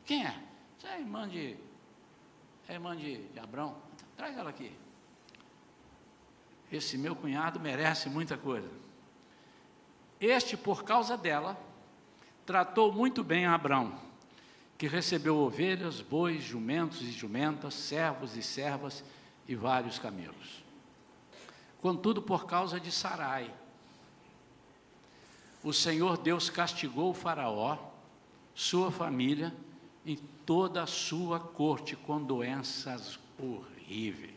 Quem 0.05 0.25
é? 0.25 0.35
Você 0.77 0.87
é 0.87 0.99
irmã 0.99 1.27
de, 1.27 1.57
é 2.69 2.73
irmã 2.73 2.95
de, 2.95 3.27
de 3.27 3.39
Abrão? 3.39 3.75
Traz 4.15 4.37
ela 4.37 4.49
aqui. 4.49 4.71
Esse 6.71 6.97
meu 6.97 7.15
cunhado 7.15 7.59
merece 7.59 8.09
muita 8.09 8.37
coisa. 8.37 8.69
Este, 10.19 10.57
por 10.57 10.83
causa 10.83 11.17
dela, 11.17 11.57
tratou 12.45 12.91
muito 12.91 13.23
bem 13.23 13.45
a 13.45 13.53
Abrão, 13.53 13.99
que 14.77 14.87
recebeu 14.87 15.37
ovelhas, 15.37 16.01
bois, 16.01 16.43
jumentos 16.43 17.01
e 17.01 17.11
jumentas, 17.11 17.73
servos 17.73 18.35
e 18.35 18.43
servas 18.43 19.03
e 19.47 19.55
vários 19.55 19.99
camelos 19.99 20.67
contudo 21.81 22.21
por 22.21 22.45
causa 22.45 22.79
de 22.79 22.91
Sarai. 22.91 23.53
O 25.63 25.73
Senhor 25.73 26.17
Deus 26.17 26.49
castigou 26.49 27.11
o 27.11 27.13
Faraó, 27.13 27.77
sua 28.53 28.91
família 28.91 29.55
e 30.05 30.17
toda 30.17 30.83
a 30.83 30.87
sua 30.87 31.39
corte 31.39 31.95
com 31.95 32.21
doenças 32.21 33.19
horríveis. 33.37 34.36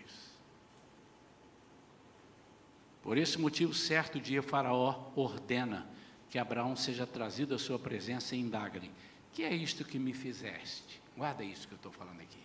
Por 3.03 3.17
esse 3.17 3.39
motivo, 3.39 3.73
certo 3.75 4.21
dia, 4.21 4.43
Faraó 4.43 5.11
ordena 5.17 5.89
que 6.29 6.39
Abraão 6.39 6.77
seja 6.77 7.07
trazido 7.07 7.55
à 7.55 7.59
sua 7.59 7.79
presença 7.79 8.37
e 8.37 8.41
indague 8.41 8.91
que 9.33 9.45
é 9.45 9.55
isto 9.55 9.85
que 9.85 9.99
me 9.99 10.13
fizeste? 10.13 11.01
Guarda 11.17 11.45
isso 11.45 11.67
que 11.67 11.75
eu 11.75 11.77
estou 11.77 11.93
falando 11.93 12.21
aqui. 12.21 12.39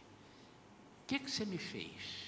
O 1.03 1.07
que, 1.07 1.19
que 1.19 1.29
você 1.29 1.45
me 1.45 1.57
fez? 1.57 2.25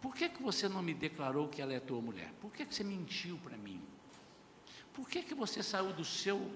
Por 0.00 0.14
que, 0.14 0.28
que 0.28 0.42
você 0.42 0.68
não 0.68 0.82
me 0.82 0.92
declarou 0.92 1.48
que 1.48 1.62
ela 1.62 1.72
é 1.72 1.80
tua 1.80 2.00
mulher? 2.00 2.32
Por 2.40 2.52
que, 2.52 2.66
que 2.66 2.74
você 2.74 2.82
mentiu 2.82 3.38
para 3.38 3.56
mim? 3.56 3.80
Por 4.92 5.08
que, 5.08 5.22
que 5.22 5.34
você 5.34 5.62
saiu 5.62 5.92
do 5.92 6.04
seu 6.04 6.50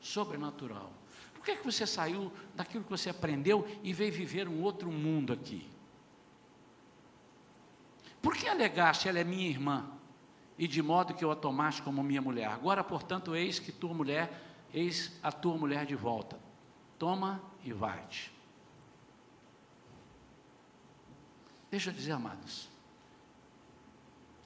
sobrenatural? 0.00 0.92
Por 1.34 1.44
que, 1.44 1.56
que 1.56 1.64
você 1.64 1.86
saiu 1.86 2.32
daquilo 2.54 2.84
que 2.84 2.90
você 2.90 3.10
aprendeu 3.10 3.66
e 3.82 3.92
veio 3.92 4.12
viver 4.12 4.48
um 4.48 4.62
outro 4.62 4.90
mundo 4.90 5.32
aqui? 5.32 5.68
Por 8.20 8.36
que 8.36 8.48
alegaste 8.48 9.08
ela 9.08 9.18
é 9.18 9.24
minha 9.24 9.48
irmã? 9.48 9.86
E 10.58 10.66
de 10.66 10.82
modo 10.82 11.14
que 11.14 11.24
eu 11.24 11.30
a 11.30 11.36
tomaste 11.36 11.82
como 11.82 12.02
minha 12.02 12.20
mulher. 12.20 12.48
Agora, 12.48 12.82
portanto, 12.82 13.34
eis 13.34 13.58
que 13.58 13.70
tua 13.70 13.94
mulher, 13.94 14.42
eis 14.74 15.18
a 15.22 15.30
tua 15.30 15.56
mulher 15.56 15.86
de 15.86 15.94
volta. 15.94 16.38
Toma 16.98 17.40
e 17.64 17.72
vai-te. 17.72 18.32
Deixa 21.70 21.90
eu 21.90 21.94
dizer, 21.94 22.12
amados, 22.12 22.68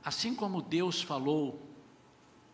assim 0.04 0.34
como 0.34 0.60
Deus 0.60 1.00
falou 1.00 1.60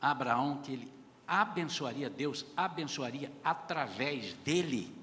a 0.01 0.11
Abraão 0.11 0.61
que 0.63 0.73
ele 0.73 0.93
abençoaria, 1.27 2.09
Deus 2.09 2.47
abençoaria 2.57 3.33
através 3.43 4.35
dele, 4.35 4.95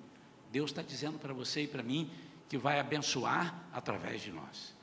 Deus 0.51 0.72
está 0.72 0.82
dizendo 0.82 1.20
para 1.20 1.34
você 1.34 1.63
e 1.63 1.68
para 1.68 1.84
mim 1.84 2.09
que 2.47 2.57
vai 2.57 2.80
abençoar 2.80 3.63
através 3.74 4.22
de 4.22 4.32
nós. 4.32 4.74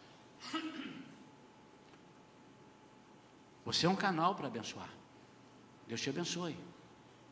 Você 3.65 3.87
é 3.87 3.89
um 3.89 3.97
canal 3.97 4.35
para 4.35 4.49
abençoar. 4.49 4.91
Deus 5.87 6.01
te 6.01 6.11
abençoe. 6.11 6.57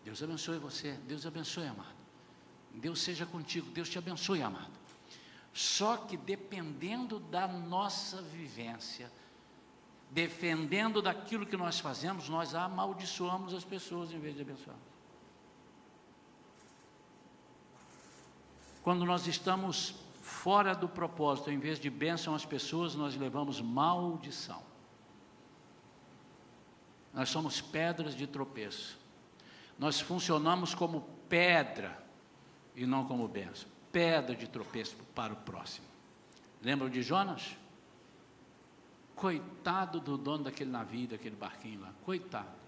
Deus 0.04 0.22
abençoe 0.22 0.58
você. 0.58 0.92
Deus 1.06 1.26
abençoe, 1.26 1.66
amado. 1.66 2.00
Deus 2.74 3.00
seja 3.00 3.26
contigo. 3.26 3.70
Deus 3.70 3.88
te 3.88 3.98
abençoe, 3.98 4.42
amado. 4.42 4.70
Só 5.52 5.96
que 5.96 6.16
dependendo 6.16 7.18
da 7.18 7.48
nossa 7.48 8.22
vivência, 8.22 9.10
defendendo 10.10 11.02
daquilo 11.02 11.44
que 11.44 11.56
nós 11.56 11.80
fazemos, 11.80 12.28
nós 12.28 12.54
amaldiçoamos 12.54 13.52
as 13.52 13.64
pessoas 13.64 14.12
em 14.12 14.18
vez 14.18 14.36
de 14.36 14.42
abençoar. 14.42 14.76
Quando 18.82 19.04
nós 19.04 19.26
estamos 19.26 19.94
fora 20.22 20.74
do 20.74 20.88
propósito, 20.88 21.50
em 21.50 21.58
vez 21.58 21.78
de 21.78 21.90
bênção 21.90 22.34
às 22.34 22.44
pessoas, 22.44 22.94
nós 22.94 23.16
levamos 23.16 23.60
maldição. 23.60 24.69
Nós 27.12 27.28
somos 27.28 27.60
pedras 27.60 28.14
de 28.14 28.26
tropeço. 28.26 28.98
Nós 29.78 30.00
funcionamos 30.00 30.74
como 30.74 31.02
pedra 31.28 32.02
e 32.74 32.86
não 32.86 33.06
como 33.06 33.26
bênção 33.26 33.68
pedra 33.92 34.34
de 34.34 34.48
tropeço 34.48 34.96
para 35.14 35.32
o 35.32 35.36
próximo. 35.36 35.86
Lembram 36.62 36.88
de 36.88 37.02
Jonas? 37.02 37.56
Coitado 39.14 40.00
do 40.00 40.16
dono 40.16 40.44
daquele 40.44 40.70
navio, 40.70 41.08
daquele 41.08 41.36
barquinho 41.36 41.80
lá, 41.80 41.92
coitado. 42.04 42.60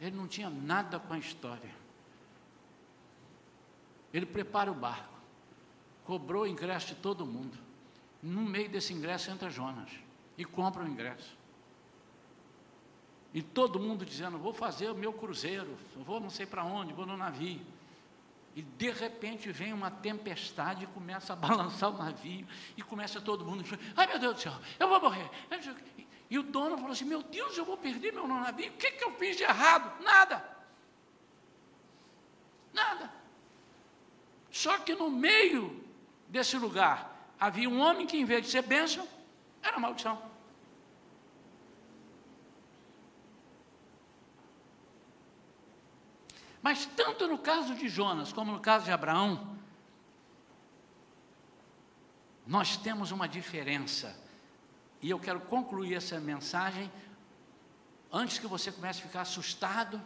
Ele 0.00 0.14
não 0.14 0.28
tinha 0.28 0.50
nada 0.50 0.98
com 0.98 1.14
a 1.14 1.18
história. 1.18 1.70
Ele 4.12 4.26
prepara 4.26 4.70
o 4.70 4.74
barco, 4.74 5.14
cobrou 6.04 6.42
o 6.42 6.46
ingresso 6.46 6.88
de 6.88 6.94
todo 6.96 7.24
mundo. 7.24 7.56
No 8.22 8.42
meio 8.42 8.68
desse 8.68 8.92
ingresso 8.92 9.30
entra 9.30 9.48
Jonas 9.48 9.90
e 10.36 10.44
compra 10.44 10.82
o 10.82 10.88
ingresso. 10.88 11.36
E 13.36 13.42
todo 13.42 13.78
mundo 13.78 14.02
dizendo: 14.02 14.38
Vou 14.38 14.54
fazer 14.54 14.90
o 14.90 14.94
meu 14.94 15.12
cruzeiro, 15.12 15.76
vou 15.94 16.18
não 16.18 16.30
sei 16.30 16.46
para 16.46 16.64
onde, 16.64 16.94
vou 16.94 17.04
no 17.04 17.18
navio. 17.18 17.60
E 18.54 18.62
de 18.62 18.90
repente 18.90 19.52
vem 19.52 19.74
uma 19.74 19.90
tempestade 19.90 20.84
e 20.84 20.86
começa 20.86 21.34
a 21.34 21.36
balançar 21.36 21.90
o 21.90 21.98
navio, 21.98 22.48
e 22.78 22.82
começa 22.82 23.20
todo 23.20 23.44
mundo, 23.44 23.62
ai 23.94 24.06
meu 24.06 24.18
Deus 24.18 24.36
do 24.36 24.40
céu, 24.40 24.54
eu 24.78 24.88
vou 24.88 24.98
morrer. 25.02 25.28
E 26.30 26.38
o 26.38 26.42
dono 26.42 26.78
falou 26.78 26.92
assim: 26.92 27.04
Meu 27.04 27.22
Deus, 27.22 27.58
eu 27.58 27.66
vou 27.66 27.76
perder 27.76 28.10
meu 28.10 28.26
navio, 28.26 28.70
o 28.70 28.76
que, 28.78 28.92
que 28.92 29.04
eu 29.04 29.12
fiz 29.18 29.36
de 29.36 29.42
errado? 29.42 30.02
Nada. 30.02 30.56
Nada. 32.72 33.12
Só 34.50 34.78
que 34.78 34.94
no 34.94 35.10
meio 35.10 35.84
desse 36.26 36.56
lugar 36.56 37.34
havia 37.38 37.68
um 37.68 37.80
homem 37.80 38.06
que, 38.06 38.16
em 38.16 38.24
vez 38.24 38.46
de 38.46 38.50
ser 38.50 38.62
bênção, 38.62 39.06
era 39.62 39.78
maldição. 39.78 40.35
Mas 46.66 46.84
tanto 46.84 47.28
no 47.28 47.38
caso 47.38 47.76
de 47.76 47.88
Jonas 47.88 48.32
como 48.32 48.50
no 48.50 48.58
caso 48.58 48.86
de 48.86 48.90
Abraão, 48.90 49.56
nós 52.44 52.76
temos 52.76 53.12
uma 53.12 53.28
diferença. 53.28 54.20
E 55.00 55.08
eu 55.08 55.20
quero 55.20 55.38
concluir 55.42 55.94
essa 55.94 56.18
mensagem 56.18 56.90
antes 58.12 58.40
que 58.40 58.48
você 58.48 58.72
comece 58.72 58.98
a 58.98 59.02
ficar 59.06 59.20
assustado 59.20 60.02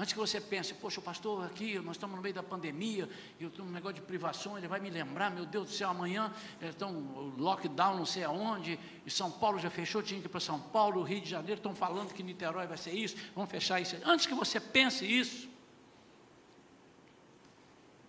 Antes 0.00 0.14
que 0.14 0.18
você 0.18 0.40
pense, 0.40 0.72
poxa, 0.72 0.98
o 0.98 1.02
pastor 1.02 1.44
aqui, 1.44 1.78
nós 1.78 1.96
estamos 1.96 2.16
no 2.16 2.22
meio 2.22 2.34
da 2.34 2.42
pandemia, 2.42 3.06
eu 3.38 3.50
tenho 3.50 3.68
um 3.68 3.70
negócio 3.70 3.96
de 3.96 4.00
privação, 4.00 4.56
ele 4.56 4.66
vai 4.66 4.80
me 4.80 4.88
lembrar, 4.88 5.30
meu 5.30 5.44
Deus 5.44 5.68
do 5.68 5.74
céu, 5.74 5.90
amanhã 5.90 6.32
estão 6.58 7.34
lockdown 7.36 7.98
não 7.98 8.06
sei 8.06 8.24
aonde, 8.24 8.80
e 9.04 9.10
São 9.10 9.30
Paulo 9.30 9.58
já 9.58 9.68
fechou, 9.68 10.02
tinha 10.02 10.18
que 10.18 10.24
ir 10.24 10.30
para 10.30 10.40
São 10.40 10.58
Paulo, 10.58 11.02
Rio 11.02 11.20
de 11.20 11.28
Janeiro, 11.28 11.58
estão 11.58 11.74
falando 11.74 12.14
que 12.14 12.22
Niterói 12.22 12.66
vai 12.66 12.78
ser 12.78 12.92
isso, 12.92 13.14
vamos 13.34 13.50
fechar 13.50 13.78
isso. 13.78 13.94
Antes 14.02 14.24
que 14.24 14.32
você 14.32 14.58
pense 14.58 15.04
isso, 15.04 15.50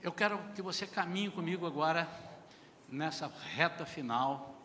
eu 0.01 0.13
quero 0.13 0.39
que 0.55 0.61
você 0.61 0.87
caminhe 0.87 1.29
comigo 1.29 1.67
agora 1.67 2.09
nessa 2.87 3.27
reta 3.27 3.85
final, 3.85 4.55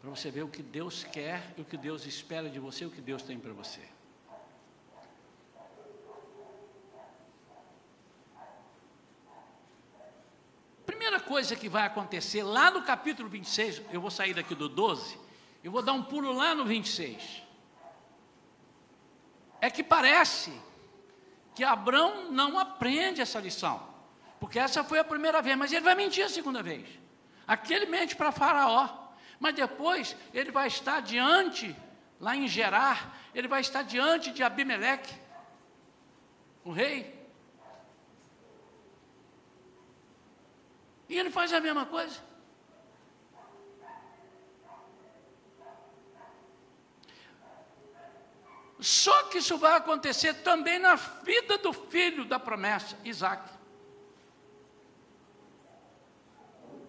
para 0.00 0.08
você 0.08 0.30
ver 0.30 0.44
o 0.44 0.48
que 0.48 0.62
Deus 0.62 1.04
quer, 1.04 1.52
o 1.58 1.64
que 1.64 1.76
Deus 1.76 2.06
espera 2.06 2.48
de 2.48 2.58
você, 2.58 2.86
o 2.86 2.90
que 2.90 3.02
Deus 3.02 3.22
tem 3.22 3.38
para 3.38 3.52
você. 3.52 3.93
Primeira 11.04 11.22
coisa 11.22 11.54
que 11.54 11.68
vai 11.68 11.84
acontecer 11.84 12.42
lá 12.42 12.70
no 12.70 12.80
capítulo 12.80 13.28
26, 13.28 13.82
eu 13.92 14.00
vou 14.00 14.10
sair 14.10 14.32
daqui 14.32 14.54
do 14.54 14.70
12, 14.70 15.18
eu 15.62 15.70
vou 15.70 15.82
dar 15.82 15.92
um 15.92 16.02
pulo 16.02 16.32
lá 16.32 16.54
no 16.54 16.64
26. 16.64 17.42
É 19.60 19.68
que 19.68 19.84
parece 19.84 20.50
que 21.54 21.62
Abraão 21.62 22.32
não 22.32 22.58
aprende 22.58 23.20
essa 23.20 23.38
lição, 23.38 23.86
porque 24.40 24.58
essa 24.58 24.82
foi 24.82 24.98
a 24.98 25.04
primeira 25.04 25.42
vez, 25.42 25.58
mas 25.58 25.74
ele 25.74 25.84
vai 25.84 25.94
mentir 25.94 26.24
a 26.24 26.28
segunda 26.30 26.62
vez. 26.62 26.88
Aqui 27.46 27.74
ele 27.74 27.84
mente 27.84 28.16
para 28.16 28.32
Faraó, 28.32 28.88
mas 29.38 29.54
depois 29.54 30.16
ele 30.32 30.50
vai 30.50 30.68
estar 30.68 31.02
diante, 31.02 31.76
lá 32.18 32.34
em 32.34 32.48
Gerar, 32.48 33.14
ele 33.34 33.46
vai 33.46 33.60
estar 33.60 33.82
diante 33.82 34.30
de 34.30 34.42
Abimeleque, 34.42 35.14
o 36.64 36.72
rei, 36.72 37.13
E 41.14 41.18
ele 41.20 41.30
faz 41.30 41.52
a 41.52 41.60
mesma 41.60 41.86
coisa. 41.86 42.18
Só 48.80 49.22
que 49.28 49.38
isso 49.38 49.56
vai 49.56 49.76
acontecer 49.76 50.34
também 50.42 50.80
na 50.80 50.96
vida 50.96 51.56
do 51.58 51.72
filho 51.72 52.24
da 52.24 52.40
promessa, 52.40 52.98
Isaac. 53.04 53.48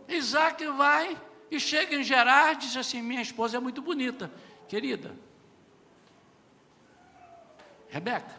Isaac 0.07 0.65
vai 0.69 1.21
e 1.51 1.59
chega 1.59 1.95
em 1.95 2.03
Gerar 2.03 2.53
e 2.53 2.55
diz 2.55 2.75
assim: 2.75 3.03
Minha 3.03 3.21
esposa 3.21 3.57
é 3.57 3.59
muito 3.59 3.79
bonita, 3.79 4.31
querida. 4.67 5.15
Rebeca, 7.89 8.35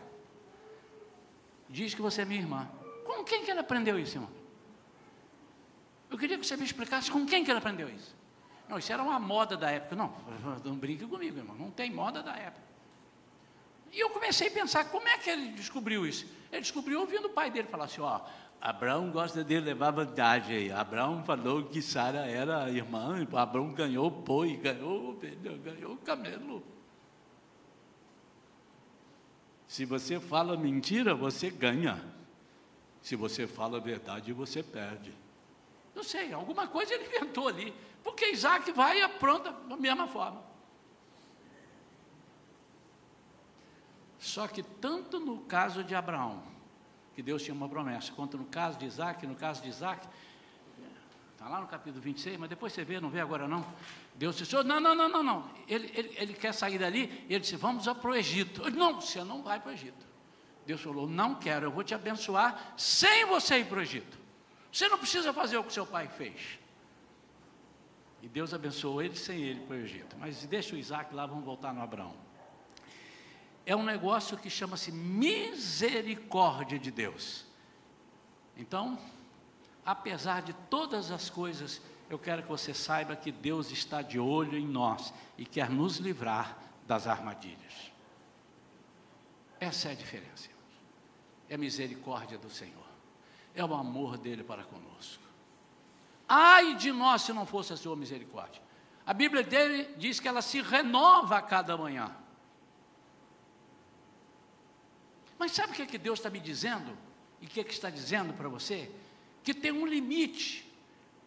diz 1.68 1.94
que 1.94 2.02
você 2.02 2.22
é 2.22 2.24
minha 2.24 2.40
irmã. 2.40 2.68
Com 3.04 3.22
quem 3.22 3.44
que 3.44 3.52
ele 3.52 3.60
aprendeu 3.60 3.96
isso, 3.96 4.16
irmão? 4.16 4.45
Eu 6.10 6.18
queria 6.18 6.38
que 6.38 6.46
você 6.46 6.56
me 6.56 6.64
explicasse 6.64 7.10
com 7.10 7.26
quem 7.26 7.44
que 7.44 7.50
ele 7.50 7.58
aprendeu 7.58 7.88
isso. 7.88 8.14
Não, 8.68 8.78
isso 8.78 8.92
era 8.92 9.02
uma 9.02 9.18
moda 9.18 9.56
da 9.56 9.70
época. 9.70 9.96
Não, 9.96 10.12
não 10.64 10.76
brinque 10.76 11.06
comigo, 11.06 11.38
irmão. 11.38 11.56
Não 11.56 11.70
tem 11.70 11.90
moda 11.90 12.22
da 12.22 12.34
época. 12.34 12.66
E 13.92 14.00
eu 14.00 14.10
comecei 14.10 14.48
a 14.48 14.50
pensar, 14.50 14.84
como 14.90 15.08
é 15.08 15.16
que 15.18 15.30
ele 15.30 15.52
descobriu 15.52 16.06
isso? 16.06 16.26
Ele 16.50 16.60
descobriu 16.60 17.00
ouvindo 17.00 17.26
o 17.26 17.30
pai 17.30 17.50
dele 17.50 17.68
falar 17.68 17.84
assim, 17.84 18.00
ó, 18.00 18.20
Abraão 18.60 19.10
gosta 19.10 19.44
de 19.44 19.60
levar 19.60 19.90
vantagem 19.90 20.56
aí. 20.56 20.72
Abraão 20.72 21.22
falou 21.24 21.64
que 21.64 21.80
Sara 21.80 22.26
era 22.26 22.70
irmã, 22.70 23.26
Abraão 23.34 23.72
ganhou 23.72 24.10
boi, 24.10 24.56
ganhou 24.56 25.18
ganhou 25.62 25.96
camelo. 25.98 26.62
Se 29.66 29.84
você 29.84 30.20
fala 30.20 30.56
mentira, 30.56 31.14
você 31.14 31.50
ganha. 31.50 32.02
Se 33.00 33.14
você 33.14 33.46
fala 33.46 33.78
a 33.78 33.80
verdade, 33.80 34.32
você 34.32 34.62
perde. 34.62 35.12
Não 35.96 36.02
sei, 36.02 36.30
alguma 36.30 36.68
coisa 36.68 36.92
ele 36.92 37.06
inventou 37.06 37.48
ali. 37.48 37.74
Porque 38.04 38.26
Isaac 38.26 38.70
vai 38.70 38.98
e 38.98 39.02
apronta 39.02 39.50
da 39.50 39.78
mesma 39.78 40.06
forma. 40.06 40.44
Só 44.18 44.46
que 44.46 44.62
tanto 44.62 45.18
no 45.18 45.40
caso 45.40 45.82
de 45.82 45.94
Abraão, 45.94 46.42
que 47.14 47.22
Deus 47.22 47.42
tinha 47.42 47.54
uma 47.54 47.68
promessa, 47.68 48.12
quanto 48.12 48.36
no 48.36 48.44
caso 48.44 48.78
de 48.78 48.84
Isaac, 48.84 49.26
no 49.26 49.34
caso 49.34 49.62
de 49.62 49.70
Isaac, 49.70 50.06
está 51.32 51.48
lá 51.48 51.62
no 51.62 51.66
capítulo 51.66 52.02
26, 52.02 52.38
mas 52.38 52.50
depois 52.50 52.74
você 52.74 52.84
vê, 52.84 53.00
não 53.00 53.08
vê 53.08 53.20
agora 53.20 53.48
não. 53.48 53.64
Deus 54.14 54.36
disse, 54.36 54.54
não, 54.64 54.78
não, 54.78 54.94
não, 54.94 55.08
não, 55.08 55.22
não. 55.22 55.50
Ele, 55.66 55.90
ele, 55.94 56.14
ele 56.16 56.34
quer 56.34 56.52
sair 56.52 56.78
dali, 56.78 57.24
ele 57.26 57.40
disse, 57.40 57.56
vamos 57.56 57.86
para 57.86 58.10
o 58.10 58.14
Egito. 58.14 58.62
Eu, 58.62 58.70
não, 58.70 59.00
você 59.00 59.24
não 59.24 59.42
vai 59.42 59.58
para 59.58 59.70
o 59.70 59.72
Egito. 59.72 60.06
Deus 60.66 60.82
falou, 60.82 61.08
não 61.08 61.36
quero, 61.36 61.64
eu 61.66 61.70
vou 61.70 61.82
te 61.82 61.94
abençoar 61.94 62.74
sem 62.76 63.24
você 63.24 63.60
ir 63.60 63.66
para 63.66 63.78
o 63.78 63.82
Egito. 63.82 64.25
Você 64.76 64.90
não 64.90 64.98
precisa 64.98 65.32
fazer 65.32 65.56
o 65.56 65.64
que 65.64 65.72
seu 65.72 65.86
pai 65.86 66.06
fez. 66.06 66.58
E 68.20 68.28
Deus 68.28 68.52
abençoou 68.52 69.00
ele 69.00 69.16
sem 69.16 69.40
ele 69.40 69.60
para 69.60 69.74
o 69.74 69.78
Egito. 69.78 70.14
Mas 70.18 70.44
deixa 70.44 70.74
o 70.74 70.78
Isaac 70.78 71.14
lá, 71.14 71.24
vamos 71.24 71.46
voltar 71.46 71.72
no 71.72 71.80
Abraão. 71.80 72.14
É 73.64 73.74
um 73.74 73.82
negócio 73.82 74.36
que 74.36 74.50
chama-se 74.50 74.92
misericórdia 74.92 76.78
de 76.78 76.90
Deus. 76.90 77.46
Então, 78.54 78.98
apesar 79.82 80.42
de 80.42 80.52
todas 80.68 81.10
as 81.10 81.30
coisas, 81.30 81.80
eu 82.10 82.18
quero 82.18 82.42
que 82.42 82.48
você 82.50 82.74
saiba 82.74 83.16
que 83.16 83.32
Deus 83.32 83.70
está 83.70 84.02
de 84.02 84.18
olho 84.18 84.58
em 84.58 84.66
nós 84.66 85.10
e 85.38 85.46
quer 85.46 85.70
nos 85.70 85.96
livrar 85.96 86.58
das 86.86 87.06
armadilhas. 87.06 87.90
Essa 89.58 89.88
é 89.88 89.92
a 89.92 89.94
diferença. 89.94 90.50
É 91.48 91.54
a 91.54 91.58
misericórdia 91.58 92.36
do 92.36 92.50
Senhor 92.50 92.85
é 93.56 93.64
o 93.64 93.74
amor 93.74 94.18
dele 94.18 94.44
para 94.44 94.62
conosco. 94.62 95.24
Ai 96.28 96.74
de 96.74 96.92
nós 96.92 97.22
se 97.22 97.32
não 97.32 97.46
fosse 97.46 97.72
a 97.72 97.76
sua 97.76 97.96
misericórdia. 97.96 98.62
A 99.04 99.14
Bíblia 99.14 99.42
dele 99.42 99.94
diz 99.96 100.20
que 100.20 100.28
ela 100.28 100.42
se 100.42 100.60
renova 100.60 101.38
a 101.38 101.42
cada 101.42 101.76
manhã. 101.76 102.14
Mas 105.38 105.52
sabe 105.52 105.72
o 105.72 105.74
que, 105.74 105.82
é 105.82 105.86
que 105.86 105.98
Deus 105.98 106.18
está 106.18 106.28
me 106.28 106.40
dizendo? 106.40 106.96
E 107.40 107.46
o 107.46 107.48
que, 107.48 107.60
é 107.60 107.64
que 107.64 107.72
está 107.72 107.90
dizendo 107.90 108.32
para 108.34 108.48
você? 108.48 108.90
Que 109.42 109.54
tem 109.54 109.70
um 109.70 109.86
limite. 109.86 110.66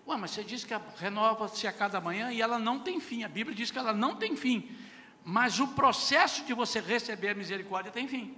Ué, 0.08 0.18
mas 0.18 0.32
você 0.32 0.44
diz 0.44 0.64
que 0.64 0.74
renova-se 0.98 1.68
a 1.68 1.72
cada 1.72 2.02
manhã 2.02 2.32
e 2.32 2.42
ela 2.42 2.60
não 2.60 2.80
tem 2.80 3.00
fim. 3.00 3.24
A 3.24 3.30
Bíblia 3.30 3.56
diz 3.56 3.72
que 3.72 3.78
ela 3.78 3.94
não 3.94 4.16
tem 4.16 4.36
fim. 4.36 4.76
Mas 5.24 5.60
o 5.60 5.68
processo 5.70 6.44
de 6.44 6.54
você 6.54 6.80
receber 6.80 7.30
a 7.30 7.36
misericórdia 7.36 7.92
tem 7.92 8.08
fim. 8.08 8.36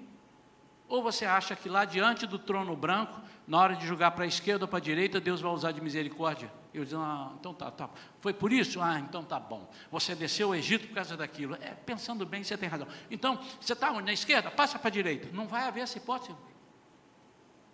Ou 0.92 1.02
você 1.02 1.24
acha 1.24 1.56
que 1.56 1.70
lá 1.70 1.86
diante 1.86 2.28
do 2.28 2.38
trono 2.38 2.76
branco 2.76 3.22
na 3.48 3.58
hora 3.58 3.78
de 3.78 3.88
jogar 3.88 4.12
para 4.12 4.26
a 4.26 4.28
esquerda 4.28 4.66
ou 4.66 4.68
para 4.68 4.78
a 4.78 4.82
direita, 4.82 5.22
Deus 5.22 5.40
vai 5.40 5.50
usar 5.50 5.72
de 5.72 5.80
misericórdia. 5.80 6.52
Eu 6.74 6.84
digo, 6.84 7.00
ah, 7.00 7.32
então 7.40 7.54
tá, 7.54 7.72
tá. 7.72 7.90
Foi 8.20 8.34
por 8.34 8.52
isso? 8.52 8.82
Ah, 8.82 9.00
então 9.00 9.24
tá 9.24 9.40
bom. 9.40 9.72
Você 9.90 10.14
desceu 10.14 10.50
o 10.50 10.56
Egito 10.56 10.90
por 10.90 10.96
causa 10.96 11.16
daquilo. 11.16 11.56
É, 11.62 11.70
pensando 11.86 12.26
bem, 12.26 12.44
você 12.44 12.58
tem 12.58 12.68
razão. 12.68 12.90
Então, 13.10 13.40
você 13.62 13.72
está 13.72 13.90
na 14.02 14.12
esquerda, 14.12 14.52
passa 14.52 14.78
para 14.78 14.90
a 14.90 14.92
direita. 14.92 15.30
Não 15.32 15.48
vai 15.48 15.66
haver 15.66 15.80
essa 15.80 15.98
hipótese. 15.98 16.36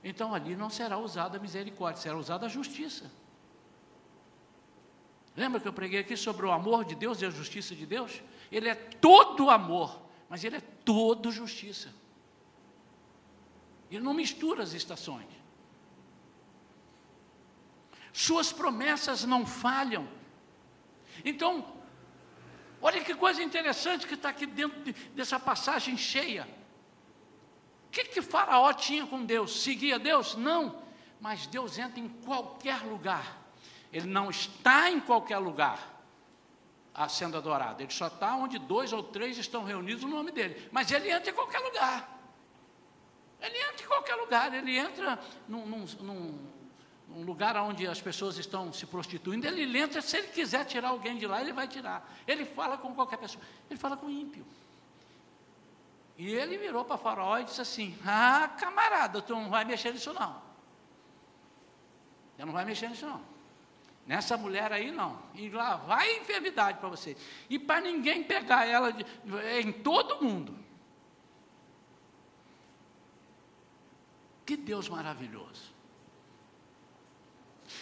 Então 0.03 0.31
ali 0.31 0.55
não 0.55 0.69
será 0.69 0.99
usada 0.99 1.39
a 1.39 1.41
misericórdia, 1.41 1.99
será 1.99 2.15
usada 2.15 2.45
a 2.45 2.49
justiça. 2.49 3.11
Lembra 5.35 5.59
que 5.59 5.67
eu 5.67 5.73
preguei 5.73 6.01
aqui 6.01 6.15
sobre 6.15 6.45
o 6.45 6.51
amor 6.51 6.85
de 6.85 6.93
Deus 6.93 7.19
e 7.19 7.25
a 7.25 7.31
justiça 7.31 7.73
de 7.73 7.87
Deus? 7.87 8.21
Ele 8.51 8.69
é 8.69 8.75
todo 8.75 9.49
amor, 9.49 9.99
mas 10.29 10.43
ele 10.43 10.57
é 10.57 10.61
todo 10.61 11.31
justiça. 11.31 11.91
Ele 13.89 14.03
não 14.03 14.13
mistura 14.13 14.63
as 14.63 14.73
estações. 14.73 15.27
Suas 18.11 18.51
promessas 18.51 19.23
não 19.23 19.45
falham. 19.45 20.07
Então, 21.23 21.65
olha 22.81 23.03
que 23.03 23.13
coisa 23.13 23.43
interessante 23.43 24.07
que 24.07 24.15
está 24.15 24.29
aqui 24.29 24.45
dentro 24.45 24.81
de, 24.81 24.91
dessa 24.91 25.39
passagem 25.39 25.95
cheia. 25.95 26.47
O 27.87 27.91
que, 27.91 28.05
que 28.05 28.21
Faraó 28.21 28.73
tinha 28.73 29.05
com 29.05 29.23
Deus? 29.23 29.61
Seguia 29.61 29.97
Deus? 29.97 30.35
Não. 30.35 30.81
Mas 31.21 31.47
Deus 31.47 31.77
entra 31.77 31.99
em 31.99 32.09
qualquer 32.09 32.81
lugar. 32.81 33.41
Ele 33.93 34.07
não 34.07 34.29
está 34.29 34.91
em 34.91 34.99
qualquer 34.99 35.37
lugar 35.37 35.95
sendo 37.07 37.37
adorado. 37.37 37.83
Ele 37.83 37.91
só 37.91 38.07
está 38.07 38.35
onde 38.35 38.57
dois 38.57 38.91
ou 38.91 39.03
três 39.03 39.37
estão 39.37 39.63
reunidos 39.63 40.03
no 40.03 40.09
nome 40.09 40.31
dele. 40.31 40.67
Mas 40.71 40.89
ele 40.91 41.11
entra 41.11 41.29
em 41.29 41.33
qualquer 41.33 41.59
lugar. 41.59 42.16
Ele 43.41 43.57
entra 43.57 43.83
em 43.83 43.87
qualquer 43.87 44.15
lugar. 44.15 44.53
Ele 44.53 44.77
entra 44.77 45.19
num, 45.47 45.65
num, 45.65 45.85
num, 47.07 47.23
lugar 47.23 47.55
onde 47.57 47.87
as 47.87 48.01
pessoas 48.01 48.37
estão 48.37 48.73
se 48.73 48.85
prostituindo. 48.85 49.47
Ele 49.47 49.77
entra, 49.77 50.01
se 50.01 50.17
ele 50.17 50.27
quiser 50.27 50.65
tirar 50.65 50.89
alguém 50.89 51.17
de 51.17 51.27
lá, 51.27 51.41
ele 51.41 51.53
vai 51.53 51.67
tirar. 51.67 52.09
Ele 52.27 52.45
fala 52.45 52.77
com 52.77 52.93
qualquer 52.93 53.17
pessoa. 53.17 53.43
Ele 53.69 53.79
fala 53.79 53.95
com 53.95 54.09
ímpio. 54.09 54.45
E 56.17 56.33
ele 56.33 56.57
virou 56.57 56.83
para 56.83 56.97
Faraó 56.97 57.37
e 57.37 57.43
disse 57.43 57.61
assim: 57.61 57.97
Ah, 58.05 58.49
camarada, 58.59 59.21
tu 59.21 59.33
não 59.33 59.49
vai 59.49 59.63
mexer 59.63 59.93
nisso 59.93 60.11
não. 60.13 60.41
Você 62.35 62.45
não 62.45 62.53
vai 62.53 62.65
mexer 62.65 62.89
nisso 62.89 63.05
não. 63.05 63.21
Nessa 64.05 64.37
mulher 64.37 64.71
aí 64.71 64.89
não. 64.89 65.19
E 65.35 65.49
lá 65.49 65.75
vai 65.75 66.17
enfermidade 66.17 66.79
para 66.79 66.89
você. 66.89 67.15
E 67.49 67.59
para 67.59 67.81
ninguém 67.81 68.23
pegar 68.23 68.65
ela 68.65 68.91
de, 68.91 69.05
em 69.59 69.71
todo 69.71 70.23
mundo. 70.23 70.57
Que 74.47 74.55
Deus 74.55 74.87
maravilhoso. 74.87 75.73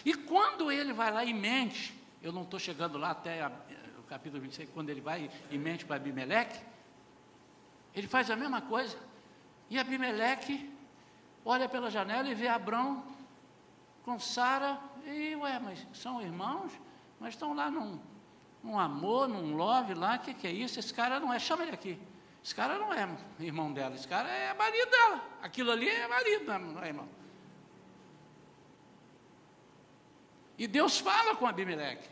E 0.04 0.16
quando 0.16 0.72
ele 0.72 0.94
vai 0.94 1.12
lá 1.12 1.24
e 1.24 1.32
mente, 1.32 1.94
eu 2.24 2.32
não 2.32 2.42
estou 2.42 2.60
chegando 2.60 2.98
lá 2.98 3.12
até 3.12 3.44
a, 3.44 3.52
o 4.00 4.04
capítulo 4.04 4.42
26, 4.42 4.72
quando 4.74 4.90
ele 4.90 5.00
vai 5.00 5.30
e 5.52 5.60
mente 5.60 5.86
para 5.86 5.98
Abimeleque, 5.98 6.60
ele 7.94 8.08
faz 8.08 8.32
a 8.32 8.36
mesma 8.36 8.62
coisa. 8.62 8.98
E 9.70 9.78
Abimeleque 9.78 10.74
olha 11.46 11.70
pela 11.70 11.92
janela 11.92 12.28
e 12.28 12.34
vê 12.34 12.48
Abrão 12.48 13.04
com 14.04 14.20
Sara 14.20 14.80
e, 15.06 15.36
ué, 15.36 15.60
mas 15.60 15.86
são 15.94 16.20
irmãos, 16.20 16.72
mas 17.20 17.36
estão 17.36 17.54
lá 17.54 17.70
num, 17.70 18.00
num 18.64 18.80
amor, 18.80 19.28
num 19.28 19.56
love 19.56 19.94
lá, 19.94 20.16
o 20.16 20.20
que, 20.20 20.34
que 20.34 20.48
é 20.48 20.52
isso? 20.52 20.80
Esse 20.80 20.92
cara 20.92 21.20
não 21.20 21.32
é, 21.32 21.38
chama 21.38 21.62
ele 21.62 21.74
aqui. 21.74 22.00
Esse 22.46 22.54
cara 22.54 22.78
não 22.78 22.94
é 22.94 23.10
irmão 23.40 23.74
dela, 23.74 23.96
esse 23.96 24.08
cara 24.08 24.30
é 24.30 24.54
marido 24.54 24.92
dela. 24.92 25.28
Aquilo 25.42 25.72
ali 25.72 25.90
é 25.90 26.08
marido, 26.08 26.46
não 26.46 26.84
é 26.84 26.88
irmão. 26.90 27.10
E 30.56 30.68
Deus 30.68 31.00
fala 31.00 31.36
com 31.36 31.48
Abimeleque. 31.48 32.08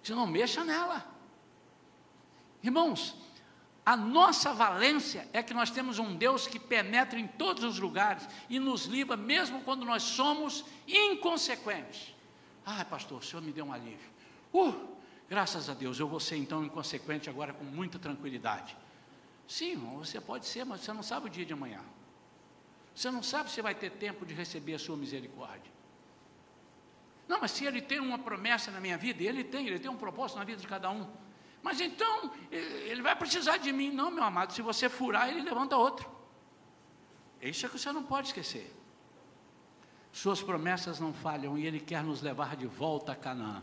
Diz, 0.00 0.16
não 0.16 0.26
mexa 0.26 0.64
nela. 0.64 1.06
Irmãos, 2.62 3.14
a 3.84 3.94
nossa 3.94 4.54
valência 4.54 5.28
é 5.30 5.42
que 5.42 5.52
nós 5.52 5.70
temos 5.70 5.98
um 5.98 6.16
Deus 6.16 6.46
que 6.46 6.58
penetra 6.58 7.20
em 7.20 7.26
todos 7.26 7.62
os 7.62 7.78
lugares 7.78 8.26
e 8.48 8.58
nos 8.58 8.86
livra, 8.86 9.18
mesmo 9.18 9.60
quando 9.64 9.84
nós 9.84 10.02
somos 10.02 10.64
inconsequentes. 10.88 12.14
Ah, 12.64 12.86
pastor, 12.86 13.18
o 13.18 13.22
senhor 13.22 13.42
me 13.42 13.52
deu 13.52 13.66
um 13.66 13.72
alívio. 13.72 14.08
Uh, 14.50 14.98
graças 15.30 15.70
a 15.70 15.74
Deus, 15.74 16.00
eu 16.00 16.08
vou 16.08 16.18
ser 16.18 16.36
então 16.36 16.64
inconsequente 16.64 17.30
agora 17.30 17.52
com 17.54 17.64
muita 17.64 17.98
tranquilidade. 18.00 18.76
Sim, 19.46 19.76
você 19.96 20.20
pode 20.20 20.44
ser, 20.44 20.64
mas 20.64 20.80
você 20.80 20.92
não 20.92 21.04
sabe 21.04 21.26
o 21.26 21.30
dia 21.30 21.46
de 21.46 21.52
amanhã. 21.52 21.80
Você 22.94 23.10
não 23.10 23.22
sabe 23.22 23.50
se 23.50 23.62
vai 23.62 23.74
ter 23.74 23.90
tempo 23.92 24.26
de 24.26 24.34
receber 24.34 24.74
a 24.74 24.78
sua 24.78 24.96
misericórdia. 24.96 25.72
Não, 27.28 27.40
mas 27.40 27.52
se 27.52 27.64
ele 27.64 27.80
tem 27.80 28.00
uma 28.00 28.18
promessa 28.18 28.72
na 28.72 28.80
minha 28.80 28.98
vida, 28.98 29.22
ele 29.22 29.44
tem, 29.44 29.68
ele 29.68 29.78
tem 29.78 29.90
um 29.90 29.96
propósito 29.96 30.38
na 30.38 30.44
vida 30.44 30.60
de 30.60 30.66
cada 30.66 30.90
um. 30.90 31.08
Mas 31.62 31.80
então, 31.80 32.32
ele 32.50 33.00
vai 33.00 33.14
precisar 33.14 33.58
de 33.58 33.72
mim. 33.72 33.92
Não, 33.92 34.10
meu 34.10 34.24
amado, 34.24 34.52
se 34.52 34.62
você 34.62 34.88
furar, 34.88 35.28
ele 35.28 35.42
levanta 35.42 35.76
outro. 35.76 36.10
Isso 37.40 37.64
é 37.64 37.68
que 37.68 37.78
você 37.78 37.92
não 37.92 38.02
pode 38.02 38.28
esquecer. 38.28 38.74
Suas 40.12 40.42
promessas 40.42 40.98
não 40.98 41.12
falham 41.12 41.56
e 41.56 41.66
Ele 41.66 41.78
quer 41.78 42.02
nos 42.02 42.20
levar 42.20 42.56
de 42.56 42.66
volta 42.66 43.12
a 43.12 43.16
Canaã. 43.16 43.62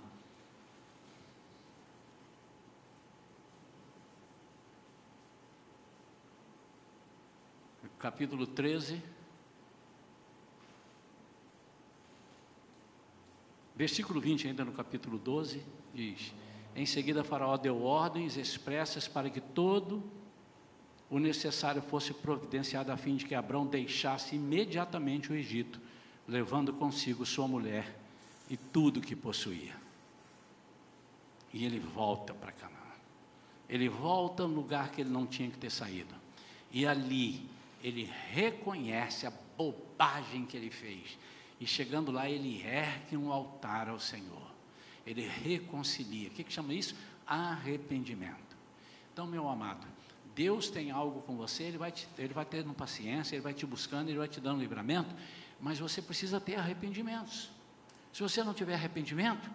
Capítulo 8.00 8.46
13. 8.46 9.02
Versículo 13.76 14.20
20, 14.20 14.48
ainda 14.48 14.66
no 14.66 14.72
capítulo 14.72 15.18
12, 15.18 15.64
diz: 15.94 16.34
em 16.78 16.86
seguida, 16.86 17.24
Faraó 17.24 17.58
deu 17.58 17.82
ordens 17.82 18.38
expressas 18.38 19.08
para 19.08 19.32
que 19.32 19.42
todo 19.42 20.04
o 21.10 21.18
necessário 21.18 21.82
fosse 21.82 22.14
providenciado 22.14 22.92
a 22.92 22.98
fim 22.98 23.16
de 23.16 23.26
que 23.26 23.34
Abrão 23.34 23.66
deixasse 23.66 24.36
imediatamente 24.36 25.32
o 25.32 25.36
Egito, 25.36 25.82
levando 26.28 26.72
consigo 26.72 27.26
sua 27.26 27.48
mulher 27.48 27.98
e 28.48 28.56
tudo 28.56 29.02
que 29.02 29.16
possuía. 29.16 29.76
E 31.52 31.66
ele 31.66 31.80
volta 31.80 32.32
para 32.32 32.52
Canaã. 32.52 32.76
Ele 33.68 33.90
volta 33.90 34.48
no 34.48 34.54
lugar 34.54 34.92
que 34.92 35.02
ele 35.02 35.10
não 35.10 35.26
tinha 35.26 35.50
que 35.50 35.58
ter 35.58 35.72
saído. 35.72 36.14
E 36.72 36.86
ali 36.86 37.50
ele 37.84 38.12
reconhece 38.32 39.26
a 39.28 39.34
bobagem 39.58 40.46
que 40.46 40.58
ele 40.58 40.70
fez. 40.70 41.18
E 41.60 41.66
chegando 41.66 42.12
lá, 42.12 42.30
ele 42.30 42.62
ergue 42.62 43.18
um 43.18 43.32
altar 43.32 43.90
ao 43.90 44.00
Senhor 44.00 44.58
ele 45.08 45.26
reconcilia. 45.26 46.28
O 46.28 46.32
que, 46.32 46.44
que 46.44 46.52
chama 46.52 46.74
isso? 46.74 46.94
Arrependimento. 47.26 48.58
Então, 49.14 49.26
meu 49.26 49.48
amado, 49.48 49.88
Deus 50.36 50.70
tem 50.70 50.92
algo 50.92 51.22
com 51.22 51.38
você, 51.38 51.64
Ele 51.64 51.78
vai, 51.78 51.92
te, 51.92 52.08
ele 52.18 52.34
vai 52.34 52.46
tendo 52.46 52.74
paciência, 52.74 53.36
Ele 53.36 53.42
vai 53.42 53.54
te 53.54 53.66
buscando, 53.66 54.10
Ele 54.10 54.18
vai 54.18 54.28
te 54.28 54.42
dando 54.42 54.60
livramento, 54.60 55.16
mas 55.62 55.80
você 55.80 56.02
precisa 56.02 56.42
ter 56.42 56.56
arrependimentos. 56.56 57.50
Se 58.12 58.22
você 58.22 58.44
não 58.44 58.54
tiver 58.54 58.74
arrependimento, 58.74 59.50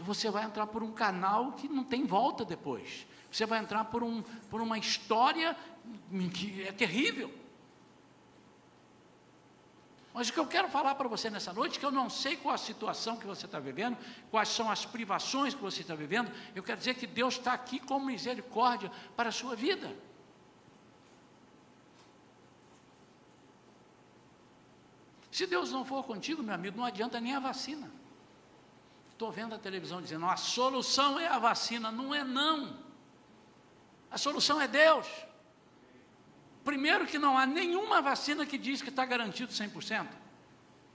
você 0.00 0.30
vai 0.30 0.44
entrar 0.44 0.66
por 0.66 0.82
um 0.82 0.90
canal 0.90 1.52
que 1.52 1.68
não 1.68 1.84
tem 1.84 2.04
volta 2.04 2.44
depois. 2.44 3.06
Você 3.30 3.46
vai 3.46 3.60
entrar 3.60 3.84
por, 3.84 4.02
um, 4.02 4.22
por 4.50 4.60
uma 4.60 4.78
história 4.78 5.56
que 6.34 6.62
é 6.62 6.72
terrível. 6.72 7.32
Mas 10.12 10.28
o 10.28 10.32
que 10.32 10.40
eu 10.40 10.46
quero 10.46 10.68
falar 10.68 10.94
para 10.94 11.06
você 11.06 11.30
nessa 11.30 11.52
noite, 11.52 11.78
que 11.78 11.86
eu 11.86 11.90
não 11.90 12.10
sei 12.10 12.36
qual 12.36 12.54
a 12.54 12.58
situação 12.58 13.16
que 13.16 13.26
você 13.26 13.46
está 13.46 13.60
vivendo, 13.60 13.96
quais 14.30 14.48
são 14.48 14.70
as 14.70 14.84
privações 14.84 15.54
que 15.54 15.60
você 15.60 15.82
está 15.82 15.94
vivendo, 15.94 16.32
eu 16.54 16.62
quero 16.62 16.78
dizer 16.78 16.94
que 16.94 17.06
Deus 17.06 17.34
está 17.34 17.52
aqui 17.52 17.78
com 17.78 18.00
misericórdia 18.00 18.90
para 19.16 19.28
a 19.28 19.32
sua 19.32 19.54
vida. 19.54 19.94
Se 25.30 25.46
Deus 25.46 25.70
não 25.70 25.84
for 25.84 26.02
contigo, 26.02 26.42
meu 26.42 26.54
amigo, 26.54 26.76
não 26.76 26.84
adianta 26.84 27.20
nem 27.20 27.34
a 27.34 27.38
vacina. 27.38 27.88
Estou 29.12 29.30
vendo 29.30 29.54
a 29.54 29.58
televisão 29.58 30.02
dizendo, 30.02 30.26
a 30.26 30.36
solução 30.36 31.18
é 31.18 31.28
a 31.28 31.38
vacina. 31.38 31.92
Não 31.92 32.14
é 32.14 32.24
não. 32.24 32.76
A 34.10 34.18
solução 34.18 34.60
é 34.60 34.66
Deus. 34.66 35.06
Primeiro, 36.68 37.06
que 37.06 37.18
não 37.18 37.38
há 37.38 37.46
nenhuma 37.46 38.02
vacina 38.02 38.44
que 38.44 38.58
diz 38.58 38.82
que 38.82 38.90
está 38.90 39.02
garantido 39.06 39.50
100%. 39.50 40.06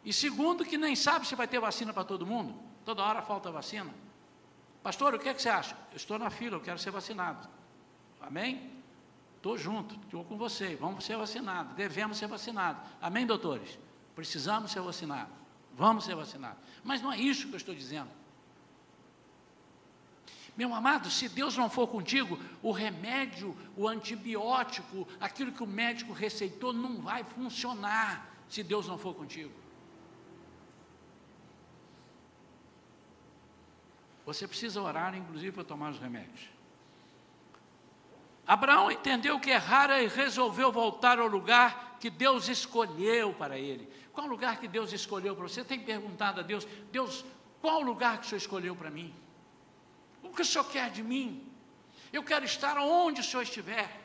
E 0.05 0.13
segundo, 0.13 0.63
que 0.63 0.77
nem 0.77 0.95
sabe 0.95 1.25
se 1.25 1.33
vai 1.33 1.47
ter 1.47 1.59
vacina 1.59 1.91
para 1.91 2.03
todo 2.03 2.27
mundo. 2.27 2.53
Toda 2.85 3.01
hora 3.01 3.23
falta 3.23 3.49
vacina. 3.49 3.91
Pastor, 4.83 5.15
o 5.15 5.19
que, 5.19 5.27
é 5.27 5.33
que 5.33 5.41
você 5.41 5.49
acha? 5.49 5.75
Eu 5.89 5.97
estou 5.97 6.19
na 6.19 6.29
fila, 6.29 6.57
eu 6.57 6.61
quero 6.61 6.77
ser 6.77 6.91
vacinado. 6.91 7.49
Amém? 8.21 8.69
Estou 9.37 9.57
junto, 9.57 9.95
estou 9.95 10.23
com 10.23 10.37
você, 10.37 10.75
vamos 10.75 11.05
ser 11.05 11.17
vacinados, 11.17 11.73
devemos 11.73 12.19
ser 12.19 12.27
vacinados. 12.27 12.79
Amém, 13.01 13.25
doutores? 13.25 13.79
Precisamos 14.13 14.71
ser 14.71 14.81
vacinados, 14.81 15.33
vamos 15.73 16.05
ser 16.05 16.13
vacinados. 16.13 16.59
Mas 16.83 17.01
não 17.01 17.11
é 17.11 17.17
isso 17.17 17.47
que 17.47 17.53
eu 17.53 17.57
estou 17.57 17.73
dizendo. 17.73 18.11
Meu 20.55 20.73
amado, 20.73 21.09
se 21.09 21.27
Deus 21.27 21.57
não 21.57 21.69
for 21.69 21.87
contigo, 21.87 22.39
o 22.61 22.71
remédio, 22.71 23.57
o 23.75 23.87
antibiótico, 23.87 25.07
aquilo 25.19 25.51
que 25.51 25.63
o 25.63 25.67
médico 25.67 26.13
receitou, 26.13 26.71
não 26.71 27.01
vai 27.01 27.23
funcionar 27.23 28.31
se 28.47 28.61
Deus 28.61 28.87
não 28.87 28.97
for 28.97 29.15
contigo. 29.15 29.51
Você 34.25 34.47
precisa 34.47 34.81
orar, 34.81 35.15
inclusive, 35.15 35.51
para 35.51 35.63
tomar 35.63 35.89
os 35.89 35.99
remédios. 35.99 36.49
Abraão 38.45 38.91
entendeu 38.91 39.39
que 39.39 39.49
errara 39.49 40.01
e 40.01 40.07
resolveu 40.07 40.71
voltar 40.71 41.17
ao 41.17 41.27
lugar 41.27 41.97
que 41.99 42.09
Deus 42.09 42.47
escolheu 42.47 43.33
para 43.33 43.57
ele. 43.57 43.87
Qual 44.11 44.27
lugar 44.27 44.59
que 44.59 44.67
Deus 44.67 44.93
escolheu 44.93 45.35
para 45.35 45.47
você? 45.47 45.63
Tem 45.63 45.79
perguntado 45.79 46.41
a 46.41 46.43
Deus: 46.43 46.67
Deus, 46.91 47.25
qual 47.61 47.81
lugar 47.81 48.19
que 48.19 48.25
o 48.25 48.29
Senhor 48.29 48.37
escolheu 48.37 48.75
para 48.75 48.91
mim? 48.91 49.13
O 50.33 50.35
que 50.35 50.41
o 50.41 50.45
Senhor 50.45 50.65
quer 50.65 50.89
de 50.89 51.03
mim? 51.03 51.47
Eu 52.11 52.23
quero 52.23 52.43
estar 52.43 52.75
onde 52.79 53.21
o 53.21 53.23
Senhor 53.23 53.43
estiver. 53.43 54.01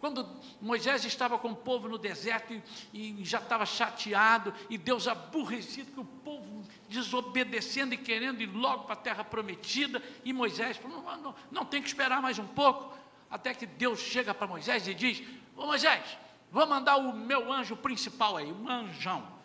Quando 0.00 0.26
Moisés 0.60 1.04
estava 1.04 1.38
com 1.38 1.50
o 1.50 1.56
povo 1.56 1.88
no 1.88 1.98
deserto 1.98 2.54
e, 2.92 3.20
e, 3.20 3.24
já 3.24 3.38
estava 3.38 3.66
chateado, 3.66 4.54
e 4.70 4.78
Deus 4.78 5.06
aborrecido, 5.06 5.92
que 5.92 6.00
o 6.00 6.04
povo 6.04 6.64
desobedecendo 6.88 7.92
e 7.92 7.98
querendo 7.98 8.40
ir 8.40 8.46
logo 8.46 8.84
para 8.84 8.94
a 8.94 8.96
terra 8.96 9.22
prometida, 9.22 10.02
e 10.24 10.32
Moisés 10.32 10.78
falou: 10.78 11.02
não, 11.02 11.16
não, 11.18 11.34
não 11.52 11.64
tem 11.66 11.82
que 11.82 11.88
esperar 11.88 12.22
mais 12.22 12.38
um 12.38 12.46
pouco, 12.46 12.96
até 13.30 13.52
que 13.52 13.66
Deus 13.66 14.00
chega 14.00 14.32
para 14.32 14.46
Moisés 14.46 14.88
e 14.88 14.94
diz: 14.94 15.22
Ô 15.54 15.66
Moisés, 15.66 16.16
Vou 16.50 16.66
mandar 16.66 16.96
o 16.96 17.12
meu 17.12 17.52
anjo 17.52 17.76
principal 17.76 18.36
aí, 18.36 18.50
um 18.50 18.68
anjão. 18.68 19.37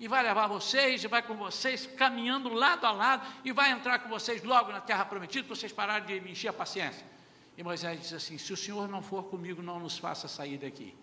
E 0.00 0.08
vai 0.08 0.22
levar 0.22 0.46
vocês, 0.46 1.04
e 1.04 1.06
vai 1.06 1.22
com 1.22 1.36
vocês, 1.36 1.86
caminhando 1.86 2.48
lado 2.48 2.86
a 2.86 2.90
lado, 2.90 3.26
e 3.44 3.52
vai 3.52 3.70
entrar 3.70 3.98
com 3.98 4.08
vocês 4.08 4.42
logo 4.42 4.72
na 4.72 4.80
terra 4.80 5.04
prometida, 5.04 5.46
para 5.46 5.54
vocês 5.54 5.70
pararem 5.70 6.06
de 6.06 6.18
me 6.22 6.32
encher 6.32 6.48
a 6.48 6.54
paciência. 6.54 7.06
E 7.54 7.62
Moisés 7.62 8.00
disse 8.00 8.14
assim: 8.14 8.38
Se 8.38 8.50
o 8.50 8.56
Senhor 8.56 8.88
não 8.88 9.02
for 9.02 9.24
comigo, 9.24 9.60
não 9.60 9.78
nos 9.78 9.98
faça 9.98 10.26
sair 10.26 10.56
daqui. 10.56 10.96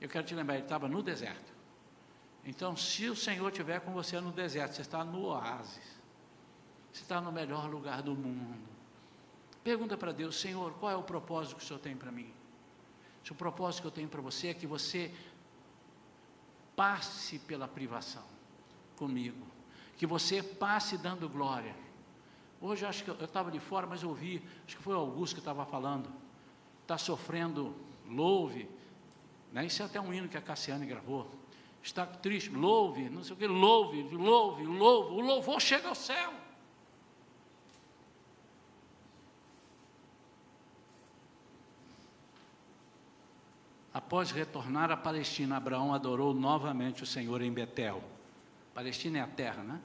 Eu 0.00 0.08
quero 0.08 0.26
te 0.26 0.34
lembrar, 0.34 0.54
ele 0.54 0.64
estava 0.64 0.88
no 0.88 1.00
deserto. 1.00 1.52
Então, 2.44 2.76
se 2.76 3.08
o 3.08 3.14
Senhor 3.14 3.48
estiver 3.50 3.80
com 3.82 3.92
você 3.92 4.20
no 4.20 4.32
deserto, 4.32 4.74
você 4.74 4.82
está 4.82 5.04
no 5.04 5.26
oásis, 5.26 6.00
você 6.92 7.02
está 7.02 7.20
no 7.20 7.30
melhor 7.30 7.70
lugar 7.70 8.02
do 8.02 8.16
mundo. 8.16 8.68
Pergunta 9.62 9.96
para 9.96 10.10
Deus, 10.10 10.40
Senhor, 10.40 10.72
qual 10.80 10.90
é 10.90 10.96
o 10.96 11.04
propósito 11.04 11.56
que 11.56 11.62
o 11.62 11.66
Senhor 11.66 11.78
tem 11.78 11.96
para 11.96 12.10
mim? 12.10 12.32
Se 13.22 13.30
o 13.30 13.34
propósito 13.36 13.82
que 13.82 13.86
eu 13.86 13.92
tenho 13.92 14.08
para 14.08 14.20
você 14.20 14.48
é 14.48 14.54
que 14.54 14.66
você 14.66 15.14
passe 16.74 17.38
pela 17.38 17.68
privação 17.68 18.29
comigo, 19.00 19.46
que 19.96 20.06
você 20.06 20.42
passe 20.42 20.98
dando 20.98 21.26
glória. 21.26 21.74
Hoje 22.60 22.84
acho 22.84 23.02
que 23.02 23.08
eu 23.08 23.24
estava 23.24 23.50
de 23.50 23.58
fora, 23.58 23.86
mas 23.86 24.02
eu 24.02 24.10
ouvi, 24.10 24.42
acho 24.66 24.76
que 24.76 24.82
foi 24.82 24.94
o 24.94 24.98
Augusto 24.98 25.34
que 25.34 25.40
estava 25.40 25.64
falando. 25.64 26.12
Está 26.82 26.98
sofrendo, 26.98 27.74
louve. 28.06 28.68
Né? 29.52 29.64
Isso 29.64 29.82
é 29.82 29.86
até 29.86 29.98
um 29.98 30.12
hino 30.12 30.28
que 30.28 30.36
a 30.36 30.42
Cassiane 30.42 30.84
gravou. 30.84 31.30
Está 31.82 32.04
triste, 32.04 32.50
louve, 32.50 33.08
não 33.08 33.24
sei 33.24 33.32
o 33.32 33.36
que, 33.36 33.46
louve, 33.46 34.02
louve, 34.02 34.64
louve. 34.64 35.14
O 35.14 35.20
louvor 35.22 35.58
chega 35.58 35.88
ao 35.88 35.94
céu. 35.94 36.34
Após 43.94 44.30
retornar 44.30 44.90
à 44.90 44.96
Palestina, 44.96 45.56
Abraão 45.56 45.94
adorou 45.94 46.34
novamente 46.34 47.02
o 47.02 47.06
Senhor 47.06 47.40
em 47.40 47.50
Betel. 47.50 48.19
Palestina 48.74 49.18
é 49.18 49.20
a 49.20 49.26
terra, 49.26 49.62
né? 49.62 49.80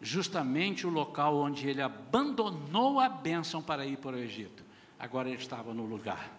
Justamente 0.00 0.86
o 0.86 0.90
local 0.90 1.36
onde 1.36 1.68
ele 1.68 1.80
abandonou 1.80 3.00
a 3.00 3.08
bênção 3.08 3.62
para 3.62 3.86
ir 3.86 3.96
para 3.98 4.16
o 4.16 4.18
Egito. 4.18 4.64
Agora 4.98 5.28
ele 5.28 5.38
estava 5.38 5.72
no 5.72 5.84
lugar. 5.84 6.30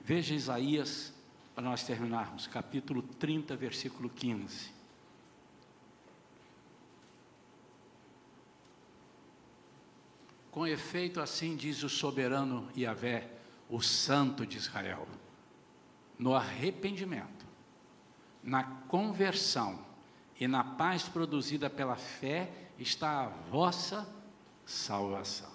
Veja 0.00 0.34
Isaías, 0.34 1.12
para 1.54 1.62
nós 1.64 1.84
terminarmos, 1.84 2.46
capítulo 2.46 3.02
30, 3.02 3.54
versículo 3.56 4.08
15. 4.08 4.72
Com 10.50 10.66
efeito, 10.66 11.20
assim 11.20 11.56
diz 11.56 11.82
o 11.82 11.88
soberano 11.88 12.68
Yahvé, 12.76 13.30
o 13.68 13.80
Santo 13.80 14.46
de 14.46 14.58
Israel 14.58 15.06
no 16.22 16.34
arrependimento, 16.34 17.44
na 18.42 18.62
conversão 18.62 19.84
e 20.42 20.48
na 20.48 20.64
paz 20.64 21.04
produzida 21.04 21.70
pela 21.70 21.94
fé 21.94 22.50
está 22.76 23.26
a 23.26 23.28
vossa 23.28 24.12
salvação. 24.66 25.52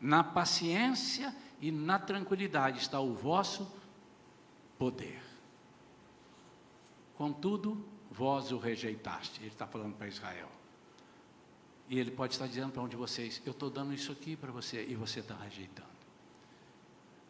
Na 0.00 0.24
paciência 0.24 1.36
e 1.60 1.70
na 1.70 1.98
tranquilidade 1.98 2.78
está 2.78 2.98
o 3.00 3.12
vosso 3.12 3.70
poder. 4.78 5.22
Contudo, 7.18 7.86
vós 8.10 8.50
o 8.50 8.56
rejeitaste. 8.56 9.40
Ele 9.40 9.48
está 9.48 9.66
falando 9.66 9.94
para 9.94 10.08
Israel. 10.08 10.48
E 11.86 11.98
ele 11.98 12.12
pode 12.12 12.32
estar 12.32 12.46
dizendo 12.46 12.72
para 12.72 12.82
um 12.82 12.88
de 12.88 12.96
vocês: 12.96 13.42
Eu 13.44 13.52
estou 13.52 13.68
dando 13.68 13.92
isso 13.92 14.10
aqui 14.10 14.36
para 14.36 14.50
você 14.50 14.86
e 14.86 14.94
você 14.94 15.20
está 15.20 15.34
rejeitando. 15.34 15.90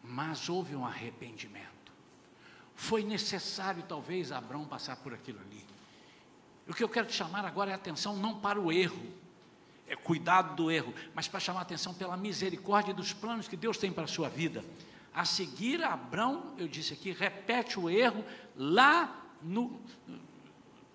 Mas 0.01 0.47
houve 0.47 0.77
um 0.77 0.85
arrependimento. 0.85 1.91
Foi 2.73 3.03
necessário, 3.03 3.83
talvez, 3.83 4.31
Abraão 4.31 4.63
passar 4.63 4.95
por 4.95 5.13
aquilo 5.13 5.41
ali. 5.41 5.74
O 6.67 6.73
que 6.73 6.83
eu 6.83 6.89
quero 6.89 7.07
te 7.07 7.13
chamar 7.13 7.45
agora 7.45 7.71
é 7.71 7.73
atenção 7.73 8.15
não 8.15 8.39
para 8.39 8.59
o 8.59 8.71
erro, 8.71 9.01
é 9.87 9.95
cuidado 9.95 10.55
do 10.55 10.71
erro, 10.71 10.93
mas 11.13 11.27
para 11.27 11.39
chamar 11.39 11.61
atenção 11.61 11.93
pela 11.93 12.17
misericórdia 12.17 12.93
dos 12.93 13.13
planos 13.13 13.47
que 13.47 13.55
Deus 13.55 13.77
tem 13.77 13.91
para 13.91 14.05
a 14.05 14.07
sua 14.07 14.29
vida. 14.29 14.63
A 15.13 15.23
seguir, 15.23 15.83
Abraão, 15.83 16.53
eu 16.57 16.67
disse 16.67 16.93
aqui, 16.93 17.11
repete 17.11 17.79
o 17.79 17.89
erro 17.89 18.25
lá 18.55 19.23
no, 19.41 19.79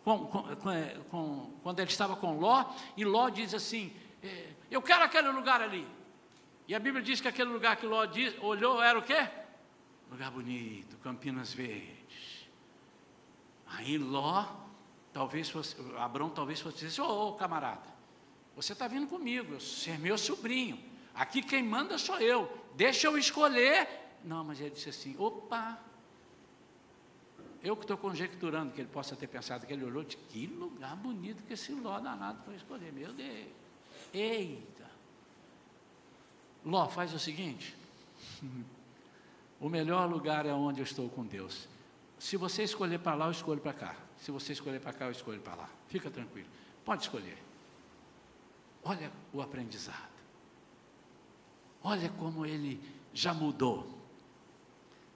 com, 0.05 0.27
com, 0.27 0.71
é, 0.71 0.97
com, 1.11 1.53
quando 1.63 1.81
ele 1.81 1.91
estava 1.91 2.17
com 2.17 2.39
Ló, 2.39 2.65
e 2.97 3.05
Ló 3.05 3.29
diz 3.29 3.55
assim: 3.55 3.93
é, 4.23 4.49
Eu 4.71 4.83
quero 4.83 5.05
aquele 5.05 5.29
lugar 5.31 5.63
ali. 5.63 5.87
E 6.67 6.75
a 6.75 6.79
Bíblia 6.79 7.03
diz 7.03 7.21
que 7.21 7.29
aquele 7.29 7.51
lugar 7.51 7.77
que 7.77 7.87
Ló 7.87 8.05
diz, 8.05 8.35
olhou 8.41 8.83
era 8.83 8.99
o 8.99 9.03
quê? 9.03 9.29
Lugar 10.11 10.31
bonito, 10.31 10.97
Campinas 10.99 11.53
Verdes. 11.53 12.49
Aí 13.67 13.97
Ló, 13.99 14.45
talvez 15.13 15.49
fosse, 15.49 15.77
Abrão 15.99 16.31
talvez 16.31 16.61
fosse 16.61 16.79
dizer, 16.87 17.01
ô 17.01 17.29
oh, 17.29 17.33
camarada, 17.35 17.89
você 18.55 18.73
está 18.73 18.87
vindo 18.89 19.07
comigo, 19.07 19.59
você 19.59 19.91
é 19.91 19.99
meu 19.99 20.17
sobrinho, 20.19 20.79
aqui 21.15 21.43
quem 21.43 21.63
manda 21.63 21.99
sou 21.99 22.19
eu, 22.19 22.51
deixa 22.75 23.07
eu 23.07 23.17
escolher. 23.17 23.89
Não, 24.25 24.45
mas 24.45 24.61
ele 24.61 24.71
disse 24.71 24.91
assim, 24.91 25.17
opa, 25.19 25.79
eu 27.63 27.77
que 27.77 27.85
estou 27.85 27.97
conjecturando 27.97 28.73
que 28.73 28.81
ele 28.81 28.89
possa 28.89 29.17
ter 29.17 29.27
pensado 29.27 29.67
que 29.67 29.73
ele 29.73 29.85
olhou 29.85 30.05
de 30.05 30.17
que 30.17 30.47
lugar 30.47 30.97
bonito 30.97 31.43
que 31.45 31.55
esse 31.55 31.73
Ló 31.73 31.99
danado 32.01 32.43
foi 32.45 32.55
escolher, 32.55 32.93
meu 32.93 33.13
Deus, 33.13 33.49
eita. 34.13 34.91
Ló, 36.65 36.89
faz 36.89 37.15
o 37.15 37.19
seguinte, 37.19 37.75
O 39.61 39.69
melhor 39.69 40.09
lugar 40.09 40.47
é 40.47 40.53
onde 40.55 40.81
eu 40.81 40.85
estou 40.85 41.09
com 41.11 41.23
Deus. 41.23 41.69
Se 42.19 42.39
você 42.39 42.63
escolher 42.63 42.99
para 42.99 43.15
lá, 43.15 43.27
eu 43.27 43.31
escolho 43.31 43.61
para 43.61 43.75
cá. 43.75 43.97
Se 44.21 44.31
você 44.31 44.53
escolher 44.53 44.81
para 44.81 44.93
cá, 44.93 45.07
eu 45.07 45.11
escolho 45.11 45.41
para 45.41 45.55
lá. 45.55 45.71
Fica 45.89 46.11
tranquilo. 46.11 46.49
Pode 46.85 47.03
escolher. 47.03 47.39
Olha 48.85 49.11
o 49.33 49.41
aprendizado. 49.41 50.11
Olha 51.83 52.09
como 52.11 52.45
ele 52.47 52.81
já 53.13 53.33
mudou. 53.35 53.99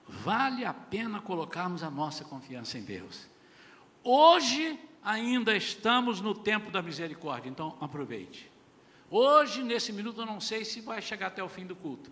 Vale 0.07 0.65
a 0.65 0.73
pena 0.73 1.21
colocarmos 1.21 1.83
a 1.83 1.89
nossa 1.89 2.23
confiança 2.23 2.77
em 2.77 2.83
Deus. 2.83 3.27
Hoje 4.03 4.79
ainda 5.03 5.55
estamos 5.55 6.21
no 6.21 6.33
tempo 6.33 6.69
da 6.69 6.81
misericórdia, 6.81 7.49
então 7.49 7.77
aproveite. 7.79 8.51
Hoje, 9.09 9.63
nesse 9.63 9.93
minuto, 9.93 10.21
eu 10.21 10.25
não 10.25 10.41
sei 10.41 10.65
se 10.65 10.81
vai 10.81 11.01
chegar 11.01 11.27
até 11.27 11.43
o 11.43 11.49
fim 11.49 11.65
do 11.65 11.75
culto 11.75 12.11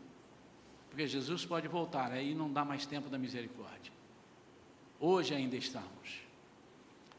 porque 0.93 1.07
Jesus 1.07 1.43
pode 1.43 1.67
voltar, 1.67 2.11
aí 2.11 2.35
não 2.35 2.53
dá 2.53 2.63
mais 2.63 2.85
tempo 2.85 3.09
da 3.09 3.17
misericórdia. 3.17 3.91
Hoje 4.99 5.33
ainda 5.33 5.55
estamos. 5.55 6.22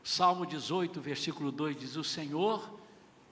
Salmo 0.05 0.45
18, 0.45 1.01
versículo 1.01 1.51
2 1.51 1.79
diz: 1.79 1.97
O 1.97 2.05
Senhor, 2.05 2.79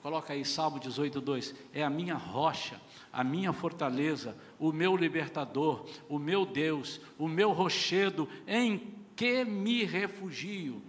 coloca 0.03 0.33
aí 0.33 0.43
Salmo 0.43 0.81
18, 0.81 1.21
2, 1.21 1.55
é 1.75 1.85
a 1.85 1.91
minha 1.91 2.15
rocha, 2.15 2.81
a 3.13 3.23
minha 3.23 3.53
fortaleza, 3.53 4.35
o 4.59 4.73
meu 4.73 4.97
libertador, 4.97 5.87
o 6.09 6.19
meu 6.19 6.47
Deus, 6.47 6.99
o 7.19 7.29
meu 7.29 7.53
rochedo, 7.53 8.27
em 8.47 8.95
que 9.15 9.45
me 9.45 9.85
refugio, 9.85 10.83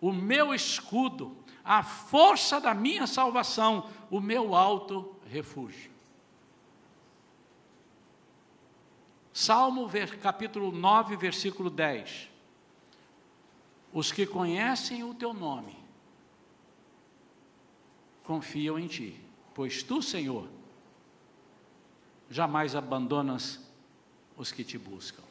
o 0.00 0.10
meu 0.10 0.54
escudo, 0.54 1.36
a 1.62 1.82
força 1.82 2.58
da 2.58 2.72
minha 2.72 3.06
salvação, 3.06 3.90
o 4.10 4.18
meu 4.18 4.54
alto 4.54 5.14
refúgio. 5.26 5.90
Salmo 9.30 9.90
capítulo 10.22 10.72
9, 10.72 11.16
versículo 11.16 11.68
10. 11.68 12.37
Os 13.92 14.12
que 14.12 14.26
conhecem 14.26 15.02
o 15.02 15.14
teu 15.14 15.32
nome 15.32 15.76
confiam 18.22 18.78
em 18.78 18.86
ti, 18.86 19.18
pois 19.54 19.82
tu, 19.82 20.02
Senhor, 20.02 20.46
jamais 22.30 22.74
abandonas 22.74 23.58
os 24.36 24.52
que 24.52 24.62
te 24.62 24.76
buscam. 24.76 25.22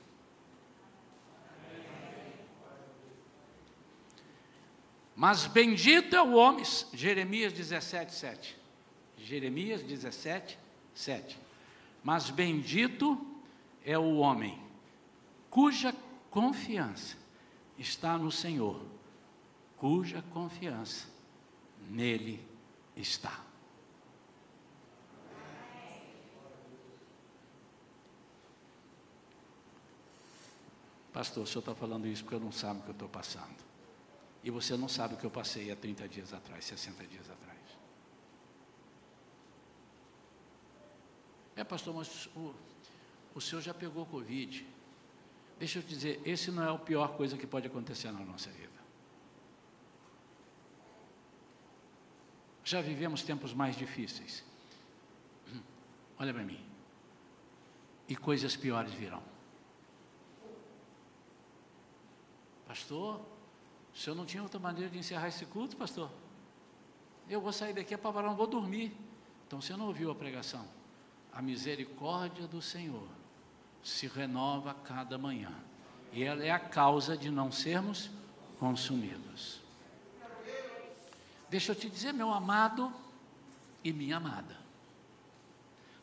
Mas 5.16 5.48
bendito 5.48 6.16
é 6.16 6.22
o 6.22 6.34
homem, 6.34 6.64
Jeremias 6.94 7.52
17, 7.52 8.14
7. 8.14 8.58
Jeremias 9.18 9.82
17, 9.82 10.60
7. 10.94 11.40
Mas 12.04 12.30
bendito 12.30 13.20
é 13.84 13.98
o 13.98 14.18
homem 14.18 14.62
cuja 15.50 15.96
confiança 16.30 17.18
está 17.78 18.18
no 18.18 18.32
Senhor, 18.32 18.82
cuja 19.78 20.24
confiança 20.34 21.08
nele 21.90 22.46
está. 22.96 23.48
Pastor, 31.14 31.44
o 31.44 31.48
senhor 31.48 31.62
está 31.62 31.74
falando 31.74 32.06
isso 32.06 32.24
porque 32.24 32.36
eu 32.36 32.40
não 32.40 32.52
sabe 32.52 32.80
o 32.80 32.84
que 32.84 32.90
eu 32.90 32.94
estou 32.94 33.10
passando. 33.10 33.66
E 34.44 34.52
você 34.52 34.78
não 34.78 34.88
sabe 34.88 35.16
o 35.16 35.18
que 35.18 35.26
eu 35.26 35.32
passei 35.32 35.72
há 35.72 35.76
30 35.76 36.08
dias 36.08 36.32
atrás, 36.32 36.64
60 36.66 37.04
dias 37.08 37.28
atrás. 37.28 37.58
É, 41.56 41.64
pastor, 41.64 41.96
mas 41.96 42.28
o, 42.36 42.54
o 43.34 43.42
senhor 43.42 43.62
já 43.62 43.74
pegou 43.74 44.06
Covid. 44.06 44.64
Deixa 45.60 45.80
eu 45.80 45.84
te 45.84 45.90
dizer, 45.90 46.22
esse 46.24 46.52
não 46.52 46.64
é 46.64 46.74
a 46.74 46.78
pior 46.78 47.16
coisa 47.18 47.38
que 47.38 47.48
pode 47.48 47.68
acontecer 47.68 48.12
na 48.12 48.20
nossa 48.20 48.50
vida. 48.52 48.78
Já 52.64 52.82
vivemos 52.82 53.24
tempos 53.24 53.54
mais 53.54 53.76
difíceis. 53.76 54.44
Olha 56.20 56.34
para 56.34 56.44
mim. 56.44 56.64
E 58.08 58.16
coisas 58.16 58.56
piores 58.56 58.94
virão. 58.94 59.24
Pastor, 62.68 63.22
o 63.94 63.98
senhor 63.98 64.16
não 64.16 64.26
tinha 64.26 64.44
outra 64.44 64.60
maneira 64.60 64.90
de 64.90 64.98
encerrar 64.98 65.30
esse 65.30 65.46
culto, 65.46 65.76
pastor? 65.78 66.12
Eu 67.30 67.42
vou 67.42 67.52
sair 67.52 67.74
daqui 67.74 67.98
para 67.98 68.22
não 68.22 68.36
vou 68.36 68.48
dormir. 68.48 68.96
Então 69.48 69.60
você 69.62 69.76
não 69.76 69.88
ouviu 69.88 70.12
a 70.12 70.16
pregação. 70.16 70.68
A 71.32 71.42
misericórdia 71.42 72.48
do 72.48 72.62
Senhor 72.62 73.08
se 73.84 74.08
renova 74.08 74.72
a 74.72 74.74
cada 74.74 75.18
manhã. 75.18 75.54
E 76.12 76.24
ela 76.24 76.44
é 76.44 76.52
a 76.52 76.60
causa 76.60 77.18
de 77.18 77.30
não 77.30 77.52
sermos 77.52 78.10
consumidos. 78.60 79.62
Deixa 81.50 81.72
eu 81.72 81.76
te 81.76 81.90
dizer, 81.90 82.14
meu 82.14 82.32
amado 82.32 82.94
e 83.84 83.94
minha 83.94 84.18
amada. 84.18 84.58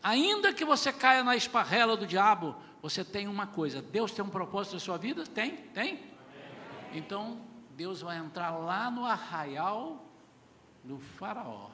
Ainda 0.03 0.53
que 0.53 0.65
você 0.65 0.93
caia 0.93 1.25
na 1.25 1.37
esparrela 1.37 1.97
do 1.97 2.07
diabo, 2.07 2.55
você 2.83 3.03
tem 3.03 3.27
uma 3.27 3.47
coisa: 3.47 3.81
Deus 3.81 4.13
tem 4.13 4.25
um 4.25 4.29
propósito 4.29 4.75
na 4.75 4.81
sua 4.81 4.99
vida? 4.99 5.25
Tem? 5.25 5.57
Tem? 5.57 6.03
Então, 6.93 7.41
Deus 7.71 8.03
vai 8.03 8.19
entrar 8.19 8.51
lá 8.51 8.91
no 8.91 9.05
arraial 9.05 10.05
do 10.85 10.99
Faraó 10.99 11.71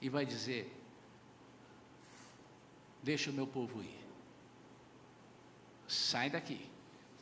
e 0.00 0.08
vai 0.08 0.26
dizer: 0.26 0.76
Deixa 3.02 3.30
o 3.30 3.32
meu 3.32 3.46
povo 3.46 3.82
ir. 3.82 4.01
Sai 5.92 6.30
daqui. 6.30 6.58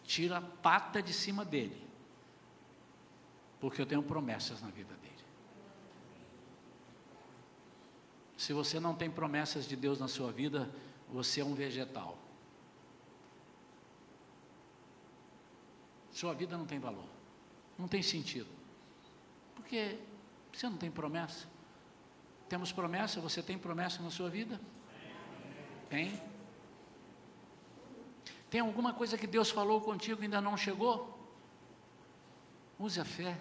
Tira 0.05 0.39
a 0.39 0.41
pata 0.41 1.03
de 1.03 1.13
cima 1.13 1.45
dele. 1.45 1.85
Porque 3.59 3.83
eu 3.83 3.87
tenho 3.87 4.03
promessas 4.03 4.63
na 4.63 4.69
vida 4.69 4.95
dele. 4.95 5.11
Se 8.37 8.53
você 8.53 8.79
não 8.79 8.95
tem 8.95 9.11
promessas 9.11 9.67
de 9.67 9.75
Deus 9.75 9.99
na 9.99 10.07
sua 10.07 10.31
vida, 10.31 10.71
você 11.09 11.41
é 11.41 11.45
um 11.45 11.53
vegetal. 11.53 12.17
Sua 16.13 16.33
vida 16.33 16.57
não 16.57 16.65
tem 16.65 16.79
valor. 16.79 17.09
Não 17.77 17.89
tem 17.89 18.03
sentido. 18.03 18.49
Porque 19.57 19.99
você 20.53 20.69
não 20.69 20.77
tem 20.77 20.93
promessa. 20.93 21.49
Temos 22.49 22.71
promessa? 22.71 23.21
Você 23.21 23.43
tem 23.43 23.59
promessa 23.59 24.01
na 24.01 24.11
sua 24.11 24.31
vida? 24.31 24.61
Tem? 25.89 26.30
Tem 28.51 28.61
alguma 28.61 28.93
coisa 28.93 29.17
que 29.17 29.29
Deus 29.29 29.51
falou 29.51 29.81
contigo 29.81 30.21
e 30.21 30.25
ainda 30.25 30.41
não 30.41 30.57
chegou? 30.57 31.17
Use 32.79 33.01
a 33.01 33.05
fé. 33.05 33.39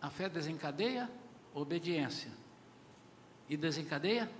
A 0.00 0.08
fé 0.08 0.28
desencadeia 0.28 1.10
obediência 1.52 2.30
e 3.48 3.56
desencadeia 3.56 4.30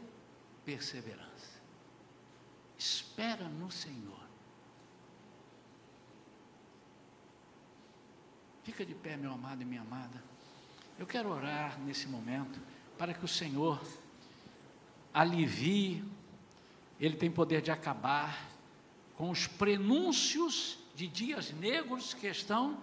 perseverança. 0.64 1.60
Espera 2.78 3.48
no 3.48 3.70
Senhor. 3.70 4.20
Fica 8.62 8.84
de 8.84 8.94
pé, 8.94 9.16
meu 9.16 9.32
amado 9.32 9.62
e 9.62 9.64
minha 9.64 9.80
amada. 9.80 10.22
Eu 10.98 11.06
quero 11.06 11.30
orar 11.30 11.78
nesse 11.80 12.06
momento 12.06 12.60
para 12.98 13.14
que 13.14 13.24
o 13.24 13.28
Senhor 13.28 13.80
alivie, 15.12 16.04
Ele 17.00 17.16
tem 17.16 17.30
poder 17.30 17.62
de 17.62 17.70
acabar 17.70 18.55
com 19.16 19.30
os 19.30 19.46
prenúncios 19.46 20.78
de 20.94 21.08
dias 21.08 21.50
negros 21.52 22.14
que 22.14 22.26
estão 22.26 22.78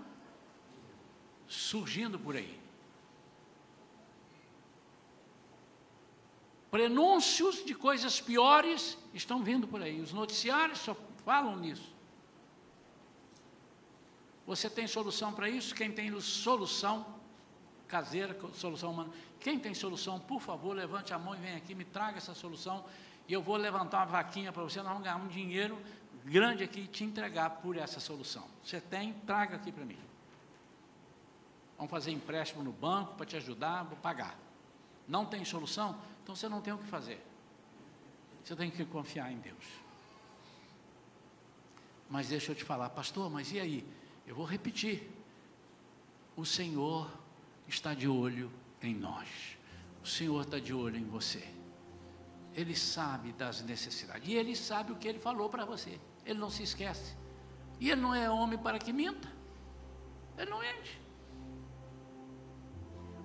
surgindo 1.48 2.18
por 2.18 2.36
aí. 2.36 2.60
Prenúncios 6.72 7.64
de 7.64 7.76
coisas 7.76 8.20
piores 8.20 8.98
estão 9.14 9.44
vindo 9.44 9.68
por 9.68 9.82
aí. 9.82 10.02
Os 10.02 10.12
noticiários 10.12 10.80
só 10.80 10.96
falam 11.24 11.56
nisso. 11.56 11.94
Você 14.48 14.70
tem 14.70 14.88
solução 14.88 15.32
para 15.32 15.48
isso? 15.48 15.76
Quem 15.76 15.92
tem 15.92 16.20
solução 16.20 17.06
caseira, 17.88 18.36
solução 18.56 18.92
humana? 18.92 19.12
Quem 19.40 19.60
tem 19.60 19.74
solução, 19.76 20.20
por 20.20 20.42
favor, 20.42 20.76
levante 20.76 21.14
a 21.14 21.20
mão 21.20 21.36
e 21.36 21.38
venha 21.38 21.58
aqui, 21.58 21.76
me 21.76 21.86
traga 21.86 22.18
essa 22.18 22.34
solução. 22.34 22.84
E 23.28 23.34
eu 23.34 23.42
vou 23.42 23.56
levantar 23.56 24.00
uma 24.00 24.06
vaquinha 24.06 24.52
para 24.52 24.64
você, 24.64 24.80
nós 24.80 24.88
vamos 24.88 25.04
ganhar 25.04 25.18
um 25.18 25.28
dinheiro 25.28 25.78
grande 26.26 26.64
aqui 26.64 26.88
te 26.88 27.04
entregar 27.04 27.50
por 27.50 27.78
essa 27.78 28.00
solução. 28.00 28.46
Você 28.64 28.80
tem, 28.80 29.14
traga 29.26 29.56
aqui 29.56 29.72
para 29.72 29.86
mim. 29.86 29.98
Vamos 31.78 31.92
fazer 31.92 32.12
empréstimo 32.12 32.64
no 32.64 32.72
banco 32.72 33.16
para 33.16 33.26
te 33.26 33.36
ajudar, 33.36 33.84
vou 33.84 33.98
pagar. 33.98 34.38
Não 35.08 35.26
tem 35.26 35.44
solução? 35.44 36.00
Então 36.24 36.36
você 36.36 36.48
não 36.48 36.62
tem 36.62 36.74
o 36.74 36.78
que 36.78 36.88
fazer. 36.88 37.22
Você 38.44 38.56
tem 38.56 38.72
que 38.72 38.86
confiar 38.86 39.32
em 39.32 39.38
Deus. 39.40 39.66
Mas 42.10 42.30
deixa 42.30 42.52
eu 42.52 42.56
te 42.56 42.64
falar, 42.64 42.90
pastor, 42.90 43.30
mas 43.30 43.52
e 43.52 43.60
aí? 43.60 43.86
Eu 44.26 44.36
vou 44.36 44.46
repetir. 44.46 45.10
O 46.36 46.46
Senhor 46.46 47.10
está 47.68 47.94
de 47.94 48.08
olho 48.08 48.52
em 48.82 48.94
nós. 48.94 49.58
O 50.04 50.08
Senhor 50.08 50.42
está 50.42 50.60
de 50.60 50.74
olho 50.74 50.98
em 50.98 51.06
você. 51.06 51.48
Ele 52.54 52.76
sabe 52.76 53.32
das 53.34 53.62
necessidades. 53.62 54.28
E 54.28 54.34
Ele 54.34 54.56
sabe 54.56 54.92
o 54.92 54.96
que 54.96 55.08
Ele 55.08 55.20
falou 55.20 55.50
para 55.50 55.66
você. 55.66 56.00
Ele 56.26 56.40
não 56.40 56.50
se 56.50 56.64
esquece. 56.64 57.16
E 57.80 57.90
Ele 57.90 58.02
não 58.02 58.14
é 58.14 58.30
homem 58.30 58.58
para 58.58 58.80
que 58.80 58.94
minta. 58.94 59.28
Ele 60.38 60.50
não 60.50 60.60
mente. 60.60 61.02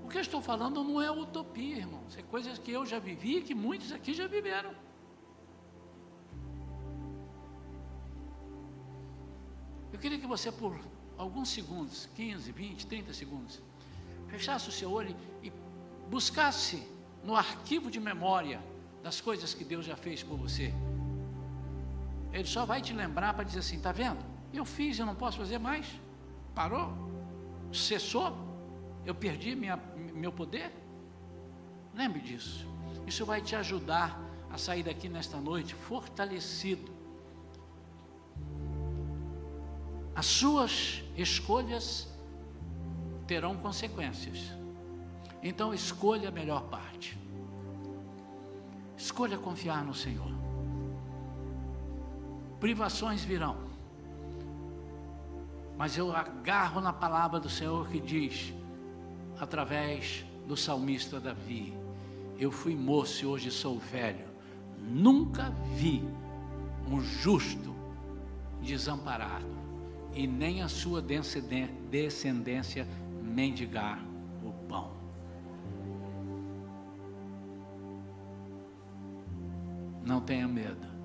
O 0.04 0.08
que 0.08 0.16
eu 0.16 0.22
estou 0.22 0.40
falando 0.40 0.82
não 0.82 1.00
é 1.00 1.10
utopia, 1.10 1.76
irmãos. 1.76 2.16
É 2.16 2.22
coisas 2.22 2.58
que 2.58 2.70
eu 2.70 2.86
já 2.86 2.98
vivi 2.98 3.38
e 3.38 3.42
que 3.42 3.54
muitos 3.54 3.92
aqui 3.92 4.14
já 4.14 4.26
viveram. 4.26 4.72
Eu 9.92 9.98
queria 9.98 10.18
que 10.18 10.26
você, 10.26 10.50
por 10.50 10.78
alguns 11.16 11.50
segundos, 11.50 12.08
15, 12.14 12.52
20, 12.52 12.86
30 12.86 13.12
segundos, 13.12 13.60
fechasse 14.28 14.68
o 14.68 14.72
seu 14.72 14.90
olho 14.90 15.14
e 15.42 15.52
buscasse 16.08 16.86
no 17.24 17.34
arquivo 17.34 17.90
de 17.90 18.00
memória 18.00 18.62
das 19.02 19.20
coisas 19.20 19.52
que 19.52 19.64
Deus 19.64 19.84
já 19.84 19.96
fez 19.96 20.22
por 20.22 20.38
você. 20.38 20.72
Ele 22.38 22.46
só 22.46 22.64
vai 22.64 22.80
te 22.80 22.92
lembrar 22.92 23.34
para 23.34 23.42
dizer 23.42 23.58
assim: 23.58 23.76
está 23.76 23.90
vendo? 23.90 24.24
Eu 24.52 24.64
fiz, 24.64 24.98
eu 24.98 25.04
não 25.04 25.14
posso 25.14 25.38
fazer 25.38 25.58
mais. 25.58 25.86
Parou? 26.54 26.92
Cessou? 27.72 28.36
Eu 29.04 29.14
perdi 29.14 29.56
minha, 29.56 29.76
meu 30.14 30.32
poder? 30.32 30.70
Lembre 31.94 32.20
disso. 32.20 32.66
Isso 33.06 33.26
vai 33.26 33.40
te 33.40 33.56
ajudar 33.56 34.20
a 34.50 34.56
sair 34.56 34.84
daqui 34.84 35.08
nesta 35.08 35.38
noite 35.38 35.74
fortalecido. 35.74 36.92
As 40.14 40.26
suas 40.26 41.02
escolhas 41.16 42.08
terão 43.26 43.56
consequências. 43.56 44.52
Então 45.42 45.74
escolha 45.74 46.28
a 46.28 46.32
melhor 46.32 46.62
parte. 46.68 47.18
Escolha 48.96 49.38
confiar 49.38 49.84
no 49.84 49.94
Senhor. 49.94 50.47
Privações 52.60 53.22
virão. 53.24 53.56
Mas 55.76 55.96
eu 55.96 56.14
agarro 56.14 56.80
na 56.80 56.92
palavra 56.92 57.38
do 57.38 57.48
Senhor 57.48 57.88
que 57.88 58.00
diz: 58.00 58.52
através 59.38 60.24
do 60.46 60.56
salmista 60.56 61.20
Davi. 61.20 61.72
Eu 62.38 62.50
fui 62.50 62.74
moço 62.74 63.24
e 63.24 63.26
hoje 63.26 63.50
sou 63.50 63.78
velho. 63.78 64.26
Nunca 64.78 65.50
vi 65.76 66.02
um 66.88 67.00
justo 67.00 67.74
desamparado 68.62 69.46
e 70.14 70.26
nem 70.26 70.62
a 70.62 70.68
sua 70.68 71.02
descendência 71.02 72.86
mendigar 73.22 74.02
o 74.42 74.52
pão. 74.68 74.92
Não 80.04 80.20
tenha 80.20 80.48
medo. 80.48 80.97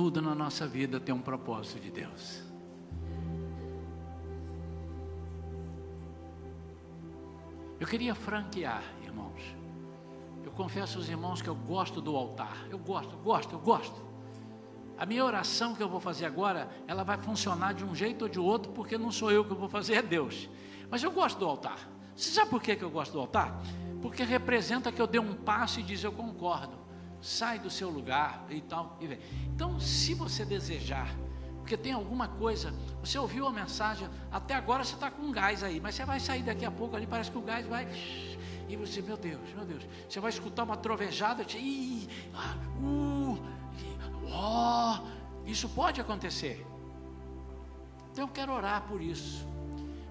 Tudo 0.00 0.22
na 0.22 0.34
nossa 0.34 0.66
vida 0.66 0.98
tem 0.98 1.14
um 1.14 1.20
propósito 1.20 1.78
de 1.78 1.90
Deus. 1.90 2.42
Eu 7.78 7.86
queria 7.86 8.14
franquear, 8.14 8.82
irmãos. 9.04 9.54
Eu 10.42 10.50
confesso 10.52 10.96
aos 10.96 11.06
irmãos 11.06 11.42
que 11.42 11.48
eu 11.50 11.54
gosto 11.54 12.00
do 12.00 12.16
altar. 12.16 12.66
Eu 12.70 12.78
gosto, 12.78 13.14
gosto, 13.18 13.54
eu 13.54 13.58
gosto. 13.58 14.02
A 14.96 15.04
minha 15.04 15.22
oração 15.22 15.74
que 15.74 15.82
eu 15.82 15.88
vou 15.90 16.00
fazer 16.00 16.24
agora, 16.24 16.70
ela 16.88 17.04
vai 17.04 17.18
funcionar 17.18 17.74
de 17.74 17.84
um 17.84 17.94
jeito 17.94 18.22
ou 18.22 18.28
de 18.30 18.40
outro, 18.40 18.72
porque 18.72 18.96
não 18.96 19.12
sou 19.12 19.30
eu 19.30 19.44
que 19.44 19.52
vou 19.52 19.68
fazer, 19.68 19.96
é 19.96 20.02
Deus. 20.02 20.48
Mas 20.90 21.02
eu 21.02 21.12
gosto 21.12 21.38
do 21.38 21.44
altar. 21.44 21.78
Você 22.16 22.30
sabe 22.30 22.48
por 22.48 22.62
que 22.62 22.72
eu 22.80 22.90
gosto 22.90 23.12
do 23.12 23.20
altar? 23.20 23.60
Porque 24.00 24.22
representa 24.22 24.90
que 24.90 25.02
eu 25.02 25.06
dei 25.06 25.20
um 25.20 25.34
passo 25.34 25.78
e 25.78 25.82
diz 25.82 26.02
eu 26.02 26.10
concordo. 26.10 26.78
Sai 27.20 27.58
do 27.58 27.70
seu 27.70 27.90
lugar 27.90 28.44
e 28.50 28.60
tal, 28.60 28.96
e 29.00 29.06
vem. 29.06 29.18
Então, 29.54 29.78
se 29.78 30.14
você 30.14 30.44
desejar, 30.44 31.08
porque 31.58 31.76
tem 31.76 31.92
alguma 31.92 32.26
coisa, 32.26 32.74
você 33.00 33.18
ouviu 33.18 33.46
a 33.46 33.52
mensagem, 33.52 34.08
até 34.32 34.54
agora 34.54 34.84
você 34.84 34.94
está 34.94 35.10
com 35.10 35.30
gás 35.30 35.62
aí, 35.62 35.80
mas 35.80 35.94
você 35.94 36.04
vai 36.04 36.18
sair 36.18 36.42
daqui 36.42 36.64
a 36.64 36.70
pouco 36.70 36.96
ali, 36.96 37.06
parece 37.06 37.30
que 37.30 37.38
o 37.38 37.42
gás 37.42 37.66
vai. 37.66 37.86
E 38.68 38.76
você, 38.76 39.02
meu 39.02 39.16
Deus, 39.16 39.52
meu 39.54 39.64
Deus, 39.64 39.86
você 40.08 40.20
vai 40.20 40.30
escutar 40.30 40.64
uma 40.64 40.76
trovejada, 40.76 41.44
e, 41.56 42.08
ah, 42.34 42.56
uh, 42.82 43.38
oh, 44.26 45.46
isso 45.46 45.68
pode 45.68 46.00
acontecer. 46.00 46.66
Então 48.12 48.24
eu 48.24 48.28
quero 48.28 48.52
orar 48.52 48.82
por 48.82 49.00
isso. 49.00 49.46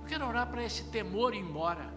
Eu 0.01 0.07
quero 0.07 0.27
orar 0.27 0.47
para 0.47 0.63
esse 0.63 0.85
temor 0.85 1.33
ir 1.33 1.39
embora. 1.39 1.93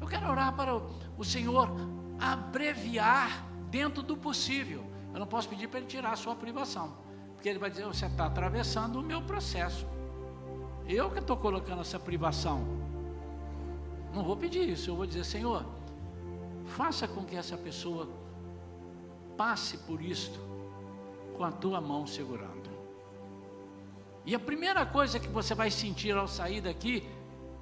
Eu 0.00 0.06
quero 0.06 0.28
orar 0.28 0.52
para 0.54 0.74
o 0.74 1.24
Senhor 1.24 1.70
abreviar 2.18 3.51
dentro 3.72 4.02
do 4.02 4.16
possível. 4.16 4.84
Eu 5.14 5.18
não 5.18 5.26
posso 5.26 5.48
pedir 5.48 5.66
para 5.66 5.80
Ele 5.80 5.88
tirar 5.88 6.12
a 6.12 6.16
sua 6.16 6.36
privação, 6.36 6.92
porque 7.34 7.48
Ele 7.48 7.58
vai 7.58 7.70
dizer: 7.70 7.84
você 7.84 8.06
está 8.06 8.26
atravessando 8.26 9.00
o 9.00 9.02
meu 9.02 9.22
processo. 9.22 9.86
Eu 10.86 11.10
que 11.10 11.18
estou 11.18 11.36
colocando 11.36 11.80
essa 11.80 11.98
privação. 11.98 12.60
Não 14.14 14.22
vou 14.22 14.36
pedir 14.36 14.68
isso, 14.68 14.90
eu 14.90 14.96
vou 14.96 15.06
dizer: 15.06 15.24
Senhor, 15.24 15.64
faça 16.66 17.08
com 17.08 17.24
que 17.24 17.34
essa 17.34 17.56
pessoa 17.56 18.08
passe 19.36 19.78
por 19.78 20.02
isto 20.02 20.38
com 21.36 21.44
a 21.44 21.50
tua 21.50 21.80
mão 21.80 22.06
segurando. 22.06 22.70
E 24.24 24.34
a 24.34 24.38
primeira 24.38 24.84
coisa 24.84 25.18
que 25.18 25.28
você 25.28 25.54
vai 25.54 25.70
sentir 25.70 26.14
ao 26.16 26.28
sair 26.28 26.60
daqui 26.60 27.08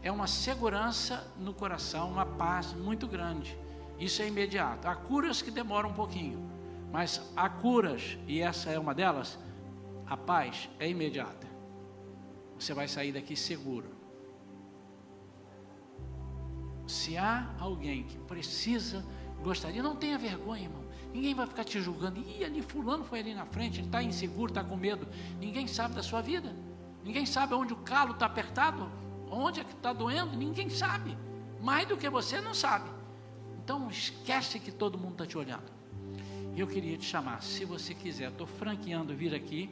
é 0.03 0.11
uma 0.11 0.27
segurança 0.27 1.33
no 1.39 1.55
coração, 1.55 2.11
uma 2.11 2.27
paz 2.27 2.73
muito 2.73 3.07
grande. 3.07 3.57
Isso 4.01 4.23
é 4.23 4.29
imediato. 4.29 4.89
Há 4.89 4.97
curas 4.97 5.43
que 5.43 5.51
demoram 5.51 5.91
um 5.91 5.95
pouquinho, 5.95 6.51
mas 6.91 7.21
há 7.37 7.49
curas, 7.51 8.19
e 8.27 8.41
essa 8.41 8.71
é 8.71 8.79
uma 8.79 8.95
delas, 8.95 9.39
a 10.07 10.17
paz 10.17 10.71
é 10.79 10.89
imediata. 10.89 11.47
Você 12.59 12.73
vai 12.73 12.89
sair 12.89 13.13
daqui 13.13 13.37
seguro. 13.37 13.89
Se 16.87 17.17
há 17.17 17.55
alguém 17.61 18.05
que 18.05 18.19
precisa, 18.19 19.05
gostaria, 19.43 19.83
não 19.83 19.95
tenha 19.95 20.17
vergonha, 20.19 20.65
irmão. 20.65 20.85
Ninguém 21.13 21.35
vai 21.35 21.47
ficar 21.47 21.65
te 21.65 21.81
julgando. 21.81 22.21
Ih, 22.21 22.45
ali 22.45 22.63
fulano 22.63 23.05
foi 23.05 23.21
ali 23.21 23.35
na 23.35 23.45
frente, 23.45 23.81
ele 23.81 23.87
está 23.87 24.03
inseguro, 24.03 24.51
está 24.51 24.65
com 24.65 24.77
medo. 24.77 25.07
Ninguém 25.39 25.67
sabe 25.67 25.95
da 25.95 26.03
sua 26.03 26.23
vida. 26.23 26.55
Ninguém 27.05 27.27
sabe 27.27 27.55
onde 27.55 27.73
o 27.73 27.77
calo 27.77 28.13
está 28.13 28.27
apertado, 28.27 28.91
onde 29.31 29.61
é 29.61 29.65
que 29.65 29.73
está 29.73 29.93
doendo. 29.93 30.37
Ninguém 30.37 30.71
sabe. 30.71 31.17
Mais 31.61 31.87
do 31.87 31.97
que 31.97 32.09
você 32.09 32.41
não 32.41 32.55
sabe. 32.55 33.00
Então 33.63 33.89
esquece 33.91 34.59
que 34.59 34.73
todo 34.73 34.99
mundo 34.99 35.13
está 35.13 35.27
te 35.27 35.39
olhando. 35.39 35.71
Eu 36.57 36.67
queria 36.67 36.97
te 36.97 37.05
chamar, 37.05 37.43
se 37.43 37.65
você 37.65 37.95
quiser, 37.95 38.31
estou 38.31 38.47
franqueando 38.47 39.15
vir 39.15 39.35
aqui. 39.35 39.71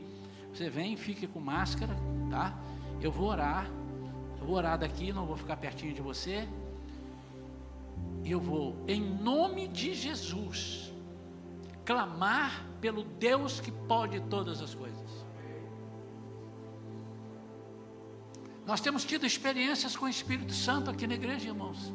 Você 0.53 0.71
vem, 0.71 0.97
fique 0.97 1.27
com 1.27 1.41
máscara, 1.41 1.97
tá? 2.31 2.57
Eu 3.01 3.11
vou 3.11 3.29
orar. 3.29 3.67
Eu 4.41 4.47
vou 4.47 4.57
orar 4.57 4.79
daqui, 4.79 5.13
não 5.13 5.27
vou 5.27 5.37
ficar 5.37 5.57
pertinho 5.57 5.93
de 5.93 6.01
você. 6.01 6.49
Eu 8.25 8.41
vou, 8.41 8.77
em 8.87 9.01
nome 9.01 9.67
de 9.69 9.95
Jesus, 9.95 10.93
clamar 11.85 12.65
pelo 12.81 13.03
Deus 13.03 13.61
que 13.61 13.73
pode 13.73 14.21
todas 14.21 14.63
as 14.63 14.75
coisas. 14.75 15.27
Nós 18.67 18.81
temos 18.81 19.05
tido 19.05 19.25
experiências 19.27 19.97
com 19.97 20.05
o 20.05 20.09
Espírito 20.09 20.53
Santo 20.53 20.91
aqui 20.91 21.07
na 21.07 21.15
igreja, 21.15 21.49
irmãos. 21.49 21.93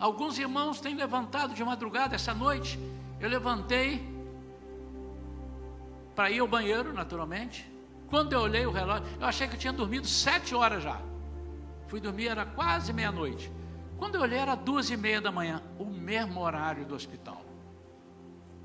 Alguns 0.00 0.38
irmãos 0.38 0.80
têm 0.80 0.94
levantado 0.94 1.52
de 1.52 1.62
madrugada 1.62 2.14
essa 2.14 2.32
noite. 2.32 2.80
Eu 3.20 3.28
levantei 3.28 4.02
para 6.16 6.30
ir 6.30 6.38
ao 6.38 6.48
banheiro, 6.48 6.90
naturalmente. 6.94 7.70
Quando 8.08 8.32
eu 8.32 8.40
olhei 8.40 8.64
o 8.64 8.70
relógio, 8.70 9.06
eu 9.20 9.26
achei 9.26 9.46
que 9.46 9.56
eu 9.56 9.58
tinha 9.58 9.74
dormido 9.74 10.06
sete 10.06 10.54
horas 10.54 10.82
já. 10.82 10.98
Fui 11.86 12.00
dormir, 12.00 12.28
era 12.28 12.46
quase 12.46 12.94
meia-noite. 12.94 13.52
Quando 13.98 14.14
eu 14.14 14.22
olhei, 14.22 14.38
era 14.38 14.54
duas 14.54 14.88
e 14.88 14.96
meia 14.96 15.20
da 15.20 15.30
manhã, 15.30 15.62
o 15.78 15.84
mesmo 15.84 16.40
horário 16.40 16.86
do 16.86 16.94
hospital. 16.94 17.44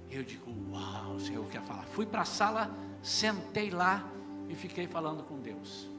Eu 0.10 0.24
digo, 0.24 0.50
uau, 0.72 1.16
o 1.16 1.20
Senhor 1.20 1.46
quer 1.48 1.62
falar. 1.64 1.84
Fui 1.84 2.06
para 2.06 2.22
a 2.22 2.26
sala, 2.26 2.72
sentei 3.02 3.70
lá 3.70 4.06
e 4.48 4.56
fiquei 4.56 4.88
falando 4.88 5.22
com 5.24 5.38
Deus. 5.40 5.90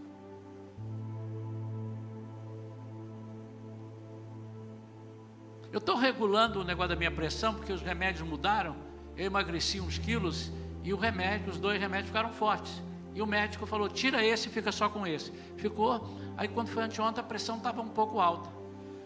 Eu 5.76 5.78
estou 5.78 5.94
regulando 5.94 6.62
o 6.62 6.64
negócio 6.64 6.88
da 6.88 6.96
minha 6.96 7.10
pressão, 7.10 7.52
porque 7.52 7.70
os 7.70 7.82
remédios 7.82 8.26
mudaram. 8.26 8.74
Eu 9.14 9.26
emagreci 9.26 9.78
uns 9.78 9.98
quilos 9.98 10.50
e 10.82 10.90
o 10.90 10.96
remédio, 10.96 11.50
os 11.52 11.58
dois 11.58 11.78
remédios 11.78 12.06
ficaram 12.06 12.30
fortes. 12.30 12.82
E 13.14 13.20
o 13.20 13.26
médico 13.26 13.66
falou: 13.66 13.86
tira 13.86 14.24
esse 14.24 14.48
e 14.48 14.50
fica 14.50 14.72
só 14.72 14.88
com 14.88 15.06
esse. 15.06 15.30
Ficou. 15.58 16.18
Aí 16.34 16.48
quando 16.48 16.68
foi 16.68 16.82
anteontem, 16.82 17.22
a 17.22 17.26
pressão 17.26 17.58
estava 17.58 17.82
um 17.82 17.90
pouco 17.90 18.20
alta. 18.20 18.48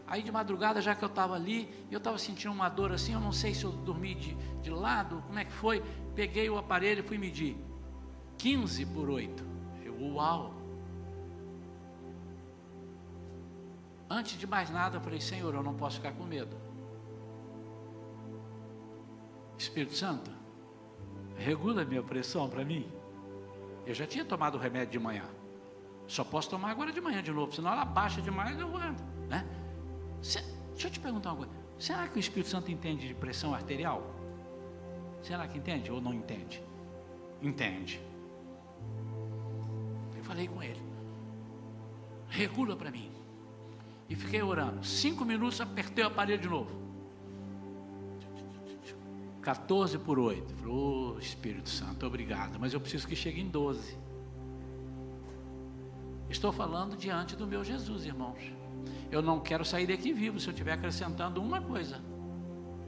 Aí 0.07 0.23
de 0.23 0.31
madrugada, 0.31 0.81
já 0.81 0.95
que 0.95 1.03
eu 1.03 1.09
estava 1.09 1.35
ali, 1.35 1.69
eu 1.91 1.99
estava 1.99 2.17
sentindo 2.19 2.55
uma 2.55 2.69
dor 2.69 2.93
assim, 2.93 3.15
eu 3.15 3.21
não 3.21 3.33
sei 3.33 3.53
se 3.53 3.65
eu 3.65 3.73
dormi 3.73 4.15
de, 4.15 4.35
de 4.63 4.71
lado, 4.71 5.25
como 5.27 5.41
é 5.41 5.45
que 5.45 5.53
foi. 5.53 5.83
Peguei 6.15 6.49
o 6.49 6.57
aparelho 6.57 7.01
e 7.01 7.03
fui 7.03 7.19
medir. 7.19 7.57
15 8.39 8.87
por 8.87 9.11
8. 9.11 9.45
Eu, 9.85 10.15
uau! 10.15 10.55
Antes 14.09 14.39
de 14.39 14.47
mais 14.47 14.71
nada, 14.71 14.99
eu 14.99 15.01
falei: 15.01 15.21
Senhor, 15.21 15.53
eu 15.53 15.65
não 15.65 15.75
posso 15.75 15.97
ficar 15.97 16.13
com 16.13 16.23
medo. 16.23 16.60
Espírito 19.61 19.95
Santo, 19.95 20.31
regula 21.37 21.83
a 21.83 21.85
minha 21.85 22.03
pressão 22.03 22.49
para 22.49 22.65
mim. 22.65 22.91
Eu 23.85 23.95
já 23.95 24.07
tinha 24.07 24.25
tomado 24.25 24.55
o 24.55 24.59
remédio 24.59 24.93
de 24.93 24.99
manhã. 24.99 25.25
Só 26.07 26.25
posso 26.25 26.49
tomar 26.49 26.71
agora 26.71 26.91
de 26.91 27.01
manhã 27.01 27.23
de 27.23 27.31
novo, 27.31 27.55
senão 27.55 27.71
ela 27.71 27.85
baixa 27.85 28.23
demais 28.23 28.59
eu 28.59 28.75
ando, 28.75 29.03
né? 29.29 29.47
deixa 30.21 30.89
eu 30.89 30.91
te 30.91 30.99
perguntar 30.99 31.33
uma 31.33 31.37
coisa. 31.45 31.53
Será 31.79 32.09
que 32.09 32.17
o 32.17 32.21
Espírito 32.21 32.49
Santo 32.49 32.73
entende 32.73 33.07
de 33.07 33.15
pressão 33.15 33.55
arterial? 33.55 34.03
Será 35.23 35.47
que 35.47 35.59
entende 35.59 35.93
ou 35.93 36.01
não 36.01 36.15
entende? 36.15 36.63
Entende. 37.43 38.01
Eu 40.17 40.25
falei 40.25 40.49
com 40.49 40.63
ele. 40.63 40.81
Regula 42.29 42.75
para 42.77 42.91
mim. 42.91 43.11
E 44.09 44.17
fiquei 44.17 44.43
orando. 44.43 44.85
Cinco 44.85 45.25
minutos, 45.25 45.61
apertei 45.61 46.03
o 46.03 46.07
aparelho 46.07 46.41
de 46.41 46.49
novo. 46.49 46.80
14 49.43 49.99
por 49.99 50.19
8. 50.19 50.55
Falei, 50.55 50.75
oh, 50.75 51.19
Espírito 51.19 51.69
Santo, 51.69 52.07
obrigado. 52.07 52.59
Mas 52.59 52.75
eu 52.75 52.81
preciso 52.81 53.07
que 53.07 53.17
chegue 53.17 53.41
em 53.41 53.49
12. 53.49 53.97
Estou 56.29 56.53
falando 56.53 56.97
diante 56.97 57.35
do 57.35 57.47
meu 57.47 57.65
Jesus, 57.65 58.05
irmãos. 58.05 58.39
Eu 59.11 59.21
não 59.21 59.41
quero 59.41 59.65
sair 59.65 59.87
daqui 59.87 60.13
vivo 60.13 60.39
se 60.39 60.47
eu 60.47 60.53
estiver 60.53 60.73
acrescentando 60.73 61.43
uma 61.43 61.61
coisa 61.61 62.01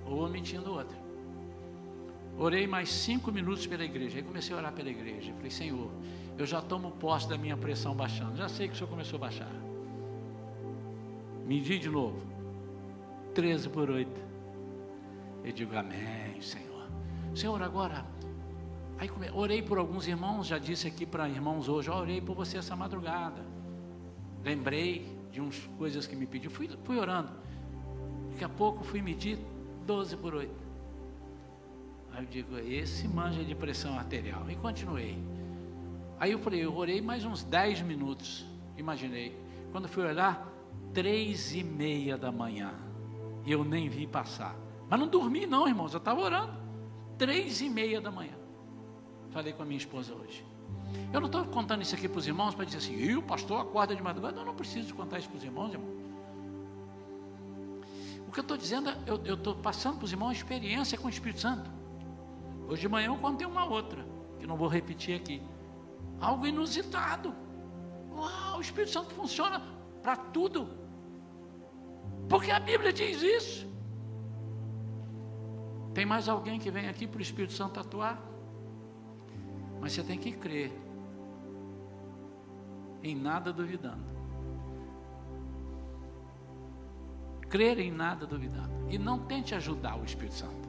ou 0.06 0.24
omitindo 0.24 0.72
outra. 0.72 0.96
Orei 2.38 2.66
mais 2.66 2.88
cinco 2.88 3.30
minutos 3.30 3.66
pela 3.66 3.84
igreja. 3.84 4.18
Aí 4.18 4.22
comecei 4.22 4.54
a 4.54 4.58
orar 4.58 4.72
pela 4.72 4.88
igreja. 4.88 5.32
Falei, 5.34 5.50
Senhor, 5.50 5.90
eu 6.38 6.46
já 6.46 6.62
tomo 6.62 6.92
posse 6.92 7.28
da 7.28 7.36
minha 7.36 7.56
pressão 7.56 7.94
baixando. 7.94 8.36
Já 8.36 8.48
sei 8.48 8.68
que 8.68 8.74
o 8.74 8.76
Senhor 8.76 8.88
começou 8.88 9.16
a 9.16 9.20
baixar. 9.20 9.52
Medi 11.46 11.78
de 11.78 11.90
novo. 11.90 12.22
13 13.34 13.68
por 13.68 13.90
8. 13.90 14.31
Eu 15.44 15.52
digo, 15.52 15.76
Amém, 15.76 16.40
Senhor. 16.40 16.88
Senhor, 17.34 17.62
agora. 17.62 18.04
Aí 18.98 19.10
orei 19.32 19.62
por 19.62 19.78
alguns 19.78 20.06
irmãos, 20.06 20.46
já 20.46 20.58
disse 20.58 20.86
aqui 20.86 21.04
para 21.04 21.28
irmãos 21.28 21.68
hoje, 21.68 21.90
orei 21.90 22.20
por 22.20 22.36
você 22.36 22.58
essa 22.58 22.76
madrugada. 22.76 23.44
Lembrei 24.44 25.18
de 25.30 25.40
umas 25.40 25.58
coisas 25.78 26.06
que 26.06 26.14
me 26.14 26.26
pediu. 26.26 26.50
Fui, 26.50 26.68
fui 26.84 26.98
orando. 26.98 27.32
Daqui 28.30 28.44
a 28.44 28.48
pouco 28.48 28.84
fui 28.84 29.02
medir 29.02 29.38
12 29.86 30.16
por 30.16 30.34
8. 30.34 30.52
Aí 32.12 32.24
eu 32.24 32.28
digo, 32.28 32.58
esse 32.58 33.08
manja 33.08 33.42
de 33.42 33.54
pressão 33.54 33.98
arterial. 33.98 34.48
E 34.50 34.56
continuei. 34.56 35.18
Aí 36.20 36.30
eu 36.30 36.38
falei, 36.38 36.64
eu 36.64 36.76
orei 36.76 37.00
mais 37.00 37.24
uns 37.24 37.42
10 37.42 37.82
minutos. 37.82 38.46
Imaginei. 38.76 39.36
Quando 39.72 39.88
fui 39.88 40.04
olhar, 40.04 40.46
três 40.92 41.54
e 41.54 41.64
meia 41.64 42.16
da 42.16 42.30
manhã. 42.30 42.74
E 43.44 43.50
eu 43.50 43.64
nem 43.64 43.88
vi 43.88 44.06
passar. 44.06 44.54
Mas 44.92 45.00
não 45.00 45.08
dormi 45.08 45.46
não, 45.46 45.66
irmãos. 45.66 45.94
Eu 45.94 45.98
estava 45.98 46.20
orando. 46.20 46.52
Três 47.16 47.62
e 47.62 47.70
meia 47.70 47.98
da 47.98 48.10
manhã. 48.10 48.34
Falei 49.30 49.50
com 49.54 49.62
a 49.62 49.64
minha 49.64 49.78
esposa 49.78 50.12
hoje. 50.12 50.44
Eu 51.10 51.18
não 51.18 51.28
estou 51.28 51.46
contando 51.46 51.80
isso 51.80 51.94
aqui 51.94 52.06
para 52.06 52.18
os 52.18 52.26
irmãos 52.26 52.54
para 52.54 52.66
dizer 52.66 52.76
assim, 52.76 52.94
e 52.94 53.16
o 53.16 53.22
pastor 53.22 53.62
acorda 53.62 53.96
de 53.96 54.02
madrugada. 54.02 54.38
Eu 54.38 54.44
não 54.44 54.54
preciso 54.54 54.94
contar 54.94 55.18
isso 55.18 55.30
para 55.30 55.38
os 55.38 55.44
irmãos, 55.44 55.72
irmão. 55.72 55.88
O 58.28 58.32
que 58.32 58.40
eu 58.40 58.42
estou 58.42 58.54
dizendo, 58.54 58.90
eu 59.24 59.32
estou 59.32 59.54
passando 59.54 59.96
para 59.96 60.04
os 60.04 60.12
irmãos 60.12 60.28
a 60.28 60.32
experiência 60.34 60.98
com 60.98 61.06
o 61.06 61.10
Espírito 61.10 61.40
Santo. 61.40 61.70
Hoje 62.68 62.82
de 62.82 62.88
manhã 62.90 63.06
eu 63.06 63.16
contei 63.16 63.46
uma 63.46 63.64
outra, 63.64 64.06
que 64.38 64.46
não 64.46 64.58
vou 64.58 64.68
repetir 64.68 65.16
aqui. 65.16 65.40
Algo 66.20 66.46
inusitado. 66.46 67.34
Uau, 68.14 68.58
o 68.58 68.60
Espírito 68.60 68.92
Santo 68.92 69.14
funciona 69.14 69.62
para 70.02 70.16
tudo. 70.16 70.68
Porque 72.28 72.50
a 72.50 72.60
Bíblia 72.60 72.92
diz 72.92 73.22
isso. 73.22 73.71
Tem 75.94 76.06
mais 76.06 76.28
alguém 76.28 76.58
que 76.58 76.70
vem 76.70 76.88
aqui 76.88 77.06
para 77.06 77.18
o 77.18 77.22
Espírito 77.22 77.52
Santo 77.52 77.78
atuar? 77.78 78.20
Mas 79.80 79.92
você 79.92 80.02
tem 80.02 80.18
que 80.18 80.32
crer. 80.32 80.72
Em 83.02 83.14
nada 83.14 83.52
duvidando. 83.52 84.04
Crer 87.48 87.78
em 87.80 87.90
nada 87.90 88.26
duvidando. 88.26 88.70
E 88.88 88.96
não 88.96 89.18
tente 89.18 89.54
ajudar 89.54 89.98
o 89.98 90.04
Espírito 90.04 90.34
Santo. 90.34 90.68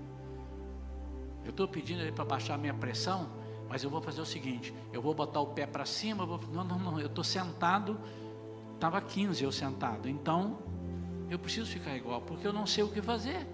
Eu 1.46 1.52
estou 1.52 1.68
pedindo 1.68 2.02
ele 2.02 2.12
para 2.12 2.26
baixar 2.26 2.56
a 2.56 2.58
minha 2.58 2.74
pressão, 2.74 3.30
mas 3.70 3.84
eu 3.84 3.90
vou 3.90 4.02
fazer 4.02 4.20
o 4.20 4.26
seguinte: 4.26 4.74
eu 4.92 5.02
vou 5.02 5.14
botar 5.14 5.40
o 5.40 5.48
pé 5.48 5.66
para 5.66 5.86
cima. 5.86 6.26
Vou... 6.26 6.40
Não, 6.52 6.64
não, 6.64 6.80
não. 6.80 7.00
Eu 7.00 7.08
estou 7.08 7.24
sentado. 7.24 8.00
Estava 8.74 9.00
15 9.00 9.44
eu 9.44 9.52
sentado. 9.52 10.10
Então, 10.10 10.58
eu 11.30 11.40
preciso 11.40 11.72
ficar 11.72 11.96
igual, 11.96 12.22
porque 12.22 12.46
eu 12.46 12.52
não 12.52 12.66
sei 12.66 12.84
o 12.84 12.90
que 12.90 13.02
fazer. 13.02 13.48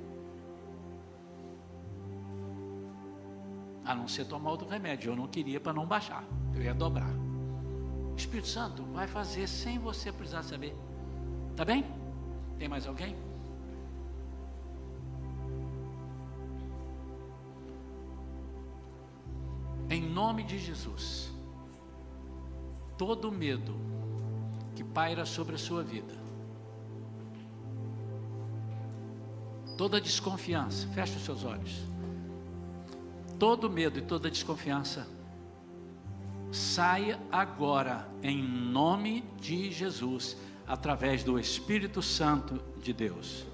A 3.86 3.96
não 3.96 4.08
ser 4.08 4.26
tomar 4.26 4.52
outro 4.52 4.68
remédio. 4.68 5.12
Eu 5.12 5.16
não 5.16 5.28
queria 5.28 5.60
para 5.60 5.74
não 5.74 5.86
baixar, 5.86 6.24
eu 6.54 6.62
ia 6.62 6.74
dobrar. 6.74 7.14
O 8.12 8.16
Espírito 8.16 8.48
Santo 8.48 8.84
vai 8.84 9.08
fazer 9.08 9.48
sem 9.48 9.80
você 9.80 10.12
precisar 10.12 10.44
saber. 10.44 10.76
Tá 11.56 11.64
bem? 11.64 11.86
Tem 12.58 12.68
mais 12.68 12.86
alguém? 12.86 13.16
Em 19.90 20.02
nome 20.02 20.44
de 20.44 20.60
Jesus, 20.60 21.32
todo 22.98 23.32
medo 23.32 23.76
que 24.76 24.84
paira 24.84 25.26
sobre 25.26 25.56
a 25.56 25.58
sua 25.58 25.82
vida, 25.82 26.14
toda 29.76 30.00
desconfiança, 30.00 30.88
feche 30.90 31.16
os 31.16 31.24
seus 31.24 31.44
olhos 31.44 31.89
todo 33.40 33.70
medo 33.70 33.98
e 33.98 34.02
toda 34.02 34.30
desconfiança 34.30 35.08
saia 36.52 37.20
agora 37.32 38.08
em 38.22 38.44
nome 38.44 39.24
de 39.40 39.72
Jesus, 39.72 40.36
através 40.68 41.24
do 41.24 41.40
Espírito 41.40 42.02
Santo 42.02 42.62
de 42.82 42.92
Deus. 42.92 43.46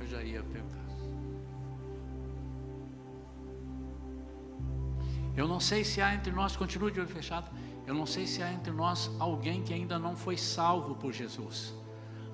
Eu 0.00 0.06
já 0.08 0.22
ia 0.22 0.42
perguntar. 0.42 0.76
Eu 5.36 5.46
não 5.46 5.60
sei 5.60 5.84
se 5.84 6.00
há 6.00 6.14
entre 6.14 6.32
nós, 6.32 6.56
continue 6.56 6.90
de 6.90 6.98
olho 6.98 7.08
fechado. 7.08 7.50
Eu 7.86 7.94
não 7.94 8.06
sei 8.06 8.26
se 8.26 8.42
há 8.42 8.50
entre 8.52 8.72
nós 8.72 9.10
alguém 9.20 9.62
que 9.62 9.72
ainda 9.72 9.98
não 9.98 10.16
foi 10.16 10.36
salvo 10.36 10.94
por 10.94 11.12
Jesus 11.12 11.74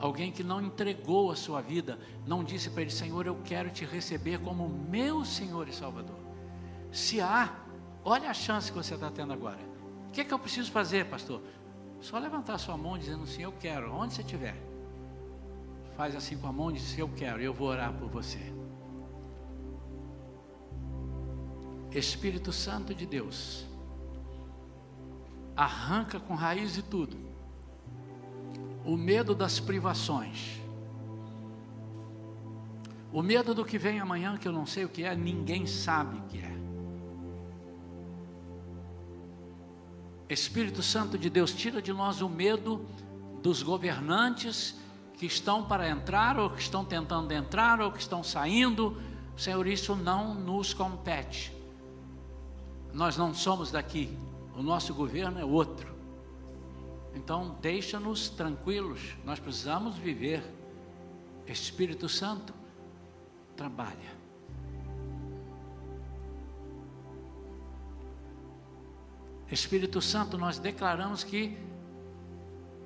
alguém 0.02 0.32
que 0.32 0.42
não 0.42 0.60
entregou 0.60 1.30
a 1.30 1.36
sua 1.36 1.60
vida, 1.60 1.96
não 2.26 2.42
disse 2.42 2.68
para 2.68 2.82
ele: 2.82 2.90
Senhor, 2.90 3.24
eu 3.24 3.36
quero 3.44 3.70
te 3.70 3.84
receber 3.84 4.40
como 4.40 4.68
meu 4.68 5.24
Senhor 5.24 5.68
e 5.68 5.72
Salvador. 5.72 6.18
Se 6.90 7.20
há, 7.20 7.54
olha 8.04 8.28
a 8.28 8.34
chance 8.34 8.70
que 8.70 8.76
você 8.76 8.94
está 8.94 9.10
tendo 9.10 9.32
agora. 9.32 9.60
O 10.08 10.10
que, 10.10 10.20
é 10.20 10.24
que 10.24 10.34
eu 10.34 10.38
preciso 10.38 10.70
fazer, 10.72 11.06
pastor? 11.06 11.40
Só 12.00 12.18
levantar 12.18 12.54
a 12.54 12.58
sua 12.58 12.76
mão 12.76 12.98
dizendo 12.98 13.22
assim: 13.22 13.42
Eu 13.42 13.52
quero, 13.52 13.94
onde 13.94 14.14
você 14.14 14.22
estiver. 14.22 14.56
Faz 15.96 16.16
assim 16.16 16.36
com 16.36 16.48
a 16.48 16.52
mão 16.52 16.70
e 16.70 16.74
diz: 16.74 16.98
Eu 16.98 17.08
quero, 17.08 17.40
eu 17.40 17.54
vou 17.54 17.68
orar 17.68 17.92
por 17.92 18.08
você. 18.08 18.40
Espírito 21.92 22.50
Santo 22.50 22.94
de 22.94 23.06
Deus, 23.06 23.66
arranca 25.54 26.18
com 26.18 26.34
raiz 26.34 26.76
e 26.76 26.82
tudo 26.82 27.31
o 28.84 28.96
medo 28.96 29.34
das 29.34 29.60
privações, 29.60 30.60
o 33.12 33.22
medo 33.22 33.54
do 33.54 33.64
que 33.64 33.78
vem 33.78 34.00
amanhã, 34.00 34.36
que 34.36 34.48
eu 34.48 34.52
não 34.52 34.64
sei 34.64 34.84
o 34.84 34.88
que 34.88 35.04
é, 35.04 35.14
ninguém 35.14 35.66
sabe 35.66 36.16
o 36.16 36.22
que 36.22 36.38
é. 36.38 36.52
Espírito 40.28 40.82
Santo 40.82 41.18
de 41.18 41.28
Deus, 41.28 41.52
tira 41.52 41.82
de 41.82 41.92
nós 41.92 42.22
o 42.22 42.28
medo 42.28 42.86
dos 43.42 43.62
governantes 43.62 44.80
que 45.18 45.26
estão 45.26 45.62
para 45.62 45.88
entrar, 45.88 46.38
ou 46.38 46.48
que 46.50 46.60
estão 46.60 46.84
tentando 46.84 47.30
entrar, 47.32 47.80
ou 47.80 47.92
que 47.92 48.00
estão 48.00 48.24
saindo. 48.24 48.96
Senhor, 49.36 49.66
isso 49.66 49.94
não 49.94 50.34
nos 50.34 50.72
compete. 50.72 51.52
Nós 52.94 53.16
não 53.16 53.34
somos 53.34 53.70
daqui, 53.70 54.16
o 54.56 54.62
nosso 54.62 54.94
governo 54.94 55.38
é 55.38 55.44
outro. 55.44 55.91
Então, 57.14 57.56
deixa-nos 57.60 58.28
tranquilos, 58.28 59.16
nós 59.24 59.38
precisamos 59.38 59.96
viver. 59.96 60.42
Espírito 61.46 62.08
Santo, 62.08 62.54
trabalha. 63.56 64.22
Espírito 69.50 70.00
Santo, 70.00 70.38
nós 70.38 70.58
declaramos 70.58 71.22
que 71.22 71.58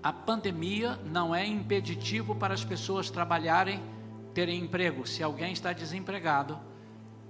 a 0.02 0.12
pandemia 0.12 0.96
não 1.04 1.34
é 1.34 1.46
impeditivo 1.46 2.34
para 2.34 2.54
as 2.54 2.64
pessoas 2.64 3.10
trabalharem, 3.10 3.80
terem 4.34 4.60
emprego. 4.60 5.06
Se 5.06 5.22
alguém 5.22 5.52
está 5.52 5.72
desempregado, 5.72 6.58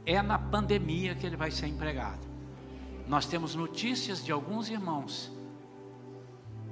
é 0.06 0.20
na 0.22 0.38
pandemia 0.38 1.14
que 1.14 1.26
ele 1.26 1.36
vai 1.36 1.50
ser 1.50 1.66
empregado. 1.66 2.26
Nós 3.06 3.26
temos 3.26 3.54
notícias 3.54 4.24
de 4.24 4.32
alguns 4.32 4.68
irmãos 4.70 5.30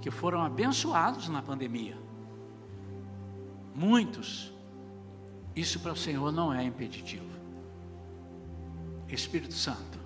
que 0.04 0.10
foram 0.10 0.42
abençoados 0.42 1.30
na 1.30 1.40
pandemia. 1.40 1.96
Muitos. 3.74 4.52
Isso 5.56 5.80
para 5.80 5.92
o 5.92 5.96
Senhor 5.96 6.30
não 6.30 6.52
é 6.52 6.62
impeditivo. 6.62 7.24
Espírito 9.08 9.54
Santo, 9.54 9.98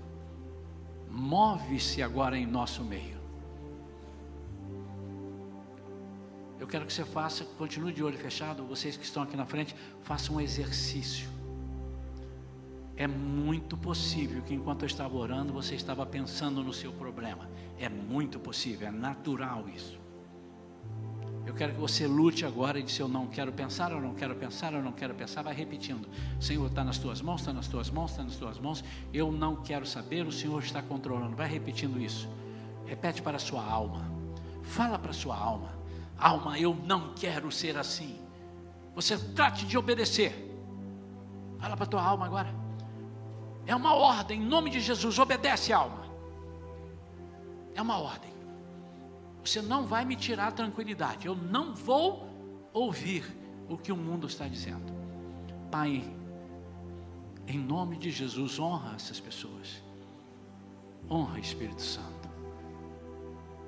move-se 1.11 2.01
agora 2.01 2.39
em 2.39 2.47
nosso 2.47 2.85
meio. 2.85 3.19
Eu 6.61 6.69
quero 6.69 6.87
que 6.87 6.93
você 6.93 7.05
faça, 7.05 7.45
continue 7.45 7.93
de 7.93 8.05
olho 8.05 8.17
fechado, 8.17 8.65
vocês 8.65 8.97
que 8.97 9.03
estão 9.03 9.25
aqui 9.25 9.37
na 9.37 9.47
frente, 9.47 9.75
façam 10.03 10.37
um 10.37 10.41
exercício. 10.41 11.29
É 12.99 13.07
muito 13.07 13.77
possível 13.77 14.43
que 14.43 14.53
enquanto 14.53 14.83
eu 14.83 14.87
estava 14.87 15.17
orando, 15.17 15.53
você 15.53 15.77
estava 15.77 16.05
pensando 16.05 16.65
no 16.65 16.73
seu 16.73 16.93
problema. 16.93 17.49
É 17.79 17.89
muito 17.89 18.41
possível, 18.41 18.89
é 18.89 18.91
natural 18.91 19.69
isso. 19.69 19.97
Eu 21.47 21.55
quero 21.55 21.75
que 21.75 21.81
você 21.81 22.09
lute 22.09 22.45
agora 22.45 22.81
e 22.81 22.83
disse: 22.83 23.01
Eu 23.01 23.07
não 23.07 23.29
quero 23.29 23.53
pensar, 23.53 23.93
eu 23.93 24.01
não 24.01 24.15
quero 24.15 24.35
pensar, 24.35 24.73
eu 24.73 24.83
não 24.83 24.91
quero 24.91 25.15
pensar. 25.15 25.43
Vai 25.43 25.55
repetindo: 25.55 26.09
Senhor, 26.41 26.67
está 26.67 26.83
nas 26.83 26.99
tuas 26.99 27.23
mãos, 27.23 27.41
está 27.41 27.53
nas 27.53 27.69
tuas 27.69 27.89
mãos, 27.89 28.11
está 28.11 28.25
nas 28.25 28.35
tuas 28.35 28.59
mãos. 28.59 28.85
Eu 29.15 29.31
não 29.31 29.55
quero 29.55 29.87
saber, 29.87 30.27
o 30.27 30.33
Senhor 30.33 30.61
está 30.61 30.83
controlando. 30.83 31.37
Vai 31.37 31.49
repetindo 31.49 32.01
isso. 32.01 32.29
Repete 32.85 33.23
para 33.23 33.37
a 33.37 33.41
sua 33.41 33.65
alma. 33.65 34.11
Fala 34.65 34.99
para 34.99 35.13
a 35.13 35.15
sua 35.15 35.37
alma: 35.37 35.71
Alma, 36.19 36.59
eu 36.59 36.75
não 36.75 37.15
quero 37.15 37.53
ser 37.53 37.79
assim. 37.79 38.19
Você 38.97 39.17
trate 39.17 39.65
de 39.65 39.79
obedecer. 39.79 40.35
Fala 41.61 41.77
para 41.77 41.85
a 41.85 41.89
tua 41.89 42.03
alma 42.03 42.27
agora. 42.27 42.68
É 43.69 43.77
uma 43.77 43.95
ordem, 43.95 44.41
em 44.41 44.45
nome 44.47 44.71
de 44.71 44.81
Jesus, 44.81 45.19
obedece, 45.19 45.75
alma. 45.75 46.07
É 47.75 47.83
uma 47.83 47.99
ordem. 47.99 48.33
Você 49.45 49.61
não 49.61 49.87
vai 49.87 50.07
me 50.07 50.17
tirar 50.17 50.47
a 50.47 50.53
tranquilidade. 50.53 51.27
Eu 51.27 51.37
não 51.37 51.75
vou 51.75 52.27
ouvir 52.73 53.25
o 53.69 53.77
que 53.77 53.93
o 53.93 53.97
mundo 53.97 54.27
está 54.27 54.49
dizendo. 54.49 54.91
Pai, 55.71 56.03
em 57.47 57.59
nome 57.59 57.99
de 57.99 58.11
Jesus, 58.11 58.59
honra 58.59 58.95
essas 58.97 59.21
pessoas. 59.21 59.83
Honra 61.11 61.39
Espírito 61.39 61.83
Santo. 61.83 62.31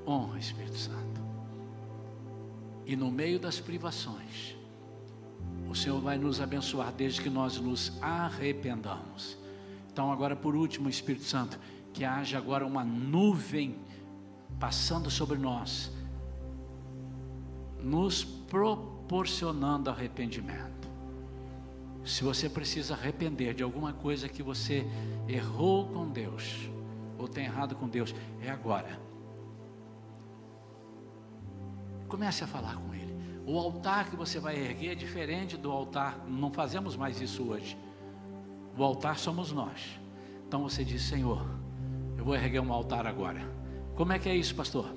Honra 0.06 0.39
Espírito 0.39 0.78
Santo. 0.78 1.20
E 2.86 2.97
no 2.97 3.10
meio 3.10 3.39
das 3.39 3.60
privações, 3.60 4.56
o 5.68 5.74
Senhor 5.74 6.01
vai 6.01 6.16
nos 6.16 6.40
abençoar 6.40 6.90
desde 6.90 7.20
que 7.20 7.28
nós 7.28 7.60
nos 7.60 7.93
arrependamos. 8.01 9.39
Então, 9.93 10.12
agora 10.12 10.37
por 10.37 10.55
último, 10.55 10.89
Espírito 10.89 11.25
Santo, 11.25 11.59
que 11.93 12.05
haja 12.05 12.39
agora 12.39 12.65
uma 12.65 12.85
nuvem 12.85 13.77
passando 14.59 15.11
sobre 15.11 15.37
nós, 15.37 15.91
nos 17.83 18.23
proporcionando 18.23 19.91
arrependimento. 19.91 20.89
Se 22.05 22.23
você 22.23 22.49
precisa 22.49 22.95
arrepender 22.95 23.53
de 23.55 23.62
alguma 23.62 23.93
coisa 23.93 24.29
que 24.29 24.43
você 24.43 24.87
errou 25.29 25.89
com 25.89 26.09
Deus, 26.09 26.71
ou 27.19 27.27
tem 27.27 27.45
errado 27.45 27.75
com 27.75 27.89
Deus, 27.89 28.15
é 28.41 28.51
agora. 28.51 29.01
Comece 32.09 32.45
a 32.45 32.47
falar 32.47 32.77
com 32.77 32.95
Ele. 32.95 33.15
O 33.45 33.59
altar 33.59 34.09
que 34.09 34.17
você 34.17 34.39
vai 34.39 34.57
erguer 34.57 34.93
é 34.93 34.95
diferente 34.95 35.57
do 35.57 35.71
altar, 35.71 36.25
não 36.29 36.53
fazemos 36.53 36.97
mais 36.97 37.21
isso 37.21 37.43
hoje. 37.43 37.77
O 38.76 38.84
altar 38.84 39.18
somos 39.18 39.52
nós. 39.52 39.98
Então 40.47 40.62
você 40.62 40.84
diz: 40.84 41.02
Senhor, 41.02 41.47
eu 42.16 42.24
vou 42.24 42.34
erguer 42.34 42.60
um 42.60 42.72
altar 42.72 43.06
agora 43.06 43.60
como 44.01 44.14
é 44.14 44.18
que 44.18 44.30
é 44.30 44.34
isso, 44.34 44.55
pastor? 44.55 44.90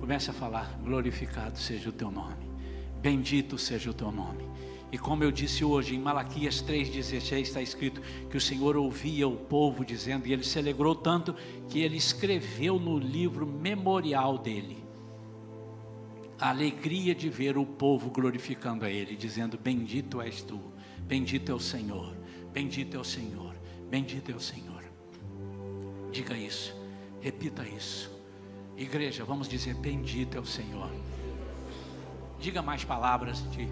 Comece 0.00 0.28
a 0.28 0.34
falar: 0.34 0.76
glorificado 0.82 1.56
seja 1.56 1.88
o 1.88 1.92
teu 1.92 2.10
nome. 2.10 2.50
Bendito 3.00 3.56
seja 3.56 3.90
o 3.90 3.94
teu 3.94 4.10
nome. 4.10 4.42
E 4.90 4.98
como 4.98 5.22
eu 5.22 5.30
disse 5.30 5.64
hoje, 5.64 5.94
em 5.94 6.00
Malaquias 6.00 6.60
3,16 6.60 7.42
está 7.42 7.62
escrito 7.62 8.00
que 8.28 8.36
o 8.36 8.40
Senhor 8.40 8.76
ouvia 8.76 9.28
o 9.28 9.36
povo 9.36 9.84
dizendo, 9.84 10.26
e 10.26 10.32
ele 10.32 10.42
se 10.42 10.58
alegrou 10.58 10.96
tanto 10.96 11.32
que 11.68 11.78
ele 11.78 11.96
escreveu 11.96 12.80
no 12.80 12.98
livro 12.98 13.46
memorial 13.46 14.36
dele 14.36 14.84
a 16.40 16.50
alegria 16.50 17.14
de 17.14 17.28
ver 17.28 17.56
o 17.56 17.64
povo 17.64 18.10
glorificando 18.10 18.84
a 18.84 18.90
Ele, 18.90 19.14
dizendo: 19.14 19.56
Bendito 19.56 20.20
és 20.20 20.42
tu, 20.42 20.60
bendito 21.02 21.52
é 21.52 21.54
o 21.54 21.60
Senhor, 21.60 22.15
bendito 22.56 22.96
é 22.96 23.00
o 23.00 23.04
Senhor, 23.04 23.54
bendito 23.90 24.32
é 24.32 24.34
o 24.34 24.40
Senhor. 24.40 24.82
Diga 26.10 26.34
isso, 26.34 26.74
repita 27.20 27.68
isso. 27.68 28.10
Igreja, 28.78 29.26
vamos 29.26 29.46
dizer: 29.46 29.74
Bendito 29.74 30.38
é 30.38 30.40
o 30.40 30.46
Senhor. 30.46 30.90
Diga 32.40 32.62
mais 32.62 32.82
palavras 32.82 33.44
de, 33.50 33.68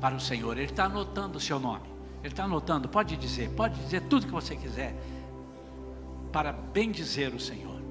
para 0.00 0.14
o 0.14 0.20
Senhor. 0.20 0.56
Ele 0.56 0.70
está 0.70 0.84
anotando 0.84 1.38
o 1.38 1.40
seu 1.40 1.58
nome. 1.58 1.88
Ele 2.20 2.32
está 2.32 2.44
anotando. 2.44 2.88
Pode 2.88 3.16
dizer, 3.16 3.50
pode 3.50 3.80
dizer 3.80 4.02
tudo 4.02 4.26
que 4.26 4.32
você 4.32 4.54
quiser 4.54 4.94
para 6.30 6.52
bendizer 6.52 7.34
o 7.34 7.40
Senhor. 7.40 7.82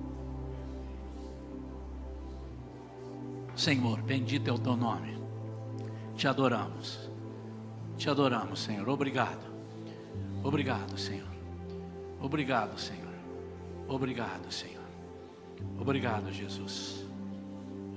Senhor, 3.53 4.01
bendito 4.01 4.49
é 4.49 4.53
o 4.53 4.59
teu 4.59 4.77
nome. 4.77 5.17
Te 6.15 6.25
adoramos. 6.25 7.09
Te 7.97 8.09
adoramos, 8.09 8.61
Senhor. 8.61 8.87
Obrigado. 8.87 9.46
Obrigado, 10.43 10.97
Senhor. 10.97 11.27
Obrigado, 12.21 12.79
Senhor. 12.79 13.13
Obrigado, 13.87 14.51
Senhor. 14.51 14.83
Obrigado, 15.79 16.31
Jesus. 16.31 17.05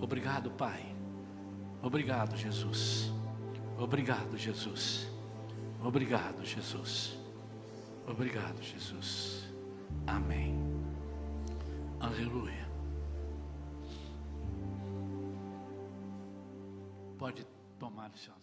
Obrigado, 0.00 0.50
Pai. 0.50 0.94
Obrigado, 1.82 2.36
Jesus. 2.36 3.12
Obrigado, 3.78 4.36
Jesus. 4.36 5.08
Obrigado, 5.82 6.44
Jesus. 6.44 7.18
Obrigado, 8.06 8.62
Jesus. 8.62 9.48
Amém. 10.06 10.58
Aleluia. 12.00 12.68
Pode 17.18 17.46
tomar 17.78 18.10
o 18.10 18.18
seu. 18.18 18.39